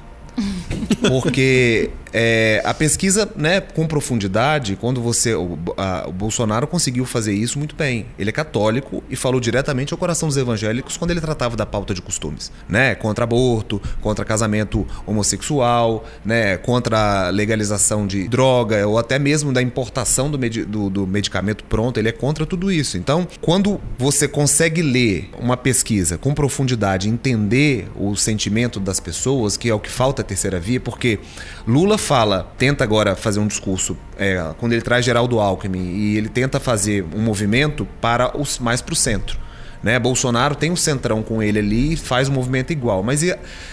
Porque 1.09 1.90
é, 2.12 2.61
a 2.64 2.75
pesquisa, 2.75 3.31
né, 3.35 3.61
com 3.61 3.87
profundidade, 3.87 4.77
quando 4.77 5.01
você. 5.01 5.35
O, 5.35 5.59
a, 5.77 6.05
o, 6.07 6.12
Bolsonaro 6.12 6.66
conseguiu 6.66 7.07
fazer 7.07 7.33
isso 7.33 7.59
muito 7.59 7.75
bem. 7.75 8.07
Ele 8.18 8.29
é 8.29 8.33
católico 8.33 9.03
e 9.09 9.16
falou 9.16 9.40
diretamente 9.40 9.95
ao 9.95 9.99
coração 9.99 10.29
dos 10.29 10.37
evangélicos 10.37 10.97
quando 10.97 11.11
ele 11.11 11.21
tratava 11.21 11.57
da 11.57 11.64
pauta 11.64 11.95
de 11.95 12.03
costumes. 12.03 12.53
Né? 12.68 12.95
Contra 12.95 13.25
aborto, 13.25 13.81
contra 14.01 14.25
casamento 14.25 14.87
homossexual, 15.07 16.05
né? 16.25 16.59
contra 16.59 17.29
a 17.29 17.31
legalização 17.31 18.07
de 18.07 18.29
droga, 18.29 18.87
ou 18.87 18.99
até 18.99 19.18
mesmo 19.18 19.53
da 19.53 19.62
importação 19.62 20.31
do, 20.31 20.38
med 20.38 20.64
do, 20.64 20.90
do 20.90 21.07
medicamento 21.07 21.64
pronto. 21.64 21.99
Ele 21.99 22.11
é 22.11 22.12
contra 22.12 22.45
tudo 22.45 22.71
isso. 22.71 22.99
Então, 22.99 23.27
quando 23.40 23.81
você 23.99 24.29
consegue 24.29 24.83
ler 24.83 25.31
uma 25.38 25.57
pesquisa 25.57 26.18
com 26.18 26.35
profundidade, 26.35 27.09
entender 27.09 27.88
o 27.97 28.14
sentimento 28.16 28.79
das 28.79 29.01
pessoas, 29.01 29.57
que 29.57 29.71
é 29.71 29.75
o 29.75 29.81
que 29.81 29.90
falta 29.90 30.21
a 30.21 30.25
terceira 30.25 30.61
via, 30.61 30.71
porque 30.78 31.18
Lula 31.66 31.98
fala, 31.98 32.52
tenta 32.56 32.85
agora 32.85 33.14
fazer 33.16 33.40
um 33.40 33.46
discurso, 33.46 33.96
é, 34.16 34.52
quando 34.58 34.72
ele 34.72 34.82
traz 34.82 35.04
Geraldo 35.04 35.40
Alckmin 35.40 35.94
e 35.94 36.16
ele 36.16 36.28
tenta 36.28 36.58
fazer 36.61 37.04
um 37.14 37.20
movimento 37.20 37.87
para 38.00 38.37
os 38.38 38.58
mais 38.58 38.80
para 38.80 38.92
o 38.92 38.96
centro. 38.96 39.42
Né? 39.82 39.98
Bolsonaro 39.98 40.54
tem 40.54 40.70
um 40.70 40.76
centrão 40.76 41.22
com 41.22 41.42
ele 41.42 41.58
ali 41.58 41.94
e 41.94 41.96
faz 41.96 42.28
um 42.28 42.32
movimento 42.32 42.72
igual, 42.72 43.02
mas, 43.02 43.22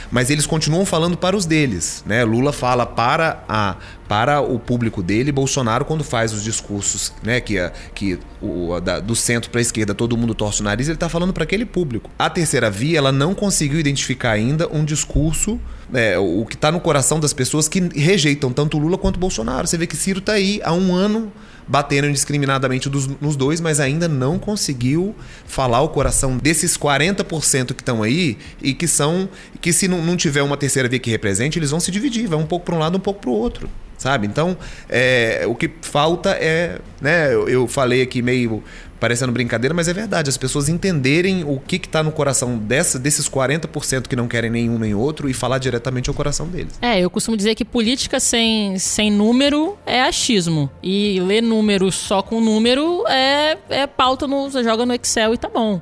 mas 0.09 0.29
eles 0.29 0.47
continuam 0.47 0.85
falando 0.85 1.15
para 1.15 1.35
os 1.35 1.45
deles. 1.45 2.03
Né? 2.05 2.23
Lula 2.23 2.51
fala 2.51 2.85
para, 2.85 3.43
a, 3.47 3.75
para 4.07 4.41
o 4.41 4.57
público 4.57 5.03
dele, 5.03 5.31
Bolsonaro, 5.31 5.85
quando 5.85 6.03
faz 6.03 6.33
os 6.33 6.43
discursos 6.43 7.13
né, 7.21 7.39
que, 7.39 7.57
que 7.93 8.19
o, 8.41 8.79
da, 8.79 8.99
do 8.99 9.15
centro 9.15 9.51
para 9.51 9.59
a 9.59 9.61
esquerda 9.61 9.93
todo 9.93 10.17
mundo 10.17 10.33
torce 10.33 10.61
o 10.61 10.63
nariz, 10.63 10.87
ele 10.87 10.95
está 10.95 11.07
falando 11.07 11.31
para 11.31 11.43
aquele 11.43 11.65
público. 11.65 12.09
A 12.17 12.29
terceira 12.29 12.71
via 12.71 12.97
ela 12.97 13.11
não 13.11 13.35
conseguiu 13.35 13.79
identificar 13.79 14.31
ainda 14.31 14.67
um 14.67 14.83
discurso 14.83 15.59
é, 15.93 16.17
o 16.17 16.45
que 16.45 16.55
está 16.55 16.71
no 16.71 16.79
coração 16.79 17.19
das 17.19 17.33
pessoas 17.33 17.67
que 17.67 17.79
rejeitam 17.95 18.51
tanto 18.51 18.77
Lula 18.77 18.97
quanto 18.97 19.19
Bolsonaro. 19.19 19.67
Você 19.67 19.77
vê 19.77 19.87
que 19.87 19.95
Ciro 19.95 20.19
está 20.19 20.33
aí 20.33 20.59
há 20.63 20.73
um 20.73 20.93
ano 20.93 21.31
batendo 21.67 22.07
indiscriminadamente 22.07 22.89
dos, 22.89 23.07
nos 23.21 23.35
dois, 23.35 23.61
mas 23.61 23.79
ainda 23.79 24.07
não 24.07 24.39
conseguiu 24.39 25.15
falar 25.45 25.81
o 25.81 25.89
coração 25.89 26.35
desses 26.37 26.75
40% 26.75 27.73
que 27.73 27.81
estão 27.81 28.01
aí 28.01 28.37
e 28.61 28.73
que 28.73 28.87
são. 28.87 29.29
que 29.61 29.71
se 29.71 29.87
não, 29.87 30.03
não 30.03 30.17
tiver 30.17 30.41
uma 30.41 30.57
terceira 30.57 30.89
via 30.89 30.99
que 30.99 31.11
represente, 31.11 31.59
eles 31.59 31.69
vão 31.69 31.79
se 31.79 31.91
dividir, 31.91 32.27
vai 32.27 32.39
um 32.39 32.45
pouco 32.45 32.65
para 32.65 32.75
um 32.75 32.79
lado, 32.79 32.97
um 32.97 33.01
pouco 33.01 33.21
para 33.21 33.29
o 33.29 33.33
outro 33.33 33.69
sabe? 33.99 34.25
Então, 34.25 34.57
é, 34.87 35.43
o 35.45 35.53
que 35.53 35.69
falta 35.81 36.31
é, 36.31 36.79
né? 37.01 37.33
Eu, 37.33 37.49
eu, 37.49 37.67
falei 37.67 38.01
aqui 38.01 38.21
meio 38.21 38.63
parecendo 38.99 39.31
brincadeira, 39.31 39.73
mas 39.73 39.87
é 39.87 39.93
verdade. 39.93 40.29
As 40.29 40.37
pessoas 40.37 40.69
entenderem 40.69 41.43
o 41.43 41.59
que 41.59 41.77
está 41.77 42.03
no 42.03 42.11
coração 42.11 42.57
dessa, 42.57 42.99
desses 42.99 43.29
40% 43.29 44.07
que 44.07 44.15
não 44.15 44.27
querem 44.27 44.49
nenhum 44.49 44.77
nem 44.77 44.93
outro 44.93 45.29
e 45.29 45.33
falar 45.33 45.57
diretamente 45.57 46.09
ao 46.09 46.13
coração 46.13 46.47
deles. 46.47 46.77
É, 46.81 46.99
eu 46.99 47.09
costumo 47.09 47.37
dizer 47.37 47.55
que 47.55 47.63
política 47.63 48.19
sem, 48.19 48.77
sem 48.77 49.09
número 49.11 49.77
é 49.85 50.01
achismo. 50.01 50.69
E 50.83 51.19
ler 51.21 51.41
número 51.41 51.91
só 51.91 52.21
com 52.21 52.41
número 52.41 53.05
é, 53.07 53.57
é 53.69 53.87
pauta, 53.87 54.27
no, 54.27 54.49
você 54.49 54.63
joga 54.63 54.85
no 54.85 54.93
Excel 54.93 55.33
e 55.33 55.37
tá 55.37 55.49
bom. 55.49 55.81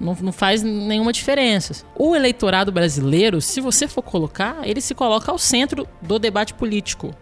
Não, 0.00 0.16
não, 0.20 0.32
faz 0.32 0.62
nenhuma 0.62 1.12
diferença. 1.12 1.84
O 1.96 2.14
eleitorado 2.14 2.70
brasileiro, 2.70 3.40
se 3.40 3.60
você 3.60 3.88
for 3.88 4.02
colocar, 4.02 4.60
ele 4.62 4.80
se 4.80 4.94
coloca 4.94 5.30
ao 5.30 5.38
centro 5.38 5.88
do 6.00 6.18
debate 6.18 6.54
político, 6.54 7.12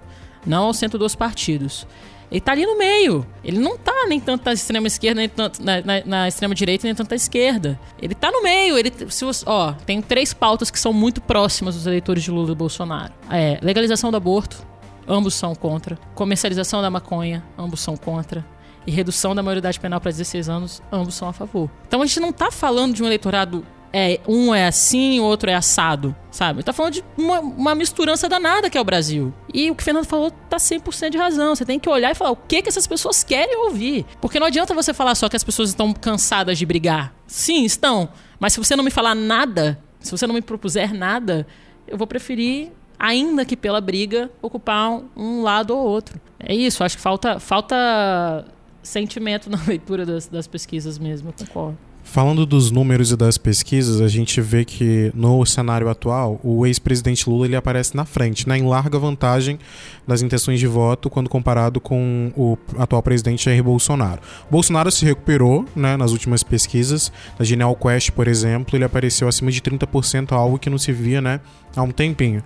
não 0.46 0.64
ao 0.64 0.74
centro 0.74 0.98
dos 0.98 1.14
partidos. 1.14 1.86
Ele 2.30 2.40
tá 2.40 2.52
ali 2.52 2.66
no 2.66 2.76
meio. 2.76 3.26
Ele 3.44 3.58
não 3.58 3.76
tá 3.78 4.06
nem 4.08 4.20
tanto 4.20 4.44
na 4.44 4.52
extrema 4.52 4.86
esquerda, 4.86 5.20
nem 5.20 5.28
tanto 5.28 5.62
na, 5.62 5.80
na, 5.80 6.04
na 6.04 6.28
extrema 6.28 6.54
direita, 6.54 6.86
nem 6.86 6.94
tanto 6.94 7.10
na 7.10 7.16
esquerda. 7.16 7.78
Ele 8.00 8.14
tá 8.14 8.30
no 8.30 8.42
meio. 8.42 8.76
Ele, 8.76 8.92
se 9.08 9.24
você, 9.24 9.44
ó, 9.46 9.72
tem 9.72 10.02
três 10.02 10.34
pautas 10.34 10.70
que 10.70 10.78
são 10.78 10.92
muito 10.92 11.20
próximas 11.20 11.74
dos 11.74 11.86
eleitores 11.86 12.22
de 12.22 12.30
Lula 12.30 12.52
e 12.52 12.54
Bolsonaro. 12.54 13.12
É, 13.30 13.58
legalização 13.62 14.10
do 14.10 14.16
aborto, 14.16 14.66
ambos 15.06 15.34
são 15.34 15.54
contra. 15.54 15.98
Comercialização 16.14 16.82
da 16.82 16.90
maconha, 16.90 17.44
ambos 17.56 17.80
são 17.80 17.96
contra. 17.96 18.44
E 18.86 18.90
redução 18.90 19.34
da 19.34 19.42
maioridade 19.42 19.80
penal 19.80 20.00
para 20.00 20.12
16 20.12 20.48
anos, 20.48 20.82
ambos 20.92 21.14
são 21.14 21.28
a 21.28 21.32
favor. 21.32 21.68
Então 21.88 22.02
a 22.02 22.06
gente 22.06 22.20
não 22.20 22.32
tá 22.32 22.50
falando 22.52 22.94
de 22.94 23.02
um 23.02 23.06
eleitorado 23.06 23.66
é, 23.92 24.20
um 24.26 24.54
é 24.54 24.66
assim, 24.66 25.20
o 25.20 25.24
outro 25.24 25.50
é 25.50 25.54
assado, 25.54 26.14
sabe? 26.30 26.62
Tá 26.62 26.72
falando 26.72 26.94
de 26.94 27.04
uma, 27.16 27.40
uma 27.40 27.74
misturança 27.74 28.28
danada 28.28 28.68
que 28.68 28.76
é 28.76 28.80
o 28.80 28.84
Brasil. 28.84 29.32
E 29.52 29.70
o 29.70 29.74
que 29.74 29.82
o 29.82 29.84
Fernando 29.84 30.04
falou 30.04 30.30
tá 30.30 30.56
100% 30.56 31.10
de 31.10 31.18
razão. 31.18 31.54
Você 31.54 31.64
tem 31.64 31.78
que 31.78 31.88
olhar 31.88 32.10
e 32.10 32.14
falar 32.14 32.30
o 32.30 32.36
que 32.36 32.62
que 32.62 32.68
essas 32.68 32.86
pessoas 32.86 33.24
querem 33.24 33.56
ouvir. 33.64 34.04
Porque 34.20 34.38
não 34.38 34.46
adianta 34.46 34.74
você 34.74 34.92
falar 34.92 35.14
só 35.14 35.28
que 35.28 35.36
as 35.36 35.44
pessoas 35.44 35.70
estão 35.70 35.92
cansadas 35.92 36.58
de 36.58 36.66
brigar. 36.66 37.14
Sim, 37.26 37.64
estão. 37.64 38.08
Mas 38.38 38.52
se 38.52 38.58
você 38.58 38.76
não 38.76 38.84
me 38.84 38.90
falar 38.90 39.14
nada, 39.14 39.78
se 40.00 40.10
você 40.10 40.26
não 40.26 40.34
me 40.34 40.42
propuser 40.42 40.92
nada, 40.92 41.46
eu 41.86 41.96
vou 41.96 42.06
preferir, 42.06 42.70
ainda 42.98 43.44
que 43.44 43.56
pela 43.56 43.80
briga, 43.80 44.30
ocupar 44.42 45.00
um, 45.16 45.42
lado 45.42 45.76
ou 45.76 45.86
outro. 45.86 46.20
É 46.38 46.54
isso, 46.54 46.84
acho 46.84 46.96
que 46.96 47.02
falta, 47.02 47.40
falta 47.40 48.44
sentimento 48.82 49.48
na 49.50 49.58
leitura 49.66 50.04
das, 50.04 50.26
das 50.28 50.46
pesquisas 50.46 50.98
mesmo, 50.98 51.30
eu 51.30 51.46
concordo. 51.46 51.78
Falando 52.06 52.46
dos 52.46 52.70
números 52.70 53.10
e 53.10 53.16
das 53.16 53.36
pesquisas, 53.36 54.00
a 54.00 54.08
gente 54.08 54.40
vê 54.40 54.64
que 54.64 55.10
no 55.12 55.44
cenário 55.44 55.88
atual, 55.88 56.40
o 56.42 56.64
ex-presidente 56.64 57.28
Lula 57.28 57.46
ele 57.46 57.56
aparece 57.56 57.94
na 57.94 58.06
frente, 58.06 58.48
né, 58.48 58.56
em 58.56 58.62
larga 58.62 58.98
vantagem 58.98 59.58
das 60.06 60.22
intenções 60.22 60.58
de 60.58 60.66
voto 60.66 61.10
quando 61.10 61.28
comparado 61.28 61.78
com 61.78 62.32
o 62.34 62.56
atual 62.78 63.02
presidente 63.02 63.44
Jair 63.44 63.62
Bolsonaro. 63.62 64.22
Bolsonaro 64.50 64.90
se 64.90 65.04
recuperou 65.04 65.66
né, 65.74 65.96
nas 65.96 66.12
últimas 66.12 66.42
pesquisas. 66.42 67.12
Na 67.38 67.44
Genial 67.44 67.74
Quest, 67.76 68.12
por 68.12 68.28
exemplo, 68.28 68.76
ele 68.76 68.84
apareceu 68.84 69.28
acima 69.28 69.50
de 69.50 69.60
30%, 69.60 70.32
algo 70.32 70.58
que 70.58 70.70
não 70.70 70.78
se 70.78 70.92
via 70.92 71.20
né, 71.20 71.40
há 71.74 71.82
um 71.82 71.90
tempinho. 71.90 72.42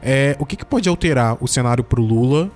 É, 0.00 0.34
o 0.38 0.46
que, 0.46 0.56
que 0.56 0.64
pode 0.64 0.88
alterar 0.88 1.36
o 1.40 1.48
cenário 1.48 1.84
para 1.84 2.00
o 2.00 2.04
Lula 2.04 2.50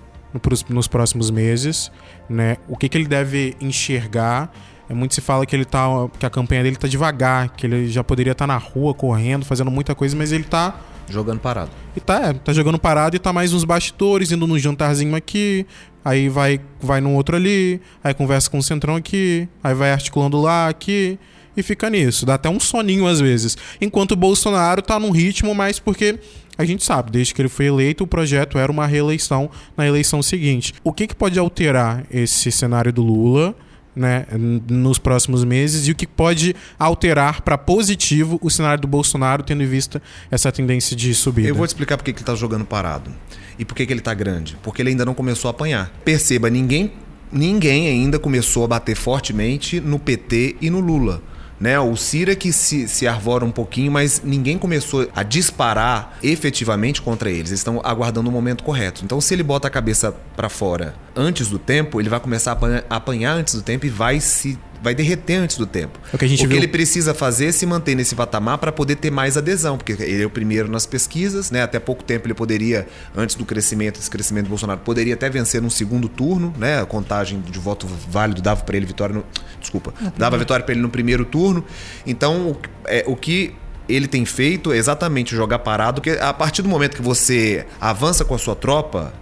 nos 0.71 0.89
próximos 0.89 1.31
meses? 1.31 1.91
Né? 2.27 2.57
O 2.69 2.77
que, 2.77 2.89
que 2.89 2.97
ele 2.97 3.09
deve 3.09 3.55
enxergar? 3.61 4.51
É 4.89 4.95
muito 4.95 5.15
se 5.15 5.21
fala 5.21 5.47
que 5.47 5.55
ele 5.55 5.65
tá. 5.65 5.87
que 6.19 6.27
a 6.27 6.31
campanha 6.31 6.63
dele 6.63 6.77
tá 6.77 6.87
devagar, 6.87 7.51
que 7.51 7.67
ele 7.67 7.89
já 7.89 8.05
poderia 8.05 8.33
estar 8.33 8.47
tá 8.47 8.53
na 8.53 8.59
rua, 8.59 8.93
correndo, 8.93 9.45
fazendo 9.45 9.71
muita 9.71 9.95
coisa, 9.95 10.17
mas 10.17 10.33
ele 10.33 10.45
tá. 10.45 10.79
Jogando 11.09 11.41
parado. 11.41 11.71
E 11.95 12.01
tá, 12.01 12.29
é, 12.29 12.33
tá 12.33 12.53
jogando 12.53 12.79
parado 12.79 13.15
e 13.17 13.19
tá 13.19 13.33
mais 13.33 13.53
nos 13.53 13.65
bastidores, 13.65 14.33
indo 14.33 14.47
num 14.47 14.59
jantarzinho 14.59 15.15
aqui, 15.15 15.67
aí 16.05 16.29
vai, 16.29 16.61
vai 16.81 17.01
num 17.01 17.15
outro 17.15 17.37
ali, 17.37 17.81
aí 18.03 18.15
conversa 18.15 18.49
com 18.49 18.59
o 18.59 18.63
centrão 18.63 18.97
aqui, 18.97 19.49
aí 19.63 19.75
vai 19.75 19.93
articulando 19.93 20.41
lá, 20.41 20.69
aqui, 20.69 21.19
e 21.57 21.63
fica 21.63 21.91
nisso. 21.91 22.25
Dá 22.25 22.35
até 22.35 22.49
um 22.49 22.59
soninho 22.59 23.07
às 23.07 23.21
vezes. 23.21 23.57
Enquanto 23.81 24.13
o 24.13 24.17
Bolsonaro 24.17 24.83
tá 24.83 24.99
num 24.99 25.11
ritmo 25.11 25.55
mais 25.55 25.79
porque 25.79 26.19
a 26.57 26.65
gente 26.65 26.85
sabe, 26.85 27.11
desde 27.11 27.35
que 27.35 27.43
ele 27.43 27.49
foi 27.49 27.67
eleito, 27.67 28.05
o 28.05 28.07
projeto 28.07 28.59
era 28.59 28.71
uma 28.71 28.87
reeleição 28.87 29.51
na 29.77 29.87
eleição 29.87 30.23
seguinte. 30.23 30.73
O 30.85 30.93
que, 30.93 31.07
que 31.07 31.15
pode 31.15 31.39
alterar 31.39 32.05
esse 32.11 32.51
cenário 32.53 32.93
do 32.93 33.03
Lula? 33.03 33.55
Né, 33.95 34.27
nos 34.69 34.99
próximos 34.99 35.45
meses 35.45 35.87
e 35.87 35.91
o 35.91 35.95
que 35.95 36.07
pode 36.07 36.55
alterar 36.79 37.43
para 37.43 37.57
positivo 37.57 38.39
o 38.43 38.51
cenário 38.51 38.83
do 38.83 38.89
Bolsonaro, 38.89 39.43
tendo 39.43 39.63
em 39.63 39.67
vista 39.67 40.03
essa 40.31 40.51
tendência 40.51 40.97
de 40.97 41.15
subida. 41.15 41.49
Eu 41.49 41.55
vou 41.55 41.67
te 41.67 41.71
explicar 41.71 41.97
por 41.97 42.05
que 42.05 42.11
ele 42.11 42.19
está 42.19 42.35
jogando 42.35 42.65
parado 42.65 43.11
e 43.59 43.65
por 43.65 43.75
que 43.75 43.83
ele 43.83 44.01
está 44.01 44.15
grande. 44.15 44.57
Porque 44.63 44.83
ele 44.83 44.91
ainda 44.91 45.05
não 45.05 45.15
começou 45.15 45.49
a 45.49 45.53
apanhar. 45.53 45.93
Perceba, 46.05 46.51
ninguém, 46.51 46.93
ninguém 47.31 47.89
ainda 47.89 48.19
começou 48.19 48.65
a 48.65 48.69
bater 48.69 48.97
fortemente 48.97 49.81
no 49.81 49.99
PT 49.99 50.57
e 50.61 50.71
no 50.71 50.81
Lula. 50.81 51.23
Né? 51.59 51.79
O 51.79 51.97
Cira 51.97 52.35
que 52.35 52.53
se, 52.53 52.89
se 52.89 53.07
arvora 53.07 53.45
um 53.45 53.51
pouquinho, 53.51 53.91
mas 53.91 54.21
ninguém 54.25 54.59
começou 54.59 55.09
a 55.15 55.23
disparar 55.23 56.19
efetivamente 56.23 57.01
contra 57.01 57.31
eles. 57.31 57.51
Eles 57.51 57.61
estão 57.61 57.81
aguardando 57.85 58.29
o 58.29 58.33
momento 58.33 58.65
correto. 58.65 59.05
Então, 59.05 59.21
se 59.21 59.35
ele 59.35 59.43
bota 59.43 59.69
a 59.69 59.71
cabeça 59.71 60.15
para 60.37 60.49
fora 60.49 60.95
antes 61.15 61.49
do 61.49 61.59
tempo, 61.59 62.01
ele 62.01 62.09
vai 62.09 62.21
começar 62.21 62.59
a 62.91 62.97
apanhar, 62.97 63.35
antes 63.35 63.55
do 63.55 63.63
tempo 63.63 63.87
e 63.87 63.89
vai 63.89 64.21
se 64.21 64.59
vai 64.85 64.95
derreter 64.95 65.37
antes 65.37 65.57
do 65.57 65.67
tempo. 65.67 65.99
O 66.13 66.19
que, 66.19 66.27
o 66.27 66.29
que 66.29 66.55
ele 66.55 66.69
precisa 66.69 67.15
fazer 67.15 67.47
é 67.47 67.53
se 67.53 67.65
manter 67.65 67.95
nesse 67.95 68.15
patamar 68.15 68.59
para 68.59 68.71
poder 68.71 68.97
ter 68.97 69.11
mais 69.11 69.39
adesão, 69.39 69.79
porque 69.79 69.93
ele 69.93 70.23
é 70.23 70.27
o 70.27 70.31
primeiro 70.31 70.71
nas 70.71 70.85
pesquisas, 70.85 71.51
né? 71.51 71.63
Até 71.63 71.81
pouco 71.81 72.05
tempo 72.05 72.27
ele 72.27 72.35
poderia, 72.35 72.87
antes 73.17 73.35
do 73.35 73.47
crescimento, 73.47 73.99
esse 73.99 74.11
crescimento 74.11 74.45
do 74.45 74.51
Bolsonaro, 74.51 74.81
poderia 74.81 75.15
até 75.15 75.31
vencer 75.31 75.63
num 75.63 75.71
segundo 75.71 76.07
turno, 76.07 76.53
né? 76.59 76.83
A 76.83 76.85
contagem 76.85 77.41
de 77.41 77.59
voto 77.59 77.89
válido 78.09 78.43
dava 78.43 78.63
para 78.63 78.77
ele 78.77 78.85
vitória 78.85 79.15
no, 79.15 79.25
desculpa, 79.59 79.95
dava 80.19 80.37
vitória 80.37 80.63
para 80.63 80.75
ele 80.75 80.83
no 80.83 80.91
primeiro 80.91 81.25
turno. 81.25 81.65
Então, 82.07 82.51
o, 82.51 82.57
é, 82.87 83.05
o 83.07 83.17
que 83.17 83.57
ele 83.89 84.07
tem 84.07 84.25
feito 84.27 84.71
é 84.71 84.77
exatamente 84.77 85.35
jogar 85.35 85.61
parado, 85.61 86.01
porque 86.03 86.19
a 86.19 86.33
partir 86.33 86.61
do 86.61 86.69
momento 86.69 86.95
que 86.95 87.03
você 87.03 87.67
avança 87.81 88.25
com 88.25 88.35
a 88.35 88.39
sua 88.39 88.55
tropa, 88.55 89.13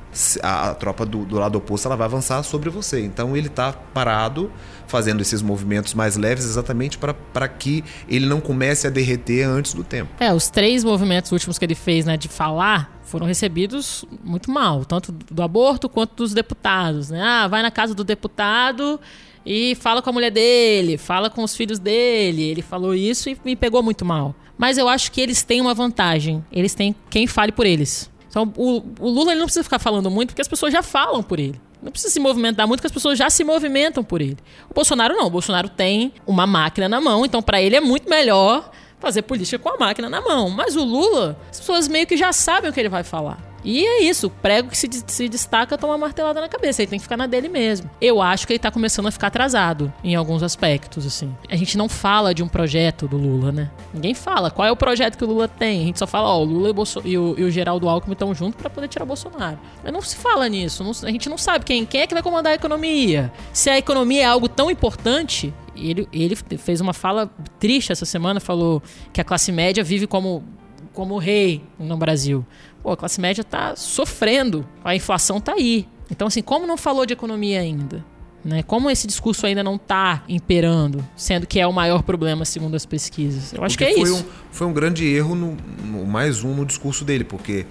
a, 0.42 0.70
a 0.70 0.74
tropa 0.74 1.06
do, 1.06 1.24
do, 1.24 1.38
lado 1.38 1.56
oposto 1.56 1.88
ela 1.88 1.96
vai 1.96 2.06
avançar 2.06 2.42
sobre 2.42 2.70
você. 2.70 3.00
Então 3.00 3.36
ele 3.36 3.48
está 3.48 3.72
parado, 3.72 4.50
fazendo 4.92 5.22
esses 5.22 5.40
movimentos 5.40 5.94
mais 5.94 6.18
leves, 6.18 6.44
exatamente 6.44 6.98
para 6.98 7.48
que 7.48 7.82
ele 8.06 8.26
não 8.26 8.42
comece 8.42 8.86
a 8.86 8.90
derreter 8.90 9.48
antes 9.48 9.72
do 9.72 9.82
tempo. 9.82 10.10
É, 10.20 10.32
os 10.34 10.50
três 10.50 10.84
movimentos 10.84 11.32
últimos 11.32 11.58
que 11.58 11.64
ele 11.64 11.74
fez, 11.74 12.04
né, 12.04 12.18
de 12.18 12.28
falar, 12.28 13.00
foram 13.02 13.26
recebidos 13.26 14.04
muito 14.22 14.50
mal, 14.50 14.84
tanto 14.84 15.10
do 15.10 15.42
aborto 15.42 15.88
quanto 15.88 16.14
dos 16.16 16.34
deputados. 16.34 17.08
Né? 17.08 17.22
Ah, 17.22 17.48
vai 17.48 17.62
na 17.62 17.70
casa 17.70 17.94
do 17.94 18.04
deputado 18.04 19.00
e 19.46 19.74
fala 19.76 20.02
com 20.02 20.10
a 20.10 20.12
mulher 20.12 20.30
dele, 20.30 20.98
fala 20.98 21.30
com 21.30 21.42
os 21.42 21.56
filhos 21.56 21.78
dele. 21.78 22.42
Ele 22.42 22.60
falou 22.62 22.94
isso 22.94 23.30
e 23.30 23.38
me 23.42 23.56
pegou 23.56 23.82
muito 23.82 24.04
mal. 24.04 24.34
Mas 24.58 24.76
eu 24.76 24.88
acho 24.88 25.10
que 25.10 25.20
eles 25.20 25.42
têm 25.42 25.60
uma 25.60 25.74
vantagem. 25.74 26.44
Eles 26.52 26.74
têm 26.74 26.94
quem 27.10 27.26
fale 27.26 27.50
por 27.50 27.66
eles 27.66 28.10
Então, 28.28 28.52
o, 28.56 28.82
o 29.00 29.08
Lula 29.08 29.34
não 29.34 29.46
precisa 29.46 29.64
ficar 29.64 29.78
falando 29.78 30.10
muito, 30.10 30.28
porque 30.28 30.42
as 30.42 30.48
pessoas 30.48 30.72
já 30.72 30.82
falam 30.82 31.22
por 31.22 31.40
ele. 31.40 31.58
Não 31.82 31.90
precisa 31.90 32.12
se 32.12 32.20
movimentar 32.20 32.66
muito, 32.66 32.78
porque 32.78 32.86
as 32.86 32.92
pessoas 32.92 33.18
já 33.18 33.28
se 33.28 33.42
movimentam 33.42 34.04
por 34.04 34.22
ele. 34.22 34.38
O 34.70 34.74
Bolsonaro 34.74 35.14
não. 35.14 35.26
O 35.26 35.30
Bolsonaro 35.30 35.68
tem 35.68 36.12
uma 36.26 36.46
máquina 36.46 36.88
na 36.88 37.00
mão, 37.00 37.26
então 37.26 37.42
para 37.42 37.60
ele 37.60 37.74
é 37.74 37.80
muito 37.80 38.08
melhor 38.08 38.70
fazer 39.00 39.22
política 39.22 39.58
com 39.58 39.68
a 39.68 39.76
máquina 39.76 40.08
na 40.08 40.20
mão. 40.20 40.48
Mas 40.48 40.76
o 40.76 40.84
Lula, 40.84 41.36
as 41.50 41.58
pessoas 41.58 41.88
meio 41.88 42.06
que 42.06 42.16
já 42.16 42.32
sabem 42.32 42.70
o 42.70 42.72
que 42.72 42.78
ele 42.78 42.88
vai 42.88 43.02
falar. 43.02 43.51
E 43.64 43.84
é 43.84 44.02
isso, 44.02 44.26
o 44.26 44.30
prego 44.30 44.68
que 44.68 44.76
se, 44.76 44.88
se 45.06 45.28
destaca 45.28 45.78
toma 45.78 45.92
uma 45.92 45.98
martelada 45.98 46.40
na 46.40 46.48
cabeça, 46.48 46.82
ele 46.82 46.90
tem 46.90 46.98
que 46.98 47.04
ficar 47.04 47.16
na 47.16 47.26
dele 47.26 47.48
mesmo. 47.48 47.88
Eu 48.00 48.20
acho 48.20 48.46
que 48.46 48.52
ele 48.52 48.58
tá 48.58 48.70
começando 48.70 49.06
a 49.06 49.10
ficar 49.10 49.28
atrasado 49.28 49.92
em 50.02 50.14
alguns 50.14 50.42
aspectos, 50.42 51.06
assim. 51.06 51.34
A 51.48 51.56
gente 51.56 51.78
não 51.78 51.88
fala 51.88 52.34
de 52.34 52.42
um 52.42 52.48
projeto 52.48 53.06
do 53.06 53.16
Lula, 53.16 53.52
né? 53.52 53.70
Ninguém 53.94 54.14
fala 54.14 54.50
qual 54.50 54.66
é 54.66 54.72
o 54.72 54.76
projeto 54.76 55.16
que 55.16 55.24
o 55.24 55.26
Lula 55.26 55.46
tem. 55.46 55.82
A 55.82 55.84
gente 55.84 55.98
só 55.98 56.06
fala, 56.06 56.28
ó, 56.28 56.40
o 56.40 56.44
Lula 56.44 56.70
e, 56.70 56.72
Bolso 56.72 57.02
e, 57.04 57.16
o, 57.16 57.34
e 57.38 57.44
o 57.44 57.50
Geraldo 57.50 57.88
Alckmin 57.88 58.14
estão 58.14 58.34
juntos 58.34 58.60
para 58.60 58.68
poder 58.68 58.88
tirar 58.88 59.04
o 59.04 59.08
Bolsonaro. 59.08 59.58
Mas 59.82 59.92
não 59.92 60.02
se 60.02 60.16
fala 60.16 60.48
nisso, 60.48 60.82
não, 60.82 60.90
a 60.90 61.10
gente 61.10 61.28
não 61.28 61.38
sabe 61.38 61.64
quem, 61.64 61.86
quem 61.86 62.00
é 62.00 62.06
que 62.06 62.14
vai 62.14 62.22
comandar 62.22 62.52
a 62.52 62.56
economia. 62.56 63.32
Se 63.52 63.70
a 63.70 63.78
economia 63.78 64.22
é 64.22 64.26
algo 64.26 64.48
tão 64.48 64.70
importante, 64.70 65.52
ele, 65.76 66.08
ele 66.12 66.36
fez 66.36 66.80
uma 66.80 66.92
fala 66.92 67.30
triste 67.58 67.92
essa 67.92 68.04
semana, 68.04 68.40
falou 68.40 68.82
que 69.12 69.20
a 69.20 69.24
classe 69.24 69.50
média 69.52 69.82
vive 69.82 70.06
como, 70.06 70.44
como 70.92 71.18
rei 71.18 71.62
no 71.78 71.96
Brasil. 71.96 72.44
Pô, 72.82 72.92
a 72.92 72.96
classe 72.96 73.20
média 73.20 73.42
está 73.42 73.76
sofrendo, 73.76 74.66
a 74.84 74.94
inflação 74.94 75.38
está 75.38 75.52
aí. 75.52 75.86
Então, 76.10 76.26
assim, 76.26 76.42
como 76.42 76.66
não 76.66 76.76
falou 76.76 77.06
de 77.06 77.12
economia 77.12 77.60
ainda? 77.60 78.04
Né? 78.44 78.62
Como 78.64 78.90
esse 78.90 79.06
discurso 79.06 79.46
ainda 79.46 79.62
não 79.62 79.76
está 79.76 80.24
imperando, 80.28 81.06
sendo 81.16 81.46
que 81.46 81.60
é 81.60 81.66
o 81.66 81.72
maior 81.72 82.02
problema 82.02 82.44
segundo 82.44 82.74
as 82.74 82.84
pesquisas? 82.84 83.52
Eu 83.52 83.62
acho 83.64 83.76
porque 83.76 83.94
que 83.94 84.00
é 84.00 84.04
foi 84.04 84.10
isso. 84.10 84.24
Um, 84.24 84.50
foi 84.50 84.66
um 84.66 84.72
grande 84.72 85.06
erro, 85.06 85.36
no, 85.36 85.56
no, 85.84 86.04
mais 86.04 86.42
um 86.42 86.52
no 86.54 86.66
discurso 86.66 87.04
dele, 87.04 87.22
porque 87.22 87.66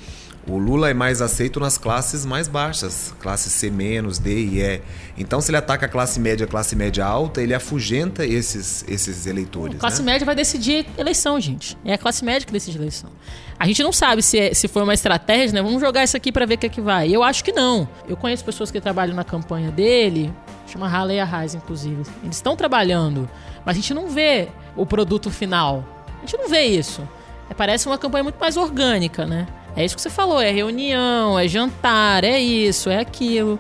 o 0.48 0.58
Lula 0.58 0.90
é 0.90 0.94
mais 0.94 1.22
aceito 1.22 1.60
nas 1.60 1.78
classes 1.78 2.26
mais 2.26 2.48
baixas, 2.48 3.14
classe 3.20 3.50
C-, 3.50 3.70
D 3.70 4.40
e 4.40 4.62
E. 4.62 4.82
Então, 5.18 5.40
se 5.40 5.52
ele 5.52 5.58
ataca 5.58 5.86
a 5.86 5.90
classe 5.90 6.20
média, 6.20 6.46
a 6.46 6.50
classe 6.50 6.76
média 6.76 7.06
alta, 7.06 7.42
ele 7.42 7.54
afugenta 7.54 8.26
esses, 8.26 8.84
esses 8.88 9.28
eleitores. 9.28 9.76
A 9.76 9.80
classe 9.80 10.02
né? 10.02 10.14
média 10.14 10.26
vai 10.26 10.34
decidir 10.36 10.86
eleição, 10.98 11.40
gente. 11.40 11.78
É 11.86 11.94
a 11.94 11.98
classe 11.98 12.26
média 12.26 12.46
que 12.46 12.52
decide 12.52 12.78
eleição. 12.78 13.12
A 13.60 13.68
gente 13.68 13.84
não 13.84 13.92
sabe 13.92 14.24
se, 14.24 14.40
é, 14.40 14.54
se 14.54 14.68
foi 14.68 14.82
uma 14.82 14.96
estratégia, 14.96 15.54
né? 15.54 15.62
Vamos 15.62 15.80
jogar 15.80 16.04
isso 16.04 16.18
aqui 16.18 16.32
para 16.32 16.46
ver 16.48 16.56
o 16.56 16.58
que 16.58 16.66
é 16.66 16.70
que 16.70 16.82
vai. 16.82 17.10
Eu 17.10 17.22
acho 17.22 17.44
que 17.44 17.52
não. 17.52 17.88
Eu 18.08 18.18
conheço 18.18 18.44
pessoas 18.44 18.72
que 18.72 18.82
trabalham 18.82 19.16
na 19.16 19.24
campanha 19.24 19.70
dele, 19.70 20.34
chama 20.66 20.88
Halley 20.88 21.20
Arraes, 21.20 21.54
inclusive. 21.54 22.02
Eles 22.24 22.38
estão 22.38 22.56
trabalhando, 22.56 23.30
mas 23.64 23.78
a 23.78 23.80
gente 23.80 23.94
não 23.94 24.08
vê 24.08 24.48
o 24.76 24.88
produto 24.88 25.30
final. 25.30 25.86
A 26.18 26.22
gente 26.22 26.36
não 26.38 26.50
vê 26.50 26.64
isso. 26.64 27.08
É, 27.48 27.54
parece 27.54 27.86
uma 27.86 27.98
campanha 27.98 28.24
muito 28.24 28.40
mais 28.40 28.58
orgânica, 28.58 29.28
né? 29.28 29.46
É 29.76 29.86
isso 29.86 29.96
que 29.96 30.02
você 30.02 30.10
falou, 30.10 30.42
é 30.42 30.52
reunião, 30.52 31.38
é 31.40 31.48
jantar, 31.48 32.24
é 32.24 32.40
isso, 32.40 32.90
é 32.90 33.00
aquilo. 33.00 33.60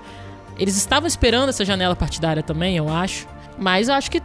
Eles 0.57 0.76
estavam 0.76 1.07
esperando 1.07 1.49
essa 1.49 1.64
janela 1.64 1.95
partidária 1.95 2.43
também, 2.43 2.78
eu 2.78 2.89
acho. 2.89 3.28
Mas 3.57 3.89
eu 3.89 3.93
acho 3.93 4.09
que 4.09 4.22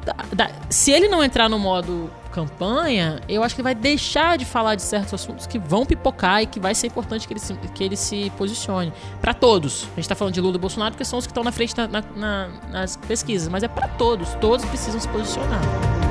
se 0.71 0.91
ele 0.91 1.09
não 1.09 1.23
entrar 1.23 1.49
no 1.49 1.59
modo 1.59 2.11
campanha, 2.33 3.21
eu 3.29 3.43
acho 3.43 3.55
que 3.55 3.63
vai 3.63 3.75
deixar 3.75 4.37
de 4.37 4.45
falar 4.45 4.75
de 4.75 4.83
certos 4.83 5.15
assuntos 5.15 5.47
que 5.47 5.59
vão 5.59 5.87
pipocar 5.87 6.43
e 6.43 6.47
que 6.47 6.61
vai 6.61 6.75
ser 6.75 6.87
importante 6.87 7.27
que 7.27 7.33
ele 7.33 7.41
se, 7.41 7.55
que 7.75 7.83
ele 7.83 7.97
se 7.97 8.31
posicione. 8.37 8.93
Para 9.21 9.33
todos. 9.33 9.89
A 9.93 9.97
gente 9.97 10.09
tá 10.09 10.15
falando 10.15 10.35
de 10.35 10.41
Lula 10.41 10.57
e 10.57 10.59
Bolsonaro 10.59 10.93
porque 10.93 11.05
são 11.05 11.19
os 11.19 11.27
que 11.27 11.31
estão 11.31 11.43
na 11.43 11.53
frente 11.53 11.75
na, 11.77 11.89
na, 12.15 12.49
nas 12.71 12.97
pesquisas, 12.97 13.49
mas 13.49 13.63
é 13.63 13.69
para 13.69 13.89
todos. 13.89 14.35
Todos 14.35 14.65
precisam 14.67 15.01
se 15.01 15.09
posicionar. 15.09 16.06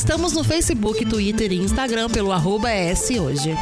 Estamos 0.00 0.32
no 0.32 0.42
Facebook, 0.42 1.04
Twitter 1.04 1.52
e 1.52 1.58
Instagram 1.58 2.08
pelo 2.08 2.32
arroba 2.32 2.70
hoje. 3.22 3.54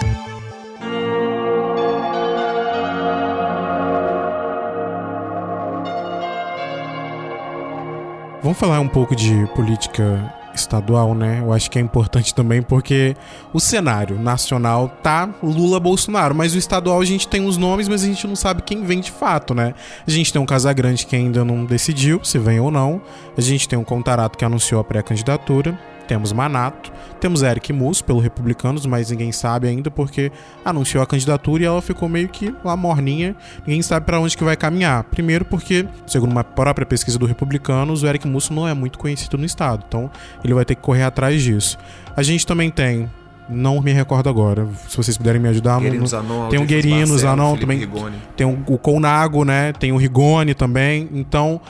Vamos 8.41 8.57
falar 8.57 8.78
um 8.78 8.86
pouco 8.86 9.16
de 9.16 9.49
política 9.57 10.32
estadual, 10.55 11.12
né? 11.12 11.41
Eu 11.43 11.53
acho 11.53 11.68
que 11.68 11.76
é 11.76 11.82
importante 11.82 12.32
também 12.32 12.62
porque 12.62 13.16
o 13.53 13.59
cenário 13.59 14.16
nacional 14.16 14.89
tá 15.03 15.28
Lula 15.43 15.80
Bolsonaro, 15.80 16.36
mas 16.36 16.55
o 16.55 16.59
estadual 16.59 17.01
a 17.01 17.05
gente 17.05 17.26
tem 17.26 17.45
os 17.45 17.57
nomes, 17.57 17.89
mas 17.89 18.05
a 18.05 18.07
gente 18.07 18.28
não 18.28 18.36
sabe 18.36 18.62
quem 18.62 18.84
vem 18.84 19.01
de 19.01 19.11
fato, 19.11 19.55
né? 19.55 19.74
A 20.07 20.11
gente 20.11 20.32
tem 20.32 20.41
um 20.41 20.47
Casagrande 20.47 21.05
que 21.05 21.16
ainda 21.16 21.45
não 21.45 21.64
decidiu 21.64 22.20
se 22.22 22.39
vem 22.39 22.61
ou 22.61 22.70
não. 22.70 23.03
A 23.36 23.41
gente 23.41 23.68
tem 23.68 23.76
um 23.76 23.84
Contarato 23.84 24.39
que 24.39 24.45
anunciou 24.45 24.80
a 24.80 24.84
pré-candidatura 24.84 25.76
temos 26.09 26.32
Manato, 26.32 26.90
temos 27.20 27.42
Eric 27.42 27.72
Mus 27.72 28.00
pelo 28.00 28.18
Republicanos, 28.18 28.86
mas 28.86 29.11
ninguém 29.11 29.30
sabe 29.30 29.68
ainda 29.68 29.90
porque 29.90 30.32
anunciou 30.64 31.02
a 31.02 31.06
candidatura 31.06 31.62
e 31.62 31.66
ela 31.66 31.82
ficou 31.82 32.09
meio 32.09 32.28
que 32.28 32.52
lá 32.64 32.74
morninha, 32.76 33.36
ninguém 33.66 33.82
sabe 33.82 34.06
para 34.06 34.18
onde 34.18 34.36
que 34.36 34.42
vai 34.42 34.56
caminhar. 34.56 35.04
Primeiro 35.04 35.44
porque, 35.44 35.86
segundo 36.06 36.32
uma 36.32 36.42
própria 36.42 36.86
pesquisa 36.86 37.18
do 37.18 37.26
Republicanos, 37.26 38.02
o 38.02 38.06
Eric 38.06 38.26
Mus 38.26 38.48
não 38.48 38.66
é 38.66 38.72
muito 38.72 38.98
conhecido 38.98 39.36
no 39.36 39.44
estado, 39.44 39.84
então 39.86 40.11
ele 40.42 40.54
vai 40.54 40.64
ter 40.64 40.74
que 40.74 40.82
correr 40.82 41.02
atrás 41.02 41.42
disso. 41.42 41.76
A 42.16 42.22
gente 42.22 42.46
também 42.46 42.70
tem 42.70 43.09
não 43.48 43.80
me 43.80 43.92
recordo 43.92 44.28
agora. 44.28 44.66
Se 44.88 44.96
vocês 44.96 45.16
puderem 45.16 45.40
me 45.40 45.48
ajudar. 45.48 45.80
Guerinos 45.80 46.12
Anon, 46.12 46.48
tem 46.48 46.61
o 46.61 46.66
Guerinos 46.66 47.24
Anon 47.24 47.56
também. 47.56 47.78
Rigoni. 47.78 48.16
Tem 48.36 48.46
o, 48.46 48.59
o 48.66 48.76
Colnago, 48.76 49.44
né? 49.44 49.72
Tem 49.72 49.90
o 49.90 49.96
Rigoni 49.96 50.54
também. 50.54 51.09
Então, 51.12 51.61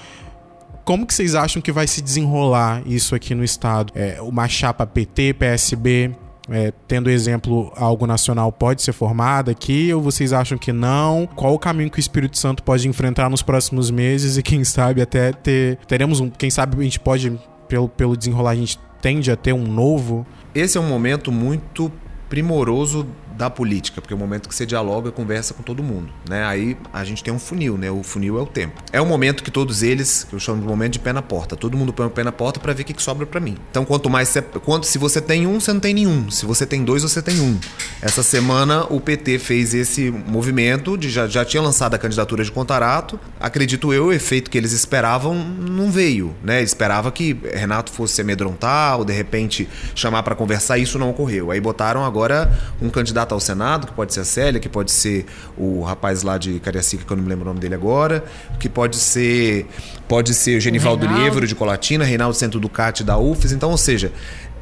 como 0.88 1.06
que 1.06 1.12
vocês 1.12 1.34
acham 1.34 1.60
que 1.60 1.70
vai 1.70 1.86
se 1.86 2.00
desenrolar 2.00 2.80
isso 2.86 3.14
aqui 3.14 3.34
no 3.34 3.44
estado? 3.44 3.92
É, 3.94 4.22
uma 4.22 4.48
chapa 4.48 4.86
PT, 4.86 5.34
PSB, 5.34 6.12
é, 6.48 6.72
tendo 6.86 7.10
exemplo, 7.10 7.70
algo 7.76 8.06
nacional 8.06 8.50
pode 8.50 8.80
ser 8.80 8.94
formado 8.94 9.50
aqui 9.50 9.92
ou 9.92 10.00
vocês 10.00 10.32
acham 10.32 10.56
que 10.56 10.72
não? 10.72 11.28
Qual 11.36 11.52
o 11.52 11.58
caminho 11.58 11.90
que 11.90 11.98
o 11.98 12.00
Espírito 12.00 12.38
Santo 12.38 12.62
pode 12.62 12.88
enfrentar 12.88 13.28
nos 13.28 13.42
próximos 13.42 13.90
meses 13.90 14.38
e 14.38 14.42
quem 14.42 14.64
sabe 14.64 15.02
até 15.02 15.30
ter. 15.30 15.76
Teremos 15.86 16.20
um. 16.20 16.30
Quem 16.30 16.48
sabe 16.48 16.80
a 16.80 16.82
gente 16.82 16.98
pode, 16.98 17.38
pelo, 17.68 17.86
pelo 17.90 18.16
desenrolar, 18.16 18.52
a 18.52 18.56
gente 18.56 18.78
tende 19.02 19.30
a 19.30 19.36
ter 19.36 19.52
um 19.52 19.66
novo? 19.66 20.26
Esse 20.54 20.78
é 20.78 20.80
um 20.80 20.88
momento 20.88 21.30
muito 21.30 21.92
primoroso 22.30 23.06
da 23.38 23.48
política, 23.48 24.00
porque 24.00 24.12
é 24.12 24.16
o 24.16 24.18
momento 24.18 24.48
que 24.48 24.54
você 24.54 24.66
dialoga, 24.66 25.12
conversa 25.12 25.54
com 25.54 25.62
todo 25.62 25.80
mundo, 25.80 26.10
né? 26.28 26.44
Aí 26.44 26.76
a 26.92 27.04
gente 27.04 27.22
tem 27.22 27.32
um 27.32 27.38
funil, 27.38 27.78
né? 27.78 27.88
O 27.88 28.02
funil 28.02 28.36
é 28.36 28.42
o 28.42 28.46
tempo. 28.46 28.82
É 28.92 29.00
o 29.00 29.06
momento 29.06 29.44
que 29.44 29.50
todos 29.50 29.84
eles, 29.84 30.24
que 30.24 30.34
eu 30.34 30.40
chamo 30.40 30.60
de 30.60 30.66
momento 30.66 30.94
de 30.94 30.98
pé 30.98 31.12
na 31.12 31.22
porta, 31.22 31.54
todo 31.54 31.76
mundo 31.76 31.92
põe 31.92 32.06
o 32.06 32.10
pé 32.10 32.24
na 32.24 32.32
porta 32.32 32.58
para 32.58 32.72
ver 32.72 32.82
o 32.82 32.84
que, 32.84 32.92
que 32.92 33.02
sobra 33.02 33.24
para 33.24 33.38
mim. 33.38 33.56
Então, 33.70 33.84
quanto 33.84 34.10
mais 34.10 34.28
você, 34.28 34.42
quanto 34.42 34.86
se 34.86 34.98
você 34.98 35.20
tem 35.20 35.46
um, 35.46 35.60
você 35.60 35.72
não 35.72 35.78
tem 35.78 35.94
nenhum. 35.94 36.28
Se 36.32 36.44
você 36.44 36.66
tem 36.66 36.84
dois, 36.84 37.04
você 37.04 37.22
tem 37.22 37.40
um. 37.40 37.56
Essa 38.02 38.24
semana 38.24 38.84
o 38.90 39.00
PT 39.00 39.38
fez 39.38 39.72
esse 39.72 40.10
movimento 40.10 40.98
de 40.98 41.08
já, 41.08 41.28
já 41.28 41.44
tinha 41.44 41.62
lançado 41.62 41.94
a 41.94 41.98
candidatura 41.98 42.42
de 42.42 42.50
Contarato. 42.50 43.20
Acredito 43.38 43.92
eu, 43.92 44.06
o 44.06 44.12
efeito 44.12 44.50
que 44.50 44.58
eles 44.58 44.72
esperavam 44.72 45.34
não 45.34 45.92
veio, 45.92 46.34
né? 46.42 46.60
Esperava 46.60 47.12
que 47.12 47.38
Renato 47.54 47.92
fosse 47.92 48.14
se 48.14 48.20
amedrontar 48.20 48.98
ou 48.98 49.04
de 49.04 49.12
repente 49.12 49.68
chamar 49.94 50.24
para 50.24 50.34
conversar, 50.34 50.76
isso 50.78 50.98
não 50.98 51.10
ocorreu. 51.10 51.52
Aí 51.52 51.60
botaram 51.60 52.04
agora 52.04 52.52
um 52.82 52.90
candidato 52.90 53.27
candidato 53.28 53.34
ao 53.34 53.40
Senado, 53.40 53.86
que 53.86 53.92
pode 53.92 54.14
ser 54.14 54.20
a 54.20 54.24
Célia, 54.24 54.60
que 54.60 54.68
pode 54.68 54.90
ser 54.90 55.26
o 55.56 55.82
rapaz 55.82 56.22
lá 56.22 56.38
de 56.38 56.58
Cariacica, 56.60 57.04
que 57.04 57.12
eu 57.12 57.16
não 57.16 57.24
me 57.24 57.28
lembro 57.28 57.44
o 57.44 57.48
nome 57.48 57.60
dele 57.60 57.74
agora, 57.74 58.24
que 58.58 58.68
pode 58.68 58.96
ser 58.96 59.66
pode 60.08 60.32
ser 60.32 60.56
o 60.56 60.60
Genivaldo 60.60 61.06
Lievero 61.06 61.46
de 61.46 61.54
Colatina, 61.54 62.04
Reinaldo 62.04 62.34
Centro 62.34 62.58
Ducati 62.58 63.04
da 63.04 63.18
UFES. 63.18 63.52
Então, 63.52 63.70
ou 63.70 63.76
seja, 63.76 64.10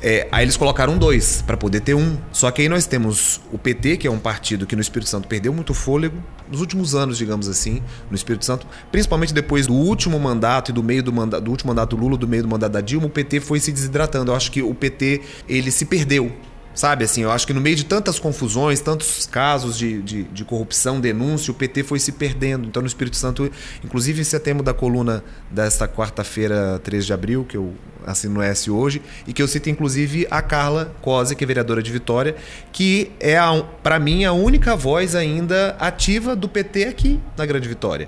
é, 0.03 0.29
aí 0.33 0.45
eles 0.45 0.57
colocaram 0.57 0.99
dois 0.99 1.43
para 1.43 1.57
poder 1.57 1.81
ter 1.81 1.95
um. 1.95 2.19
Só 2.33 2.51
que 2.51 2.63
aí 2.63 2.69
nós 2.69 2.87
temos 2.87 3.41
o 3.53 3.59
PT, 3.59 3.99
que 3.99 4.07
é 4.07 4.11
um 4.11 4.19
partido 4.19 4.67
que 4.67 4.75
no 4.75 4.83
Espírito 4.83 5.09
Santo 5.09 5.29
perdeu 5.29 5.53
muito 5.53 5.73
fôlego 5.73 6.17
nos 6.51 6.61
últimos 6.61 6.95
anos, 6.95 7.17
digamos 7.17 7.49
assim, 7.49 7.83
no 8.11 8.17
Espírito 8.17 8.45
Santo, 8.45 8.67
principalmente 8.91 9.33
depois 9.33 9.67
do 9.67 9.75
último 9.75 10.19
mandato 10.19 10.71
e 10.71 10.75
do 10.75 10.83
meio 10.83 11.03
do 11.03 11.13
mandato, 11.13 11.43
do 11.43 11.51
último 11.51 11.69
mandato 11.69 11.97
do 11.97 12.03
Lula, 12.03 12.17
do 12.17 12.29
meio 12.29 12.43
do 12.43 12.49
mandato 12.49 12.73
da 12.73 12.81
Dilma, 12.81 13.07
o 13.07 13.11
PT 13.11 13.41
foi 13.41 13.61
se 13.61 13.73
desidratando. 13.73 14.33
Eu 14.33 14.37
acho 14.37 14.51
que 14.51 14.63
o 14.63 14.75
PT 14.75 15.23
ele 15.49 15.71
se 15.71 15.85
perdeu 15.85 16.33
Sabe, 16.77 17.07
assim, 17.07 17.23
eu 17.23 17.33
acho 17.33 17.47
que 17.47 17.55
no 17.55 17.61
meio 17.61 17.75
de 17.75 17.87
tantas 17.87 18.19
confusões, 18.19 18.81
tantos 18.81 19.25
casos 19.25 19.79
de, 19.79 20.03
de, 20.03 20.23
de, 20.25 20.45
corrupção, 20.45 21.01
denúncia, 21.01 21.51
o 21.51 21.55
PT 21.55 21.83
foi 21.83 21.99
se 21.99 22.13
perdendo. 22.13 22.69
Então, 22.69 22.83
no 22.83 22.87
Espírito 22.87 23.17
Santo, 23.17 23.51
inclusive, 23.83 24.21
esse 24.21 24.37
é 24.37 24.39
tema 24.39 24.63
da 24.63 24.75
coluna 24.75 25.25
desta 25.51 25.89
quarta-feira, 25.89 26.79
3 26.85 27.07
de 27.07 27.15
abril, 27.15 27.47
que 27.49 27.57
eu 27.57 27.73
assino 28.07 28.35
no 28.35 28.43
S 28.43 28.71
hoje, 28.71 29.01
e 29.27 29.33
que 29.33 29.43
eu 29.43 29.49
cito, 29.49 29.71
inclusive, 29.71 30.27
a 30.31 30.43
Carla 30.43 30.95
Cosa, 31.01 31.35
que 31.35 31.43
é 31.43 31.47
vereadora 31.47 31.83
de 31.83 31.91
Vitória, 31.91 32.37
que 32.71 33.11
é, 33.19 33.39
para 33.83 33.99
mim, 33.99 34.27
a 34.27 34.35
única 34.35 34.77
voz 34.77 35.15
ainda 35.15 35.75
ativa 35.81 36.37
do 36.37 36.47
PT 36.47 36.85
aqui 36.85 37.19
na 37.39 37.47
Grande 37.47 37.67
Vitória 37.67 38.07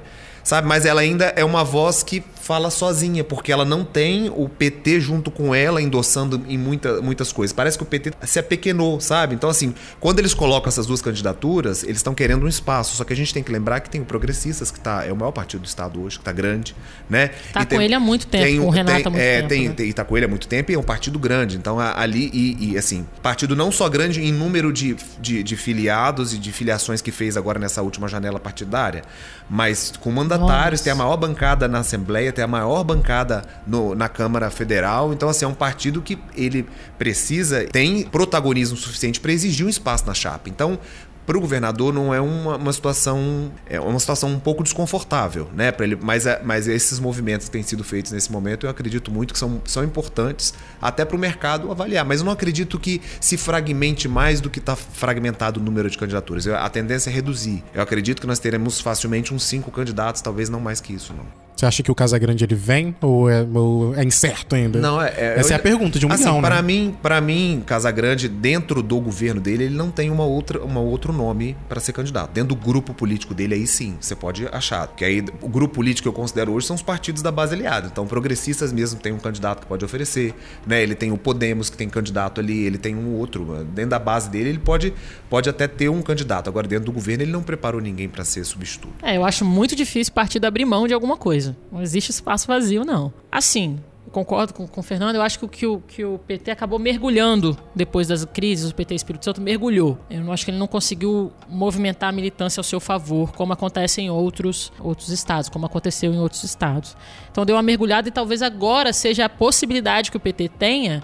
sabe? 0.48 0.66
Mas 0.66 0.86
ela 0.86 1.02
ainda 1.02 1.26
é 1.36 1.44
uma 1.44 1.62
voz 1.62 2.02
que 2.02 2.24
fala 2.48 2.70
sozinha, 2.70 3.22
porque 3.22 3.52
ela 3.52 3.62
não 3.66 3.84
tem 3.84 4.32
o 4.34 4.48
PT 4.48 5.00
junto 5.00 5.30
com 5.30 5.54
ela 5.54 5.82
endossando 5.82 6.40
em 6.48 6.56
muita, 6.56 7.02
muitas 7.02 7.30
coisas. 7.30 7.52
Parece 7.52 7.76
que 7.76 7.82
o 7.84 7.86
PT 7.86 8.12
se 8.22 8.38
apequenou, 8.38 8.98
sabe? 9.02 9.34
Então, 9.34 9.50
assim, 9.50 9.74
quando 10.00 10.18
eles 10.18 10.32
colocam 10.32 10.68
essas 10.70 10.86
duas 10.86 11.02
candidaturas, 11.02 11.82
eles 11.82 11.98
estão 11.98 12.14
querendo 12.14 12.46
um 12.46 12.48
espaço. 12.48 12.96
Só 12.96 13.04
que 13.04 13.12
a 13.12 13.16
gente 13.16 13.34
tem 13.34 13.42
que 13.42 13.52
lembrar 13.52 13.80
que 13.80 13.90
tem 13.90 14.00
o 14.00 14.04
Progressistas, 14.06 14.70
que 14.70 14.80
tá, 14.80 15.04
é 15.04 15.12
o 15.12 15.16
maior 15.16 15.30
partido 15.32 15.60
do 15.60 15.66
Estado 15.66 16.00
hoje, 16.02 16.16
que 16.16 16.22
está 16.22 16.32
grande, 16.32 16.74
né? 17.10 17.28
Tá 17.52 17.60
E 17.60 17.64
com 17.66 17.68
tem- 17.76 17.82
ele 17.84 17.94
há 17.94 18.00
muito 18.00 18.26
tempo, 18.26 18.44
tem 18.44 18.60
o 18.60 18.70
Renato 18.70 18.96
tem- 18.96 19.06
há 19.06 19.10
muito 19.10 19.22
é, 19.22 19.36
tempo. 19.40 19.48
tem, 19.50 19.68
né? 19.68 19.74
tem- 19.74 19.88
e 19.90 19.92
tá 19.92 20.02
com 20.04 20.16
ele 20.16 20.24
há 20.24 20.28
muito 20.28 20.48
tempo 20.48 20.72
e 20.72 20.74
é 20.74 20.78
um 20.78 20.82
partido 20.82 21.18
grande. 21.18 21.58
Então, 21.58 21.78
ali, 21.78 22.30
e, 22.32 22.70
e, 22.72 22.78
assim, 22.78 23.06
partido 23.22 23.54
não 23.54 23.70
só 23.70 23.90
grande 23.90 24.22
em 24.22 24.32
número 24.32 24.72
de, 24.72 24.96
de, 25.20 25.42
de 25.42 25.54
filiados 25.54 26.32
e 26.32 26.38
de 26.38 26.50
filiações 26.50 27.02
que 27.02 27.12
fez 27.12 27.36
agora 27.36 27.58
nessa 27.58 27.82
última 27.82 28.08
janela 28.08 28.40
partidária, 28.40 29.02
mas 29.50 29.92
com 30.00 30.10
mandatários, 30.10 30.80
Nossa. 30.80 30.84
tem 30.84 30.92
a 30.94 30.96
maior 30.96 31.16
bancada 31.18 31.68
na 31.68 31.80
Assembleia, 31.80 32.32
tem 32.38 32.44
a 32.44 32.48
maior 32.48 32.84
bancada 32.84 33.42
no- 33.66 33.94
na 33.94 34.08
Câmara 34.08 34.48
Federal. 34.50 35.12
Então, 35.12 35.28
assim, 35.28 35.44
é 35.44 35.48
um 35.48 35.54
partido 35.54 36.00
que 36.00 36.16
ele 36.36 36.64
precisa, 36.96 37.64
tem 37.66 38.04
protagonismo 38.04 38.76
suficiente 38.76 39.20
para 39.20 39.32
exigir 39.32 39.66
um 39.66 39.68
espaço 39.68 40.06
na 40.06 40.14
chapa. 40.14 40.48
Então, 40.48 40.78
para 41.26 41.36
o 41.36 41.40
governador 41.42 41.92
não 41.92 42.14
é 42.14 42.20
uma, 42.22 42.56
uma 42.56 42.72
situação 42.72 43.52
é 43.68 43.78
uma 43.78 43.98
situação 44.00 44.30
um 44.30 44.38
pouco 44.38 44.62
desconfortável, 44.62 45.46
né? 45.54 45.70
Para 45.70 45.84
ele, 45.84 45.98
mas, 46.00 46.24
é- 46.24 46.40
mas 46.42 46.66
esses 46.66 46.98
movimentos 46.98 47.46
que 47.48 47.52
têm 47.52 47.62
sido 47.62 47.84
feitos 47.84 48.12
nesse 48.12 48.32
momento, 48.32 48.64
eu 48.64 48.70
acredito 48.70 49.10
muito 49.10 49.34
que 49.34 49.38
são, 49.38 49.60
são 49.66 49.84
importantes 49.84 50.54
até 50.80 51.04
para 51.04 51.14
o 51.16 51.18
mercado 51.18 51.70
avaliar. 51.70 52.02
Mas 52.06 52.20
eu 52.20 52.24
não 52.24 52.32
acredito 52.32 52.78
que 52.78 53.02
se 53.20 53.36
fragmente 53.36 54.08
mais 54.08 54.40
do 54.40 54.48
que 54.48 54.58
está 54.58 54.74
fragmentado 54.74 55.60
o 55.60 55.62
número 55.62 55.90
de 55.90 55.98
candidaturas. 55.98 56.46
A 56.46 56.68
tendência 56.70 57.10
é 57.10 57.12
reduzir. 57.12 57.62
Eu 57.74 57.82
acredito 57.82 58.20
que 58.22 58.26
nós 58.26 58.38
teremos 58.38 58.80
facilmente 58.80 59.34
uns 59.34 59.42
cinco 59.42 59.70
candidatos, 59.70 60.22
talvez 60.22 60.48
não 60.48 60.60
mais 60.60 60.80
que 60.80 60.94
isso, 60.94 61.12
não. 61.12 61.47
Você 61.58 61.66
acha 61.66 61.82
que 61.82 61.90
o 61.90 61.94
Casagrande 61.94 62.44
ele 62.44 62.54
vem 62.54 62.94
ou 63.00 63.28
é, 63.28 63.44
ou 63.52 63.92
é 63.96 64.04
incerto 64.04 64.54
ainda? 64.54 64.78
Não, 64.78 65.02
é, 65.02 65.08
é- 65.08 65.34
Essa 65.40 65.54
é 65.54 65.56
a 65.56 65.58
eu- 65.58 65.62
pergunta 65.64 65.98
de 65.98 66.06
um 66.06 66.12
assim, 66.12 66.22
milhão, 66.22 66.40
para 66.40 66.54
né? 66.54 66.62
mim, 66.62 66.96
para 67.02 67.20
mim, 67.20 67.64
Casagrande 67.66 68.28
dentro 68.28 68.80
do 68.80 69.00
governo 69.00 69.40
dele, 69.40 69.64
ele 69.64 69.74
não 69.74 69.90
tem 69.90 70.08
uma 70.08 70.24
outra, 70.24 70.62
uma 70.62 70.78
outro 70.78 71.12
nome 71.12 71.56
para 71.68 71.80
ser 71.80 71.92
candidato. 71.92 72.30
Dentro 72.30 72.54
do 72.54 72.54
grupo 72.54 72.94
político 72.94 73.34
dele 73.34 73.54
aí 73.56 73.66
sim, 73.66 73.96
você 74.00 74.14
pode 74.14 74.46
achar. 74.52 74.86
Que 74.86 75.04
aí 75.04 75.24
o 75.42 75.48
grupo 75.48 75.74
político 75.74 76.02
que 76.04 76.08
eu 76.08 76.12
considero 76.12 76.52
hoje 76.52 76.64
são 76.68 76.76
os 76.76 76.82
partidos 76.82 77.22
da 77.22 77.32
base 77.32 77.56
aliada. 77.56 77.88
Então, 77.90 78.06
progressistas 78.06 78.72
mesmo 78.72 79.00
tem 79.00 79.10
um 79.12 79.18
candidato 79.18 79.62
que 79.62 79.66
pode 79.66 79.84
oferecer, 79.84 80.34
né? 80.64 80.80
Ele 80.80 80.94
tem 80.94 81.10
o 81.10 81.18
Podemos 81.18 81.68
que 81.68 81.76
tem 81.76 81.88
candidato 81.88 82.40
ali, 82.40 82.66
ele 82.66 82.78
tem 82.78 82.94
um 82.94 83.16
outro 83.16 83.64
dentro 83.74 83.90
da 83.90 83.98
base 83.98 84.30
dele, 84.30 84.50
ele 84.50 84.58
pode 84.60 84.94
pode 85.28 85.50
até 85.50 85.66
ter 85.66 85.88
um 85.88 86.02
candidato. 86.02 86.46
Agora 86.48 86.68
dentro 86.68 86.84
do 86.84 86.92
governo 86.92 87.24
ele 87.24 87.32
não 87.32 87.42
preparou 87.42 87.80
ninguém 87.80 88.08
para 88.08 88.24
ser 88.24 88.44
substituto. 88.44 88.94
É, 89.02 89.16
eu 89.16 89.24
acho 89.24 89.44
muito 89.44 89.74
difícil 89.74 90.12
o 90.12 90.14
partido 90.14 90.44
abrir 90.44 90.64
mão 90.64 90.86
de 90.86 90.94
alguma 90.94 91.16
coisa. 91.16 91.47
Não 91.70 91.82
existe 91.82 92.10
espaço 92.10 92.46
vazio, 92.46 92.84
não. 92.84 93.12
Assim, 93.30 93.78
concordo 94.10 94.54
com, 94.54 94.66
com 94.66 94.80
o 94.80 94.82
Fernando, 94.82 95.16
eu 95.16 95.22
acho 95.22 95.38
que, 95.38 95.44
o- 95.44 95.48
que, 95.48 95.66
o, 95.66 95.80
que 95.86 96.04
o 96.04 96.18
PT 96.18 96.50
acabou 96.50 96.78
mergulhando 96.78 97.56
depois 97.74 98.08
das 98.08 98.24
crises, 98.24 98.70
o 98.70 98.74
PT 98.74 98.94
Espírito 98.94 99.24
Santo 99.24 99.40
mergulhou. 99.40 99.98
Eu 100.10 100.22
não 100.24 100.32
acho 100.32 100.44
que 100.44 100.50
ele 100.50 100.58
não 100.58 100.66
conseguiu 100.66 101.30
movimentar 101.48 102.08
a 102.08 102.12
militância 102.12 102.58
ao 102.58 102.64
seu 102.64 102.80
favor, 102.80 103.32
como 103.32 103.52
acontece 103.52 104.00
em 104.00 104.08
outros, 104.10 104.72
outros 104.80 105.10
estados, 105.10 105.48
como 105.50 105.66
aconteceu 105.66 106.12
em 106.14 106.18
outros 106.18 106.42
estados. 106.42 106.96
Então 107.30 107.44
deu 107.44 107.54
uma 107.56 107.62
mergulhada 107.62 108.08
e 108.08 108.10
talvez 108.10 108.40
agora 108.42 108.92
seja 108.92 109.26
a 109.26 109.28
possibilidade 109.28 110.10
que 110.10 110.16
o 110.16 110.20
PT 110.20 110.48
tenha 110.58 111.02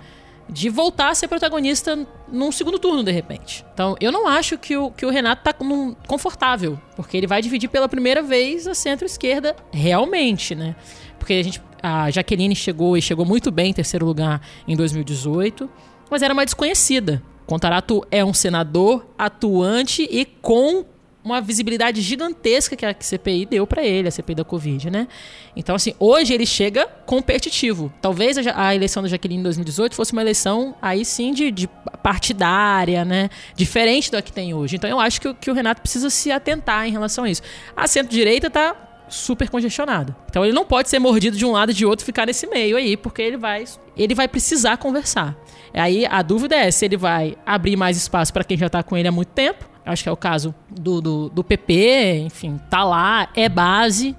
de 0.48 0.68
voltar 0.68 1.08
a 1.10 1.14
ser 1.14 1.26
protagonista 1.28 2.06
num 2.30 2.52
segundo 2.52 2.78
turno, 2.78 3.02
de 3.02 3.10
repente. 3.10 3.64
Então, 3.72 3.96
eu 4.00 4.12
não 4.12 4.26
acho 4.28 4.58
que 4.58 4.76
o, 4.76 4.90
que 4.90 5.06
o 5.06 5.10
Renato 5.10 5.42
tá 5.42 5.54
num- 5.64 5.94
confortável, 6.06 6.78
porque 6.96 7.16
ele 7.16 7.26
vai 7.26 7.40
dividir 7.42 7.68
pela 7.68 7.88
primeira 7.88 8.22
vez 8.22 8.66
a 8.66 8.74
centro-esquerda 8.74 9.56
realmente, 9.72 10.54
né? 10.54 10.76
Porque 11.18 11.32
a 11.34 11.42
gente. 11.42 11.60
A 11.82 12.10
Jaqueline 12.10 12.56
chegou 12.56 12.96
e 12.96 13.02
chegou 13.02 13.26
muito 13.26 13.50
bem 13.50 13.70
em 13.70 13.74
terceiro 13.74 14.06
lugar 14.06 14.40
em 14.66 14.74
2018, 14.74 15.68
mas 16.10 16.22
era 16.22 16.32
uma 16.32 16.44
desconhecida. 16.44 17.22
Contarato 17.46 18.02
é 18.10 18.24
um 18.24 18.32
senador 18.32 19.04
atuante 19.18 20.08
e 20.10 20.24
com 20.24 20.84
uma 21.24 21.40
visibilidade 21.40 22.02
gigantesca 22.02 22.76
que 22.76 22.84
a 22.84 22.94
CPI 22.98 23.46
deu 23.46 23.66
pra 23.66 23.82
ele, 23.82 24.08
a 24.08 24.10
CPI 24.10 24.34
da 24.34 24.44
Covid, 24.44 24.90
né? 24.90 25.08
Então, 25.56 25.74
assim, 25.74 25.94
hoje 25.98 26.34
ele 26.34 26.44
chega 26.44 26.86
competitivo. 27.06 27.90
Talvez 28.02 28.36
a, 28.36 28.68
a 28.68 28.74
eleição 28.74 29.02
da 29.02 29.08
Jaqueline 29.08 29.40
em 29.40 29.44
2018 29.44 29.96
fosse 29.96 30.12
uma 30.12 30.20
eleição, 30.20 30.74
aí 30.82 31.02
sim, 31.02 31.32
de, 31.32 31.50
de 31.50 31.66
partidária, 32.02 33.04
né? 33.06 33.30
Diferente 33.56 34.12
da 34.12 34.20
que 34.20 34.30
tem 34.30 34.52
hoje. 34.52 34.76
Então, 34.76 34.90
eu 34.90 35.00
acho 35.00 35.18
que, 35.18 35.32
que 35.32 35.50
o 35.50 35.54
Renato 35.54 35.80
precisa 35.80 36.10
se 36.10 36.30
atentar 36.30 36.86
em 36.86 36.92
relação 36.92 37.24
a 37.24 37.30
isso. 37.30 37.40
A 37.74 37.86
centro-direita 37.86 38.50
tá 38.50 38.76
super 39.08 39.48
congestionada. 39.48 40.14
Então, 40.28 40.44
ele 40.44 40.52
não 40.52 40.66
pode 40.66 40.90
ser 40.90 40.98
mordido 40.98 41.38
de 41.38 41.46
um 41.46 41.52
lado 41.52 41.70
e 41.70 41.74
de 41.74 41.86
outro 41.86 42.04
ficar 42.04 42.26
nesse 42.26 42.46
meio 42.46 42.76
aí, 42.76 42.98
porque 42.98 43.22
ele 43.22 43.38
vai, 43.38 43.64
ele 43.96 44.14
vai 44.14 44.28
precisar 44.28 44.76
conversar. 44.76 45.34
Aí, 45.72 46.04
a 46.04 46.20
dúvida 46.20 46.54
é 46.54 46.70
se 46.70 46.84
ele 46.84 46.98
vai 46.98 47.34
abrir 47.46 47.76
mais 47.76 47.96
espaço 47.96 48.30
para 48.30 48.44
quem 48.44 48.58
já 48.58 48.68
tá 48.68 48.82
com 48.82 48.96
ele 48.96 49.08
há 49.08 49.12
muito 49.12 49.30
tempo, 49.30 49.73
acho 49.84 50.02
que 50.02 50.08
é 50.08 50.12
o 50.12 50.16
caso 50.16 50.54
do, 50.70 51.00
do, 51.00 51.28
do 51.28 51.44
PP, 51.44 52.22
enfim, 52.26 52.60
tá 52.70 52.84
lá, 52.84 53.28
é 53.34 53.48
base, 53.48 54.16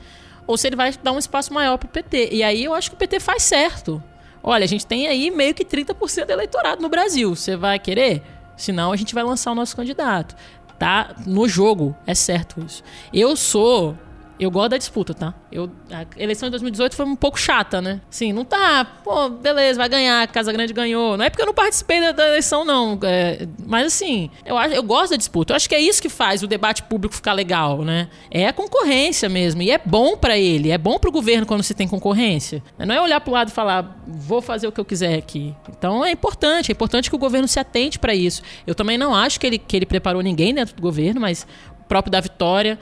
ou 0.47 0.57
se 0.57 0.67
ele 0.67 0.75
vai 0.75 0.93
dar 1.01 1.11
um 1.11 1.17
espaço 1.17 1.53
maior 1.53 1.77
pro 1.77 1.87
PT. 1.87 2.29
E 2.31 2.43
aí 2.43 2.63
eu 2.63 2.73
acho 2.73 2.89
que 2.89 2.95
o 2.95 2.99
PT 2.99 3.19
faz 3.19 3.43
certo. 3.43 4.01
Olha, 4.43 4.63
a 4.63 4.67
gente 4.67 4.85
tem 4.85 5.07
aí 5.07 5.31
meio 5.31 5.55
que 5.55 5.65
30% 5.65 6.25
do 6.25 6.31
eleitorado 6.31 6.81
no 6.81 6.89
Brasil. 6.89 7.35
Você 7.35 7.55
vai 7.55 7.79
querer? 7.79 8.21
Senão 8.55 8.91
a 8.91 8.95
gente 8.95 9.13
vai 9.13 9.23
lançar 9.23 9.51
o 9.51 9.55
nosso 9.55 9.75
candidato. 9.75 10.35
Tá 10.77 11.15
no 11.25 11.47
jogo, 11.47 11.95
é 12.05 12.13
certo 12.13 12.63
isso. 12.63 12.83
Eu 13.13 13.35
sou. 13.35 13.97
Eu 14.39 14.51
gosto 14.51 14.71
da 14.71 14.77
disputa, 14.77 15.13
tá? 15.13 15.33
Eu, 15.51 15.71
a 15.89 16.05
eleição 16.17 16.47
de 16.47 16.51
2018 16.51 16.95
foi 16.95 17.05
um 17.05 17.15
pouco 17.15 17.39
chata, 17.39 17.81
né? 17.81 18.01
Sim, 18.09 18.33
não 18.33 18.43
tá. 18.43 18.83
Pô, 19.03 19.29
beleza, 19.29 19.77
vai 19.77 19.87
ganhar, 19.87 20.27
Casa 20.27 20.51
Grande 20.51 20.73
ganhou. 20.73 21.15
Não 21.17 21.23
é 21.23 21.29
porque 21.29 21.41
eu 21.41 21.45
não 21.45 21.53
participei 21.53 22.01
da, 22.01 22.11
da 22.11 22.27
eleição, 22.27 22.65
não. 22.65 22.99
é, 23.03 23.47
mas 23.65 23.87
assim, 23.87 24.29
eu, 24.45 24.57
acho, 24.57 24.73
eu 24.73 24.83
gosto 24.83 25.11
da 25.11 25.17
disputa. 25.17 25.53
Eu 25.53 25.55
acho 25.55 25.69
que 25.69 25.75
é 25.75 25.79
isso 25.79 26.01
que 26.01 26.09
faz 26.09 26.43
o 26.43 26.47
debate 26.47 26.83
público 26.83 27.15
ficar 27.15 27.33
legal, 27.33 27.83
né? 27.83 28.09
É 28.29 28.47
a 28.47 28.53
concorrência 28.53 29.29
mesmo. 29.29 29.61
E 29.61 29.71
é 29.71 29.77
bom 29.77 30.17
pra 30.17 30.37
ele, 30.37 30.71
é 30.71 30.77
bom 30.77 30.99
pro 30.99 31.11
governo 31.11 31.45
quando 31.45 31.63
você 31.63 31.73
tem 31.73 31.87
concorrência. 31.87 32.61
Não 32.77 32.93
é 32.93 32.99
olhar 32.99 33.21
pro 33.21 33.31
lado 33.31 33.49
e 33.49 33.51
falar, 33.51 34.01
vou 34.05 34.41
fazer 34.41 34.67
o 34.67 34.71
que 34.71 34.79
eu 34.79 34.85
quiser 34.85 35.17
aqui. 35.17 35.55
Então 35.69 36.03
é 36.03 36.11
importante, 36.11 36.71
é 36.71 36.73
importante 36.73 37.09
que 37.09 37.15
o 37.15 37.19
governo 37.19 37.47
se 37.47 37.59
atente 37.59 37.97
pra 37.97 38.13
isso. 38.13 38.41
Eu 38.67 38.75
também 38.75 38.97
não 38.97 39.15
acho 39.15 39.39
que 39.39 39.47
ele, 39.47 39.57
que 39.57 39.75
ele 39.75 39.85
preparou 39.85 40.21
ninguém 40.21 40.53
dentro 40.53 40.75
do 40.75 40.81
governo, 40.81 41.21
mas 41.21 41.47
próprio 41.87 42.11
da 42.11 42.19
Vitória. 42.19 42.77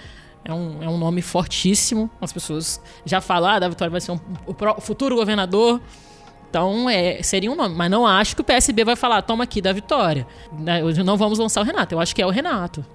É 0.45 0.53
um, 0.53 0.83
é 0.83 0.89
um 0.89 0.97
nome 0.97 1.21
fortíssimo. 1.21 2.09
As 2.19 2.33
pessoas 2.33 2.81
já 3.05 3.21
falam, 3.21 3.49
ah, 3.51 3.59
da 3.59 3.69
Vitória 3.69 3.89
vai 3.91 4.01
ser 4.01 4.11
um- 4.11 4.19
o, 4.45 4.81
futuro 4.81 5.15
governador. 5.15 5.79
Então, 6.49 6.89
é, 6.89 7.23
seria 7.23 7.51
um 7.51 7.55
nome. 7.55 7.73
Mas 7.75 7.89
não 7.89 8.05
acho 8.05 8.35
que 8.35 8.41
o 8.41 8.43
PSB 8.43 8.83
vai 8.83 8.95
falar, 8.95 9.21
toma 9.21 9.43
aqui 9.43 9.61
da 9.61 9.71
Vitória. 9.73 10.27
Né, 10.51 10.81
não 11.03 11.17
vamos 11.17 11.39
lançar 11.39 11.61
o 11.61 11.63
Renato. 11.63 11.95
Eu 11.95 11.99
acho 11.99 12.13
que 12.15 12.21
é 12.21 12.25
o 12.25 12.29
Renato. 12.29 12.85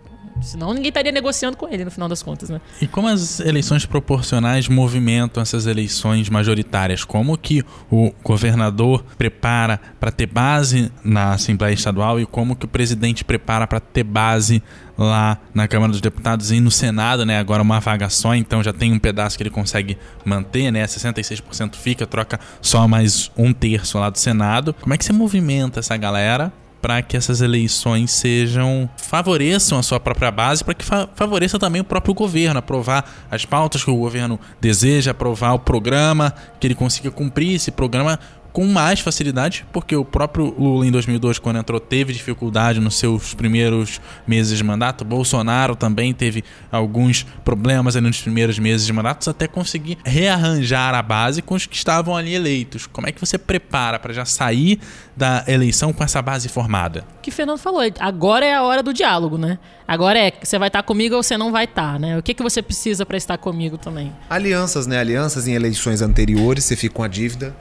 Senão 0.43 0.73
ninguém 0.73 0.89
estaria 0.89 1.13
negociando 1.13 1.57
com 1.57 1.69
ele 1.69 1.85
no 1.85 1.91
final 1.91 2.09
das 2.09 2.23
contas, 2.23 2.49
né? 2.49 2.61
E 2.81 2.87
como 2.87 3.09
as 3.09 3.41
eleições 3.41 3.85
proporcionais 3.85 4.69
movimentam 4.69 5.43
essas 5.43 5.67
eleições 5.67 6.29
majoritárias? 6.29 7.05
Como 7.05 7.37
que 7.37 7.65
o 7.91 8.13
governador 8.23 9.05
prepara 9.17 9.81
para 9.99 10.11
ter 10.11 10.27
base 10.27 10.91
na 11.05 11.33
Assembleia 11.33 11.75
Estadual 11.75 12.21
e 12.21 12.27
como 12.27 12.57
que 12.57 12.65
o 12.65 12.69
presidente 12.69 13.25
prepara 13.25 13.67
para 13.67 13.81
ter 13.81 14.05
base 14.05 14.63
lá 14.97 15.39
na 15.55 15.69
Câmara 15.69 15.93
dos 15.93 16.01
Deputados 16.01 16.51
e 16.51 16.61
no 16.61 16.71
Senado, 16.71 17.25
né? 17.25 17.39
Agora 17.39 17.63
uma 17.63 17.79
vaga 17.79 18.09
só, 18.09 18.35
então 18.35 18.63
já 18.63 18.73
tem 18.73 18.93
um 18.93 18.99
pedaço 18.99 19.37
que 19.37 19.43
ele 19.43 19.51
consegue 19.51 19.97
manter, 20.25 20.71
né? 20.73 20.85
66% 20.85 21.77
fica, 21.77 22.07
troca 22.07 22.41
só 22.61 22.89
mais 22.89 23.31
um 23.37 23.53
terço 23.53 23.99
lá 23.99 24.11
do 24.11 24.19
Senado. 24.19 24.75
Como 24.75 24.93
é 24.93 24.99
que 24.99 25.05
você 25.05 25.13
movimenta 25.13 25.81
essa 25.81 25.97
galera 25.97 26.53
para 26.81 27.03
que 27.03 27.17
essas 27.17 27.41
eleições 27.41 28.11
sejam 28.11 28.89
favoreçam 28.97 29.79
a 29.79 29.83
sua 29.83 29.99
própria 29.99 30.31
base, 30.31 30.63
para 30.65 30.75
que 30.75 30.85
fa 30.85 31.09
favoreça 31.15 31.59
também 31.59 31.81
o 31.81 31.85
próprio 31.85 32.15
governo, 32.15 32.59
aprovar 32.59 33.05
as 33.31 33.45
pautas 33.45 33.83
que 33.83 33.91
o 33.91 33.97
governo 33.97 34.39
deseja, 34.61 35.11
aprovar 35.11 35.55
o 35.55 35.59
programa, 35.59 36.35
que 36.61 36.67
ele 36.67 36.75
consiga 36.75 37.11
cumprir 37.11 37.55
esse 37.55 37.71
programa 37.71 38.19
com 38.59 38.67
mais 38.67 38.99
facilidade, 38.99 39.65
porque 39.73 39.95
o 39.95 40.05
próprio 40.05 40.53
Lula 40.59 40.85
em 40.85 40.91
2002, 40.91 41.39
quando 41.39 41.61
entrou, 41.61 41.79
teve 41.79 42.13
dificuldade 42.13 42.81
nos 42.81 42.97
seus 42.97 43.33
primeiros 43.33 44.01
meses 44.27 44.59
de 44.59 44.65
mandato. 44.65 45.05
Bolsonaro 45.05 45.77
também 45.77 46.13
teve 46.13 46.43
alguns 46.69 47.25
problemas 47.45 47.95
ali 47.95 48.09
nos 48.09 48.21
primeiros 48.21 48.59
meses 48.59 48.85
de 48.85 48.93
mandato, 48.93 49.31
até 49.31 49.47
conseguir 49.47 49.97
rearranjar 50.05 50.93
a 50.93 51.01
base 51.01 51.41
com 51.41 51.55
os 51.55 51.67
que 51.67 51.77
estavam 51.77 52.17
ali 52.17 52.35
eleitos. 52.35 52.89
Como 52.89 53.07
é 53.07 53.13
que 53.13 53.21
você 53.21 53.39
prepara 53.39 53.97
para 53.97 54.13
já 54.13 54.25
sair 54.25 54.81
da 55.17 55.45
eleição 55.47 55.93
com 55.93 56.03
essa 56.03 56.21
base 56.21 56.49
formada? 56.49 57.05
O 57.19 57.23
que 57.23 57.31
o 57.31 57.33
Fernando 57.33 57.59
falou, 57.59 57.83
agora 58.01 58.45
é 58.45 58.55
a 58.55 58.65
hora 58.65 58.83
do 58.83 58.93
diálogo, 58.93 59.39
né? 59.39 59.61
Agora 59.87 60.19
é, 60.19 60.33
você 60.43 60.59
vai 60.59 60.67
estar 60.67 60.83
comigo 60.83 61.15
ou 61.15 61.23
você 61.23 61.39
não 61.39 61.53
vai 61.53 61.67
estar, 61.67 62.01
né? 62.01 62.19
O 62.19 62.23
que, 62.25 62.35
que 62.35 62.43
você 62.43 62.61
precisa 62.61 63.07
para 63.07 63.17
estar 63.17 63.39
comigo 63.39 63.79
também? 63.79 64.13
Alianças, 64.29 64.89
né? 64.89 64.99
Alianças 64.99 65.47
em 65.47 65.55
eleições 65.55 66.03
anteriores, 66.03 66.65
você 66.65 66.75
fica 66.75 66.97
com 66.97 67.05
a 67.05 67.09
dívida. 67.09 67.55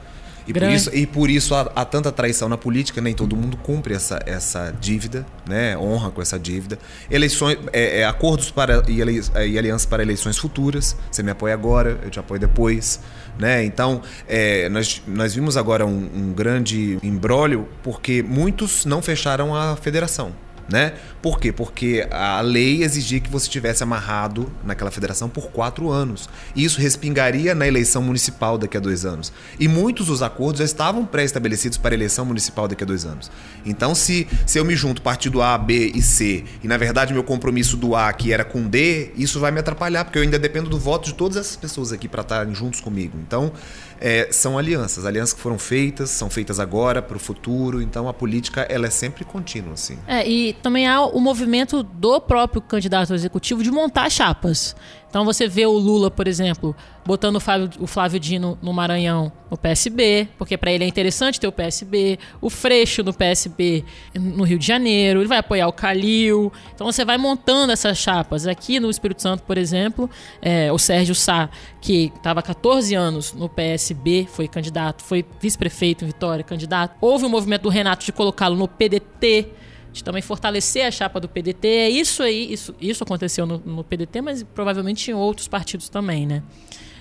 E 0.48 0.52
por 0.52 0.60
Grande. 0.60 0.76
isso, 0.76 0.90
e 0.94 1.06
por 1.06 1.28
isso 1.28 1.54
há, 1.54 1.70
há 1.76 1.84
tanta 1.84 2.10
traição 2.10 2.48
na 2.48 2.56
política, 2.56 3.02
nem 3.02 3.12
todo 3.12 3.36
mundo 3.36 3.54
cumpre 3.58 3.92
essa, 3.92 4.18
essa 4.24 4.74
dívida, 4.80 5.26
né? 5.46 5.76
honra 5.76 6.10
com 6.10 6.22
essa 6.22 6.38
dívida. 6.38 6.78
Eleições, 7.10 7.58
é, 7.70 8.00
é, 8.00 8.04
acordos 8.06 8.50
para, 8.50 8.82
e, 8.88 8.98
ele, 8.98 9.20
e 9.46 9.58
alianças 9.58 9.84
para 9.84 10.02
eleições 10.02 10.38
futuras. 10.38 10.96
Você 11.10 11.22
me 11.22 11.30
apoia 11.30 11.52
agora, 11.52 12.00
eu 12.02 12.08
te 12.08 12.18
apoio 12.18 12.40
depois. 12.40 12.98
Né? 13.38 13.62
Então, 13.62 14.00
é, 14.26 14.70
nós, 14.70 15.02
nós 15.06 15.34
vimos 15.34 15.58
agora 15.58 15.84
um, 15.84 16.08
um 16.14 16.32
grande 16.32 16.98
embrólio 17.02 17.68
porque 17.82 18.22
muitos 18.22 18.86
não 18.86 19.02
fecharam 19.02 19.54
a 19.54 19.76
federação. 19.76 20.32
Né? 20.68 20.92
Por 21.22 21.40
quê? 21.40 21.50
Porque 21.50 22.06
a 22.10 22.40
lei 22.42 22.82
exigia 22.82 23.20
que 23.20 23.30
você 23.30 23.46
estivesse 23.46 23.82
amarrado 23.82 24.52
naquela 24.62 24.90
federação 24.90 25.28
por 25.28 25.50
quatro 25.50 25.90
anos. 25.90 26.28
E 26.54 26.62
isso 26.62 26.78
respingaria 26.80 27.54
na 27.54 27.66
eleição 27.66 28.02
municipal 28.02 28.58
daqui 28.58 28.76
a 28.76 28.80
dois 28.80 29.06
anos. 29.06 29.32
E 29.58 29.66
muitos 29.66 30.08
dos 30.08 30.22
acordos 30.22 30.58
já 30.58 30.64
estavam 30.66 31.06
pré-estabelecidos 31.06 31.78
para 31.78 31.94
a 31.94 31.96
eleição 31.96 32.26
municipal 32.26 32.68
daqui 32.68 32.84
a 32.84 32.86
dois 32.86 33.06
anos. 33.06 33.30
Então, 33.64 33.94
se, 33.94 34.28
se 34.44 34.58
eu 34.58 34.64
me 34.64 34.76
junto 34.76 35.00
partido 35.00 35.40
A, 35.40 35.56
B 35.56 35.90
e 35.94 36.02
C, 36.02 36.44
e 36.62 36.68
na 36.68 36.76
verdade 36.76 37.14
meu 37.14 37.24
compromisso 37.24 37.76
do 37.76 37.96
A, 37.96 38.12
que 38.12 38.32
era 38.32 38.44
com 38.44 38.68
D, 38.68 39.12
isso 39.16 39.40
vai 39.40 39.50
me 39.50 39.60
atrapalhar, 39.60 40.04
porque 40.04 40.18
eu 40.18 40.22
ainda 40.22 40.38
dependo 40.38 40.68
do 40.68 40.78
voto 40.78 41.06
de 41.06 41.14
todas 41.14 41.38
essas 41.38 41.56
pessoas 41.56 41.92
aqui 41.92 42.06
para 42.08 42.20
estarem 42.20 42.54
juntos 42.54 42.80
comigo. 42.80 43.18
Então, 43.26 43.52
é, 44.00 44.28
são 44.30 44.58
alianças, 44.58 45.04
alianças 45.04 45.32
que 45.32 45.40
foram 45.40 45.58
feitas, 45.58 46.10
são 46.10 46.30
feitas 46.30 46.60
agora 46.60 47.02
para 47.02 47.16
o 47.16 47.20
futuro. 47.20 47.82
Então, 47.82 48.08
a 48.08 48.14
política 48.14 48.62
ela 48.62 48.86
é 48.86 48.90
sempre 48.90 49.24
contínua, 49.24 49.74
assim. 49.74 49.98
É, 50.06 50.28
e 50.28 50.52
também 50.54 50.86
há 50.86 51.02
o 51.02 51.20
movimento 51.20 51.82
do 51.82 52.20
próprio 52.20 52.62
candidato 52.62 53.14
executivo 53.14 53.62
de 53.62 53.70
montar 53.70 54.10
chapas. 54.10 54.76
Então 55.08 55.24
você 55.24 55.48
vê 55.48 55.64
o 55.64 55.72
Lula, 55.72 56.10
por 56.10 56.28
exemplo, 56.28 56.76
botando 57.08 57.36
o 57.36 57.40
Flávio, 57.40 57.70
o 57.80 57.86
Flávio 57.86 58.20
Dino 58.20 58.58
no 58.60 58.70
Maranhão, 58.70 59.32
no 59.50 59.56
PSB, 59.56 60.28
porque 60.36 60.58
para 60.58 60.70
ele 60.70 60.84
é 60.84 60.86
interessante 60.86 61.40
ter 61.40 61.48
o 61.48 61.52
PSB, 61.52 62.18
o 62.38 62.50
Freixo 62.50 63.02
no 63.02 63.14
PSB 63.14 63.82
no 64.14 64.44
Rio 64.44 64.58
de 64.58 64.66
Janeiro, 64.66 65.20
ele 65.20 65.26
vai 65.26 65.38
apoiar 65.38 65.68
o 65.68 65.72
Calil. 65.72 66.52
Então 66.74 66.86
você 66.86 67.06
vai 67.06 67.16
montando 67.16 67.72
essas 67.72 67.96
chapas. 67.96 68.46
Aqui 68.46 68.78
no 68.78 68.90
Espírito 68.90 69.22
Santo, 69.22 69.42
por 69.44 69.56
exemplo, 69.56 70.10
é, 70.42 70.70
o 70.70 70.76
Sérgio 70.76 71.14
Sá, 71.14 71.48
que 71.80 72.12
estava 72.14 72.42
14 72.42 72.94
anos 72.94 73.32
no 73.32 73.48
PSB, 73.48 74.28
foi 74.30 74.46
candidato, 74.46 75.02
foi 75.02 75.24
vice-prefeito 75.40 76.04
em 76.04 76.08
Vitória, 76.08 76.44
candidato. 76.44 76.94
Houve 77.00 77.24
um 77.24 77.30
movimento 77.30 77.62
do 77.62 77.70
Renato 77.70 78.04
de 78.04 78.12
colocá-lo 78.12 78.54
no 78.54 78.68
PDT 78.68 79.48
de 79.90 80.04
também 80.04 80.20
fortalecer 80.20 80.84
a 80.84 80.90
chapa 80.90 81.18
do 81.18 81.26
PDT. 81.26 81.66
É 81.66 81.88
isso 81.88 82.22
aí, 82.22 82.52
isso, 82.52 82.74
isso 82.78 83.02
aconteceu 83.02 83.46
no, 83.46 83.56
no 83.64 83.82
PDT, 83.82 84.20
mas 84.20 84.42
provavelmente 84.42 85.10
em 85.10 85.14
outros 85.14 85.48
partidos 85.48 85.88
também, 85.88 86.26
né? 86.26 86.42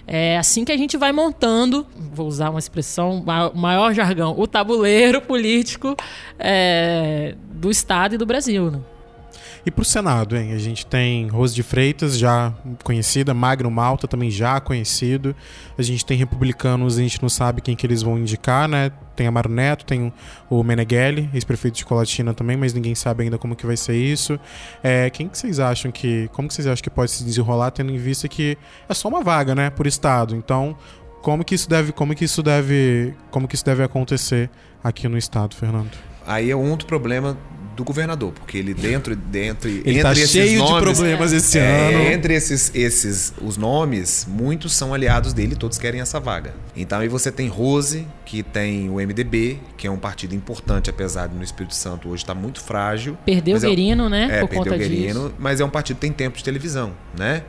É 0.09 0.37
assim 0.37 0.63
que 0.63 0.71
a 0.71 0.77
gente 0.77 0.95
vai 0.95 1.11
montando, 1.11 1.85
vou 2.13 2.27
usar 2.27 2.49
uma 2.49 2.59
expressão, 2.59 3.21
maior 3.53 3.93
jargão, 3.93 4.33
o 4.37 4.47
tabuleiro 4.47 5.21
político 5.21 5.97
é, 6.39 7.35
do 7.51 7.69
Estado 7.69 8.15
e 8.15 8.17
do 8.17 8.25
Brasil. 8.25 8.71
Né? 8.71 8.79
E 9.67 9.71
pro 9.71 9.83
Senado, 9.83 10.37
hein? 10.37 10.53
A 10.53 10.57
gente 10.57 10.85
tem 10.85 11.27
Rose 11.27 11.53
de 11.53 11.61
Freitas, 11.61 12.17
já 12.17 12.53
conhecida, 12.85 13.33
Magno 13.33 13.69
Malta, 13.69 14.07
também 14.07 14.31
já 14.31 14.61
conhecido. 14.61 15.35
A 15.77 15.81
gente 15.81 16.05
tem 16.05 16.17
republicanos, 16.17 16.97
a 16.97 17.01
gente 17.01 17.21
não 17.21 17.27
sabe 17.27 17.59
quem 17.59 17.75
que 17.75 17.85
eles 17.85 18.01
vão 18.01 18.17
indicar, 18.17 18.65
né? 18.69 18.89
Tem 19.13 19.27
Amaro 19.27 19.49
Neto, 19.49 19.83
tem 19.83 20.13
o 20.49 20.63
Meneghelli, 20.63 21.29
ex-prefeito 21.33 21.75
de 21.79 21.85
Colatina 21.85 22.33
também, 22.33 22.55
mas 22.55 22.73
ninguém 22.73 22.95
sabe 22.95 23.25
ainda 23.25 23.37
como 23.37 23.57
que 23.57 23.65
vai 23.65 23.75
ser 23.75 23.97
isso. 23.97 24.39
É, 24.81 25.09
quem 25.09 25.27
que 25.27 25.37
vocês 25.37 25.59
acham 25.59 25.91
que... 25.91 26.29
Como 26.31 26.47
que 26.47 26.53
vocês 26.53 26.65
acham 26.65 26.81
que 26.81 26.89
pode 26.89 27.11
se 27.11 27.25
desenrolar, 27.25 27.71
tendo 27.71 27.91
em 27.91 27.97
vista 27.97 28.25
que 28.29 28.57
é 28.87 28.93
só 28.93 29.09
uma 29.09 29.21
vaga, 29.21 29.53
né? 29.53 29.69
Por 29.69 29.85
estado. 29.85 30.33
Então, 30.33 30.77
como 31.21 31.43
que 31.43 31.55
isso 31.55 31.69
deve... 31.69 31.91
Como 31.91 32.15
que 32.15 32.23
isso 32.23 32.41
deve... 32.41 33.13
Como 33.29 33.45
que 33.49 33.55
isso 33.55 33.65
deve 33.65 33.83
acontecer 33.83 34.49
aqui 34.81 35.09
no 35.09 35.17
estado, 35.17 35.57
Fernando? 35.57 35.91
Aí 36.27 36.51
é 36.51 36.55
um 36.55 36.69
outro 36.69 36.85
problema 36.85 37.37
do 37.77 37.83
governador, 37.83 38.33
porque 38.33 38.57
ele 38.57 38.73
dentro, 38.73 39.15
dentro 39.15 39.69
ele 39.69 39.91
entre 39.91 40.01
tá 40.01 40.11
esses 40.11 40.31
cheio 40.31 40.59
nomes, 40.59 40.73
de 40.73 40.81
problemas 40.81 41.31
esse 41.31 41.59
é, 41.59 41.89
ano. 41.89 42.11
Entre 42.11 42.33
esses, 42.33 42.71
esses 42.73 43.33
os 43.39 43.55
nomes, 43.55 44.25
muitos 44.27 44.73
são 44.73 44.95
aliados 44.95 45.31
dele, 45.31 45.55
todos 45.55 45.77
querem 45.77 46.01
essa 46.01 46.19
vaga. 46.19 46.55
Então 46.75 46.99
aí 46.99 47.07
você 47.07 47.31
tem 47.31 47.47
Rose, 47.47 48.07
que 48.25 48.41
tem 48.41 48.89
o 48.89 48.95
MDB, 48.95 49.59
que 49.77 49.85
é 49.85 49.91
um 49.91 49.97
partido 49.97 50.33
importante, 50.33 50.89
apesar 50.89 51.27
de 51.27 51.35
no 51.35 51.43
Espírito 51.43 51.75
Santo 51.75 52.09
hoje 52.09 52.23
estar 52.23 52.33
muito 52.33 52.59
frágil. 52.59 53.15
Perdeu 53.23 53.57
o 53.57 53.59
Guerino, 53.59 54.07
é, 54.07 54.09
né? 54.09 54.23
É, 54.23 54.39
por 54.39 54.49
perdeu 54.49 54.57
conta 54.57 54.75
o 54.75 54.79
Guerino, 54.79 55.23
disso. 55.25 55.35
mas 55.37 55.61
é 55.61 55.65
um 55.65 55.69
partido 55.69 55.97
que 55.97 56.01
tem 56.01 56.11
tempo 56.11 56.35
de 56.35 56.43
televisão, 56.43 56.93
né? 57.15 57.43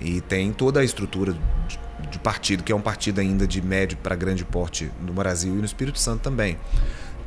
E 0.00 0.20
tem 0.20 0.52
toda 0.52 0.78
a 0.78 0.84
estrutura 0.84 1.32
de, 1.32 2.08
de 2.08 2.18
partido, 2.20 2.62
que 2.62 2.70
é 2.70 2.74
um 2.74 2.80
partido 2.80 3.20
ainda 3.20 3.48
de 3.48 3.60
médio 3.60 3.98
para 4.00 4.14
grande 4.14 4.44
porte 4.44 4.90
no 5.04 5.12
Brasil 5.12 5.54
e 5.54 5.58
no 5.58 5.64
Espírito 5.64 5.98
Santo 5.98 6.20
também. 6.20 6.56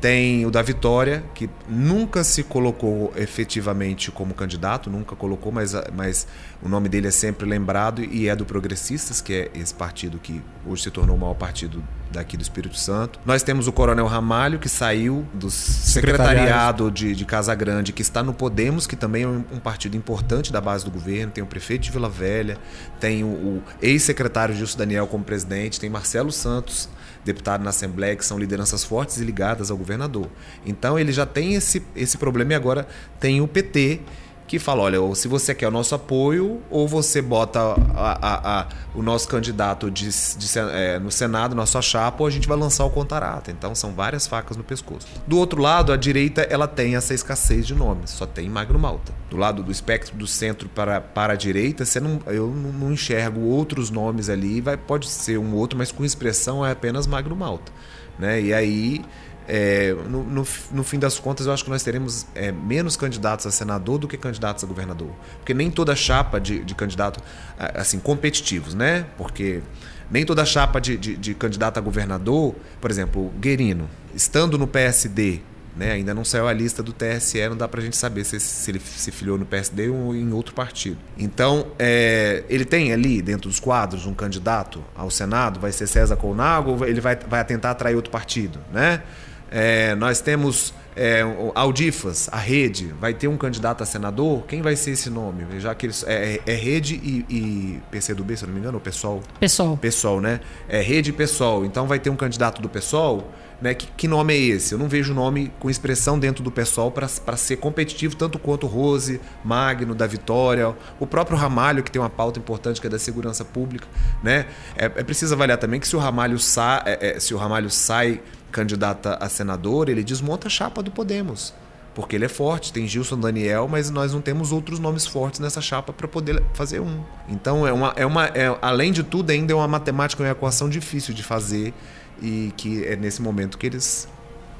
Tem 0.01 0.45
o 0.45 0.51
da 0.51 0.61
Vitória, 0.61 1.23
que 1.33 1.49
nunca 1.67 2.23
se 2.23 2.43
colocou 2.43 3.11
efetivamente 3.15 4.11
como 4.11 4.33
candidato, 4.33 4.89
nunca 4.89 5.15
colocou, 5.15 5.51
mas, 5.51 5.73
mas 5.93 6.27
o 6.61 6.69
nome 6.69 6.89
dele 6.89 7.07
é 7.07 7.11
sempre 7.11 7.47
lembrado 7.47 8.03
e 8.03 8.27
é 8.27 8.35
do 8.35 8.45
Progressistas, 8.45 9.21
que 9.21 9.33
é 9.33 9.51
esse 9.55 9.73
partido 9.73 10.19
que 10.19 10.41
hoje 10.65 10.83
se 10.83 10.91
tornou 10.91 11.15
o 11.15 11.19
maior 11.19 11.33
partido 11.33 11.83
daqui 12.11 12.37
do 12.37 12.41
Espírito 12.41 12.77
Santo. 12.77 13.19
Nós 13.25 13.43
temos 13.43 13.67
o 13.67 13.71
Coronel 13.71 14.07
Ramalho, 14.07 14.59
que 14.59 14.69
saiu 14.69 15.25
do 15.33 15.49
secretariado 15.49 16.89
de, 16.89 17.15
de 17.15 17.25
Casa 17.25 17.53
Grande, 17.53 17.91
que 17.91 18.01
está 18.01 18.23
no 18.23 18.33
Podemos, 18.33 18.87
que 18.87 18.95
também 18.95 19.23
é 19.23 19.27
um, 19.27 19.43
um, 19.53 19.59
partido 19.59 19.97
importante 19.97 20.51
da 20.51 20.61
base 20.61 20.85
do 20.85 20.91
governo. 20.91 21.31
Tem 21.31 21.43
o 21.43 21.47
prefeito 21.47 21.83
de 21.83 21.91
Vila 21.91 22.09
Velha, 22.09 22.57
tem 22.99 23.23
o, 23.23 23.27
o 23.27 23.63
ex-secretário 23.81 24.55
Gilson 24.55 24.77
Daniel 24.77 25.07
como 25.07 25.23
presidente, 25.23 25.79
tem 25.79 25.89
Marcelo 25.89 26.31
Santos 26.31 26.89
deputado 27.25 27.63
na 27.63 27.71
Assembleia, 27.71 28.15
que 28.15 28.23
são 28.23 28.37
lideranças 28.37 28.83
fortes 28.83 29.17
e 29.17 29.25
ligadas 29.25 29.71
ao 29.71 29.77
governador. 29.77 30.29
Então 30.65 30.97
ele 30.97 31.11
já 31.11 31.25
tem 31.25 31.55
esse, 31.55 31.83
esse 31.95 32.17
problema 32.17 32.53
e 32.53 32.55
agora 32.55 32.87
tem 33.19 33.41
o 33.41 33.47
PT 33.47 33.99
que 34.47 34.59
fala, 34.59 34.83
olha, 34.83 35.01
ou 35.01 35.15
se 35.15 35.27
você 35.27 35.55
quer 35.55 35.67
o 35.67 35.71
nosso 35.71 35.95
apoio, 35.95 36.61
ou 36.69 36.87
você 36.87 37.21
bota 37.21 37.59
a, 37.59 37.75
a, 37.95 38.59
a, 38.61 38.67
o 38.93 39.01
nosso 39.01 39.27
candidato 39.27 39.89
de, 39.89 40.07
de, 40.07 40.59
é, 40.71 40.99
no 40.99 41.11
Senado, 41.11 41.55
nossa 41.55 41.81
chapa, 41.81 42.21
ou 42.21 42.27
a 42.27 42.29
gente 42.29 42.47
vai 42.47 42.57
lançar 42.57 42.85
o 42.85 42.89
contarata. 42.89 43.49
Então 43.49 43.73
são 43.73 43.93
várias 43.93 44.27
facas 44.27 44.55
no 44.55 44.63
pescoço. 44.63 45.07
Do 45.25 45.37
outro 45.37 45.61
lado, 45.61 45.91
a 45.91 45.97
direita 45.97 46.41
ela 46.43 46.67
tem 46.67 46.95
essa 46.95 47.13
escassez 47.13 47.65
de 47.65 47.73
nomes, 47.73 48.11
só 48.11 48.25
tem 48.25 48.47
Magno 48.47 48.77
Malta. 48.77 49.13
Do 49.29 49.37
lado 49.37 49.63
do 49.63 49.71
espectro 49.71 50.15
do 50.15 50.27
centro 50.27 50.69
para, 50.69 51.01
para 51.01 51.33
a 51.33 51.35
direita, 51.35 51.83
você 51.83 51.99
não, 51.99 52.19
eu 52.27 52.47
não 52.47 52.91
enxergo 52.91 53.41
outros 53.41 53.89
nomes 53.89 54.29
ali, 54.29 54.61
vai, 54.61 54.77
pode 54.77 55.09
ser 55.09 55.39
um 55.39 55.55
outro, 55.55 55.77
mas 55.77 55.91
com 55.91 56.05
expressão 56.05 56.63
é 56.63 56.71
apenas 56.71 57.07
Magno 57.07 57.35
Malta. 57.35 57.71
Né? 58.19 58.41
E 58.41 58.53
aí 58.53 59.03
é, 59.47 59.93
no, 60.09 60.23
no, 60.23 60.47
no, 60.71 60.83
fim 60.83 60.99
das 60.99 61.19
contas, 61.19 61.45
eu 61.45 61.53
acho 61.53 61.63
que 61.63 61.69
nós 61.69 61.83
teremos 61.83 62.25
é, 62.33 62.51
menos 62.51 62.95
candidatos 62.95 63.45
a 63.45 63.51
senador 63.51 63.97
do 63.97 64.07
que 64.07 64.17
candidatos 64.17 64.63
a 64.63 64.67
governador. 64.67 65.11
Porque 65.37 65.53
nem 65.53 65.69
toda 65.69 65.95
chapa 65.95 66.39
de, 66.39 66.63
de 66.63 66.73
candidato, 66.73 67.21
assim, 67.57 67.99
competitivos, 67.99 68.73
né? 68.73 69.05
Porque 69.17 69.61
nem 70.09 70.25
toda 70.25 70.45
chapa 70.45 70.79
de, 70.79 70.97
de, 70.97 71.15
de 71.15 71.33
candidato 71.33 71.77
a 71.77 71.81
governador, 71.81 72.55
por 72.79 72.91
exemplo, 72.91 73.31
Guerino, 73.39 73.89
estando 74.13 74.57
no 74.57 74.67
PSD, 74.67 75.41
né, 75.75 75.91
ainda 75.91 76.13
não 76.13 76.23
saiu 76.23 76.47
a 76.47 76.53
lista 76.53 76.81
do 76.81 76.93
TSE, 76.93 77.49
não 77.49 77.57
dá 77.57 77.67
pra 77.67 77.81
gente 77.81 77.97
saber 77.97 78.23
se, 78.23 78.39
se 78.39 78.71
ele 78.71 78.79
se 78.79 79.11
filiou 79.11 79.37
no 79.37 79.45
PSD 79.45 79.89
ou 79.89 80.15
em 80.15 80.31
outro 80.31 80.53
partido. 80.53 80.97
Então, 81.17 81.67
é, 81.77 82.43
ele 82.47 82.63
tem 82.63 82.93
ali, 82.93 83.21
dentro 83.21 83.49
dos 83.49 83.59
quadros, 83.59 84.05
um 84.05 84.13
candidato 84.13 84.83
ao 84.95 85.11
Senado, 85.11 85.59
vai 85.59 85.71
ser 85.71 85.85
César 85.87 86.15
Colnago 86.15 86.85
ele 86.85 87.01
vai, 87.01 87.15
vai 87.15 87.43
tentar 87.43 87.71
atrair 87.71 87.95
outro 87.95 88.11
partido, 88.11 88.59
né? 88.71 89.03
É, 89.51 89.95
nós 89.95 90.21
temos 90.21 90.73
é, 90.95 91.21
Audifas, 91.53 92.29
a 92.31 92.37
rede, 92.37 92.93
vai 92.99 93.13
ter 93.13 93.27
um 93.27 93.37
candidato 93.37 93.83
a 93.83 93.85
senador. 93.85 94.43
Quem 94.47 94.61
vai 94.61 94.75
ser 94.75 94.91
esse 94.91 95.09
nome? 95.09 95.45
Já 95.59 95.75
que 95.75 95.85
eles, 95.85 96.03
é, 96.07 96.39
é 96.45 96.53
rede 96.53 96.95
e, 96.95 97.25
e 97.29 97.81
PCdoB, 97.91 98.37
se 98.37 98.43
eu 98.43 98.47
não 98.47 98.53
me 98.53 98.61
engano, 98.61 98.77
ou 98.77 98.81
PSOL? 98.81 99.21
PSOL. 99.39 99.77
PSOL, 99.77 100.21
né? 100.21 100.39
É 100.69 100.81
rede 100.81 101.09
e 101.09 101.13
PSOL. 101.13 101.65
Então 101.65 101.85
vai 101.85 101.99
ter 101.99 102.09
um 102.09 102.15
candidato 102.15 102.61
do 102.61 102.69
PSOL. 102.69 103.29
Né? 103.61 103.73
Que, 103.73 103.87
que 103.87 104.07
nome 104.07 104.33
é 104.33 104.37
esse? 104.37 104.73
Eu 104.73 104.77
não 104.77 104.87
vejo 104.87 105.13
nome 105.13 105.51
com 105.59 105.69
expressão 105.69 106.19
dentro 106.19 106.43
do 106.43 106.51
PSOL 106.51 106.91
para 106.91 107.37
ser 107.37 107.55
competitivo 107.57 108.15
tanto 108.15 108.37
quanto 108.37 108.67
Rose, 108.67 109.19
Magno, 109.43 109.95
da 109.95 110.05
Vitória, 110.05 110.75
o 110.99 111.07
próprio 111.07 111.37
Ramalho, 111.37 111.81
que 111.81 111.89
tem 111.89 112.01
uma 112.01 112.09
pauta 112.09 112.37
importante 112.37 112.81
que 112.81 112.87
é 112.87 112.89
da 112.89 112.99
segurança 112.99 113.45
pública. 113.45 113.87
Né? 114.21 114.45
É, 114.75 114.85
é 114.85 115.03
preciso 115.03 115.33
avaliar 115.33 115.57
também 115.57 115.79
que 115.79 115.87
se 115.87 115.95
o 115.95 115.99
Ramalho, 115.99 116.37
sa, 116.37 116.83
é, 116.85 117.17
se 117.19 117.33
o 117.33 117.37
Ramalho 117.37 117.69
sai 117.69 118.21
candidata 118.55 119.17
a 119.19 119.27
senador, 119.27 119.89
ele 119.89 120.01
desmonta 120.01 120.47
a 120.47 120.49
chapa 120.49 120.81
do 120.81 120.89
Podemos. 120.89 121.53
Porque 121.93 122.15
ele 122.15 122.25
é 122.25 122.29
forte, 122.29 122.71
tem 122.71 122.87
Gilson 122.87 123.19
Daniel, 123.19 123.67
mas 123.69 123.89
nós 123.89 124.13
não 124.13 124.21
temos 124.21 124.53
outros 124.53 124.79
nomes 124.79 125.05
fortes 125.05 125.41
nessa 125.41 125.61
chapa 125.61 125.91
para 125.91 126.07
poder 126.07 126.41
fazer 126.53 126.79
um. 126.79 127.03
Então, 127.27 127.67
é 127.67 127.73
uma, 127.73 127.93
é 127.97 128.05
uma 128.05 128.25
é, 128.27 128.57
além 128.61 128.93
de 128.93 129.03
tudo, 129.03 129.29
ainda 129.29 129.51
é 129.51 129.55
uma 129.55 129.67
matemática, 129.67 130.23
uma 130.23 130.29
equação 130.29 130.69
difícil 130.69 131.13
de 131.13 131.21
fazer 131.21 131.73
e 132.21 132.53
que 132.55 132.85
é 132.85 132.95
nesse 132.95 133.21
momento 133.21 133.57
que 133.57 133.65
eles. 133.65 134.07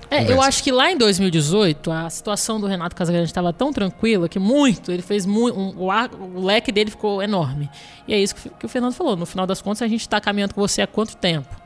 É, 0.10 0.30
eu 0.32 0.41
acho 0.41 0.64
que 0.64 0.72
lá 0.72 0.91
em 0.91 0.98
2018 0.98 1.91
a 1.91 2.10
situação 2.10 2.60
do 2.60 2.68
Renato 2.68 2.96
Casagrande 2.96 3.28
estava 3.28 3.52
tão 3.52 3.74
tranquila 3.74 4.30
que 4.30 4.39
muito, 4.39 4.91
ele 4.91 5.02
fez 5.02 5.26
muito. 5.26 5.58
Um, 5.58 5.74
o, 5.78 5.89
o 6.38 6.46
leque 6.46 6.72
dele 6.72 6.91
ficou 6.91 7.22
enorme. 7.22 7.70
E 8.08 8.14
é 8.14 8.20
isso 8.20 8.36
que, 8.36 8.50
que 8.50 8.66
o 8.66 8.70
Fernando 8.70 8.93
falou. 8.93 9.16
No 9.16 9.26
final 9.26 9.48
das 9.48 9.62
contas, 9.62 9.82
a 9.82 9.88
gente 9.88 10.02
está 10.02 10.22
caminhando 10.22 10.54
com 10.54 10.62
você 10.62 10.82
há 10.82 10.88
quanto 10.88 11.16
tempo? 11.18 11.64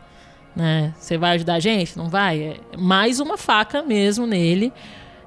Né? 0.60 0.93
Você 0.99 1.18
vai 1.18 1.36
ajudar 1.36 1.55
a 1.55 1.60
gente? 1.60 1.97
Não 1.97 2.10
vai? 2.10 2.41
É 2.74 2.78
mais 2.78 3.22
uma 3.22 3.38
faca 3.38 3.82
mesmo 3.82 4.28
nele. 4.28 4.74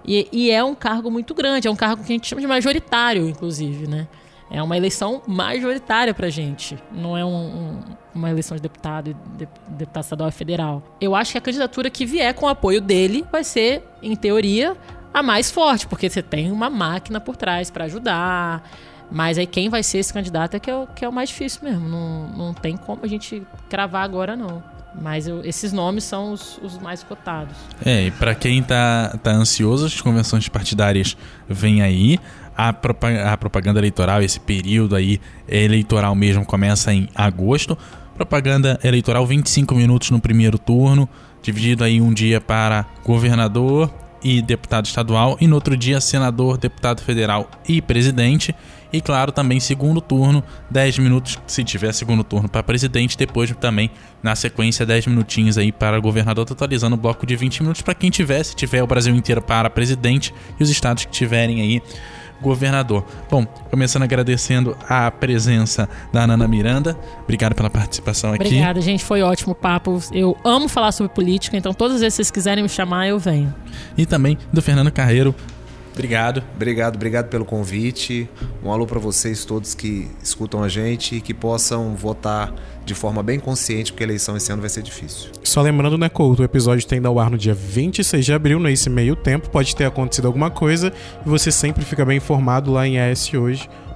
E, 0.04 0.28
e, 0.30 0.50
é 0.50 0.62
um 0.62 0.74
cargo 0.74 1.10
muito 1.10 1.34
grande, 1.34 1.68
é 1.68 1.70
um 1.70 1.76
cargo 1.76 2.04
que 2.04 2.12
a 2.12 2.14
gente 2.14 2.28
chama 2.28 2.40
de 2.40 2.46
majoritário, 2.46 3.28
inclusive, 3.28 3.86
né? 3.86 4.08
É 4.50 4.62
uma 4.62 4.76
eleição 4.76 5.22
majoritária 5.26 6.12
pra 6.12 6.28
gente. 6.28 6.76
Não 6.92 7.16
é 7.16 7.24
um, 7.24 7.30
um, 7.30 7.80
uma 8.14 8.28
eleição 8.28 8.54
de 8.54 8.62
deputado, 8.62 9.14
de, 9.14 9.48
deputado 9.68 10.02
estadual 10.02 10.28
e 10.28 10.32
federal. 10.32 10.82
Eu 11.00 11.14
acho 11.14 11.32
que 11.32 11.38
a 11.38 11.40
candidatura 11.40 11.88
que 11.88 12.04
vier 12.04 12.34
com 12.34 12.44
o 12.44 12.48
apoio 12.48 12.80
dele 12.80 13.24
vai 13.32 13.44
ser, 13.44 13.82
em 14.02 14.14
teoria, 14.14 14.76
a 15.14 15.22
mais 15.22 15.50
forte, 15.50 15.86
porque 15.86 16.10
você 16.10 16.20
tem 16.20 16.50
uma 16.50 16.68
máquina 16.68 17.20
por 17.20 17.36
trás 17.36 17.70
para 17.70 17.84
ajudar. 17.84 18.68
Mas 19.10 19.38
aí 19.38 19.46
quem 19.46 19.70
vai 19.70 19.82
ser 19.82 19.98
esse 19.98 20.12
candidato 20.12 20.56
é 20.56 20.60
que 20.60 20.70
é 20.70 20.76
o, 20.76 20.86
que 20.86 21.04
é 21.04 21.08
o 21.08 21.12
mais 21.12 21.30
difícil 21.30 21.60
mesmo. 21.62 21.88
Não, 21.88 22.28
não 22.28 22.52
tem 22.52 22.76
como 22.76 23.04
a 23.04 23.08
gente 23.08 23.42
cravar 23.70 24.04
agora, 24.04 24.36
não. 24.36 24.62
Mas 25.00 25.26
eu, 25.26 25.44
esses 25.44 25.72
nomes 25.72 26.04
são 26.04 26.32
os, 26.32 26.58
os, 26.62 26.78
mais 26.78 27.02
cotados. 27.02 27.56
É, 27.84 28.06
e 28.06 28.10
para 28.10 28.34
quem 28.34 28.62
tá, 28.62 29.18
tá 29.22 29.30
ansioso, 29.30 29.86
as 29.86 30.00
convenções 30.00 30.48
partidárias 30.48 31.16
vêm 31.48 31.82
aí. 31.82 32.18
A, 32.56 32.68
a 33.32 33.36
propaganda 33.36 33.80
eleitoral, 33.80 34.22
esse 34.22 34.38
período 34.38 34.94
aí 34.94 35.18
eleitoral 35.48 36.14
mesmo, 36.14 36.44
começa 36.44 36.92
em 36.92 37.08
agosto. 37.14 37.76
Propaganda 38.14 38.78
eleitoral 38.84 39.26
25 39.26 39.74
minutos 39.74 40.10
no 40.10 40.20
primeiro 40.20 40.58
turno, 40.58 41.08
dividido 41.40 41.82
aí 41.82 42.00
um 42.00 42.12
dia 42.12 42.40
para 42.40 42.86
governador 43.04 43.92
e 44.22 44.40
deputado 44.40 44.86
estadual, 44.86 45.36
e 45.40 45.46
no 45.46 45.54
outro 45.54 45.76
dia 45.76 46.00
senador, 46.00 46.56
deputado 46.58 47.00
federal 47.00 47.50
e 47.66 47.80
presidente. 47.80 48.54
E 48.92 49.00
claro, 49.00 49.32
também 49.32 49.58
segundo 49.58 50.00
turno, 50.00 50.44
10 50.70 50.98
minutos, 50.98 51.38
se 51.46 51.64
tiver 51.64 51.92
segundo 51.92 52.22
turno 52.22 52.48
para 52.48 52.62
presidente, 52.62 53.16
depois 53.16 53.50
também 53.56 53.90
na 54.22 54.36
sequência 54.36 54.84
10 54.84 55.06
minutinhos 55.06 55.56
aí 55.56 55.72
para 55.72 55.98
governador, 55.98 56.44
totalizando 56.44 56.94
o 56.94 56.98
bloco 56.98 57.24
de 57.24 57.34
20 57.34 57.62
minutos 57.62 57.82
para 57.82 57.94
quem 57.94 58.10
tiver, 58.10 58.42
se 58.42 58.54
tiver 58.54 58.82
o 58.82 58.86
Brasil 58.86 59.14
inteiro 59.14 59.40
para 59.40 59.70
presidente 59.70 60.34
e 60.58 60.62
os 60.62 60.70
estados 60.70 61.04
que 61.04 61.10
tiverem 61.10 61.60
aí 61.60 61.82
governador. 62.42 63.06
Bom, 63.30 63.46
começando 63.70 64.02
agradecendo 64.02 64.76
a 64.88 65.10
presença 65.10 65.88
da 66.12 66.26
Nana 66.26 66.46
Miranda. 66.48 66.98
Obrigado 67.22 67.54
pela 67.54 67.70
participação 67.70 68.32
aqui. 68.32 68.46
Obrigada, 68.46 68.80
gente. 68.80 69.04
Foi 69.04 69.22
ótimo 69.22 69.52
o 69.52 69.54
papo. 69.54 70.02
Eu 70.12 70.36
amo 70.44 70.68
falar 70.68 70.92
sobre 70.92 71.14
política, 71.14 71.56
então 71.56 71.72
todas 71.72 71.96
as 71.96 72.00
vezes 72.02 72.14
que 72.14 72.24
vocês 72.24 72.30
quiserem 72.30 72.62
me 72.62 72.68
chamar, 72.68 73.08
eu 73.08 73.18
venho. 73.18 73.54
E 73.96 74.04
também 74.04 74.36
do 74.52 74.60
Fernando 74.60 74.90
Carreiro. 74.90 75.34
Obrigado. 75.92 76.42
Obrigado, 76.54 76.96
obrigado 76.96 77.28
pelo 77.28 77.44
convite. 77.44 78.28
Um 78.64 78.72
alô 78.72 78.86
para 78.86 78.98
vocês 78.98 79.44
todos 79.44 79.74
que 79.74 80.08
escutam 80.22 80.62
a 80.62 80.68
gente 80.68 81.16
e 81.16 81.20
que 81.20 81.34
possam 81.34 81.94
votar 81.94 82.52
de 82.84 82.94
forma 82.94 83.22
bem 83.22 83.38
consciente, 83.38 83.92
porque 83.92 84.02
a 84.02 84.06
eleição 84.06 84.36
esse 84.36 84.50
ano 84.50 84.60
vai 84.60 84.70
ser 84.70 84.82
difícil. 84.82 85.30
Só 85.44 85.62
lembrando, 85.62 85.96
né, 85.96 86.08
Couto, 86.08 86.42
o 86.42 86.44
episódio 86.44 86.86
tem 86.86 87.04
ao 87.04 87.18
ar 87.18 87.30
no 87.30 87.38
dia 87.38 87.54
26 87.54 88.24
de 88.24 88.32
abril, 88.32 88.58
nesse 88.58 88.90
meio 88.90 89.14
tempo, 89.14 89.50
pode 89.50 89.76
ter 89.76 89.84
acontecido 89.84 90.26
alguma 90.26 90.50
coisa 90.50 90.92
e 91.24 91.28
você 91.28 91.52
sempre 91.52 91.84
fica 91.84 92.04
bem 92.04 92.16
informado 92.16 92.72
lá 92.72 92.86
em 92.86 92.98
ashoje.com.br. 92.98 93.91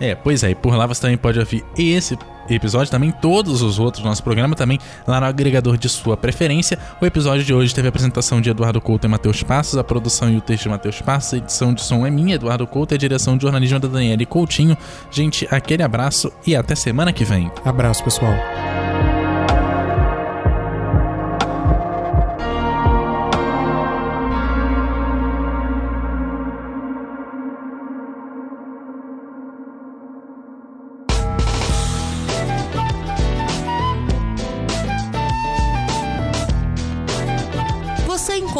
É, 0.00 0.14
pois 0.14 0.42
é, 0.42 0.50
e 0.50 0.54
por 0.54 0.74
lá 0.74 0.86
você 0.86 1.00
também 1.00 1.16
pode 1.16 1.38
ouvir 1.38 1.64
esse 1.76 2.16
episódio, 2.48 2.90
também 2.90 3.10
todos 3.10 3.62
os 3.62 3.78
outros 3.78 4.02
do 4.02 4.08
nosso 4.08 4.22
programa, 4.22 4.54
também 4.54 4.78
lá 5.06 5.20
no 5.20 5.26
agregador 5.26 5.76
de 5.76 5.88
sua 5.88 6.16
preferência. 6.16 6.78
O 7.00 7.06
episódio 7.06 7.44
de 7.44 7.52
hoje 7.52 7.74
teve 7.74 7.88
a 7.88 7.90
apresentação 7.90 8.40
de 8.40 8.50
Eduardo 8.50 8.80
Couto 8.80 9.06
e 9.06 9.10
Matheus 9.10 9.42
Passos, 9.42 9.76
a 9.76 9.84
produção 9.84 10.30
e 10.30 10.36
o 10.36 10.40
texto 10.40 10.64
de 10.64 10.68
Matheus 10.70 11.00
Passos, 11.00 11.34
a 11.34 11.36
edição 11.38 11.74
de 11.74 11.82
som 11.82 12.06
é 12.06 12.10
minha, 12.10 12.36
Eduardo 12.36 12.66
Couto, 12.66 12.94
e 12.94 12.96
a 12.96 12.98
direção 12.98 13.36
de 13.36 13.42
jornalismo 13.42 13.78
da 13.78 13.88
Daniele 13.88 14.24
Coutinho. 14.24 14.76
Gente, 15.10 15.46
aquele 15.50 15.82
abraço 15.82 16.32
e 16.46 16.56
até 16.56 16.74
semana 16.74 17.12
que 17.12 17.24
vem. 17.24 17.50
Abraço, 17.64 18.02
pessoal. 18.02 18.34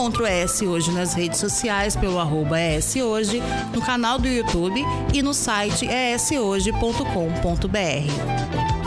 Encontra 0.09 0.23
o 0.23 0.27
ES 0.27 0.63
Hoje 0.63 0.91
nas 0.91 1.13
redes 1.13 1.39
sociais 1.39 1.95
pelo 1.95 2.19
arroba 2.19 2.57
Hoje, 3.03 3.43
no 3.75 3.83
canal 3.83 4.19
do 4.19 4.27
YouTube 4.27 4.83
e 5.13 5.23
no 5.23 5.35
site 5.35 5.87
eshoje.com.br. 5.87 8.78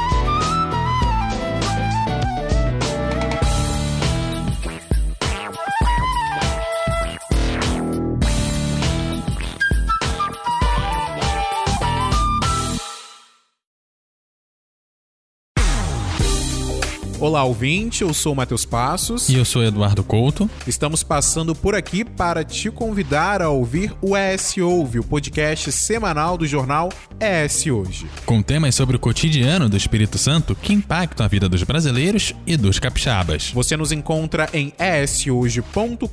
Olá, 17.22 17.44
ouvinte, 17.44 18.02
eu 18.02 18.12
sou 18.16 18.34
o 18.34 18.36
Matheus 18.36 18.66
Passos. 18.66 19.30
E 19.30 19.36
eu 19.36 19.46
sou 19.46 19.64
Eduardo 19.64 20.04
Couto. 20.04 20.50
Estamos 20.66 21.04
passando 21.04 21.54
por 21.54 21.76
aqui 21.76 22.04
para 22.04 22.44
te 22.44 22.72
convidar 22.72 23.44
a 23.44 23.50
ouvir 23.50 23.94
o 24.02 24.18
ES 24.18 24.58
Ouve, 24.58 24.98
o 24.98 25.04
podcast 25.04 25.72
semanal 25.72 26.36
do 26.36 26.48
jornal 26.48 26.90
ES 27.20 27.68
Hoje. 27.68 28.08
Com 28.26 28.42
temas 28.42 28.74
sobre 28.74 28.96
o 28.96 29.00
cotidiano 29.00 29.70
do 29.70 29.78
Espírito 29.78 30.18
Santo 30.18 30.56
que 30.56 30.74
impactam 30.74 31.24
a 31.24 31.30
vida 31.30 31.48
dos 31.48 31.62
brasileiros 31.62 32.34
e 32.48 32.58
dos 32.58 32.80
capixabas. 32.80 33.52
Você 33.52 33.78
nos 33.78 33.92
encontra 33.92 34.50
em 34.52 34.74
eshoje.com.br 34.80 36.08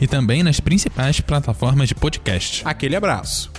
e 0.00 0.06
também 0.06 0.44
nas 0.44 0.60
principais 0.60 1.20
plataformas 1.20 1.88
de 1.88 1.96
podcast. 1.96 2.62
Aquele 2.64 2.94
abraço. 2.94 3.50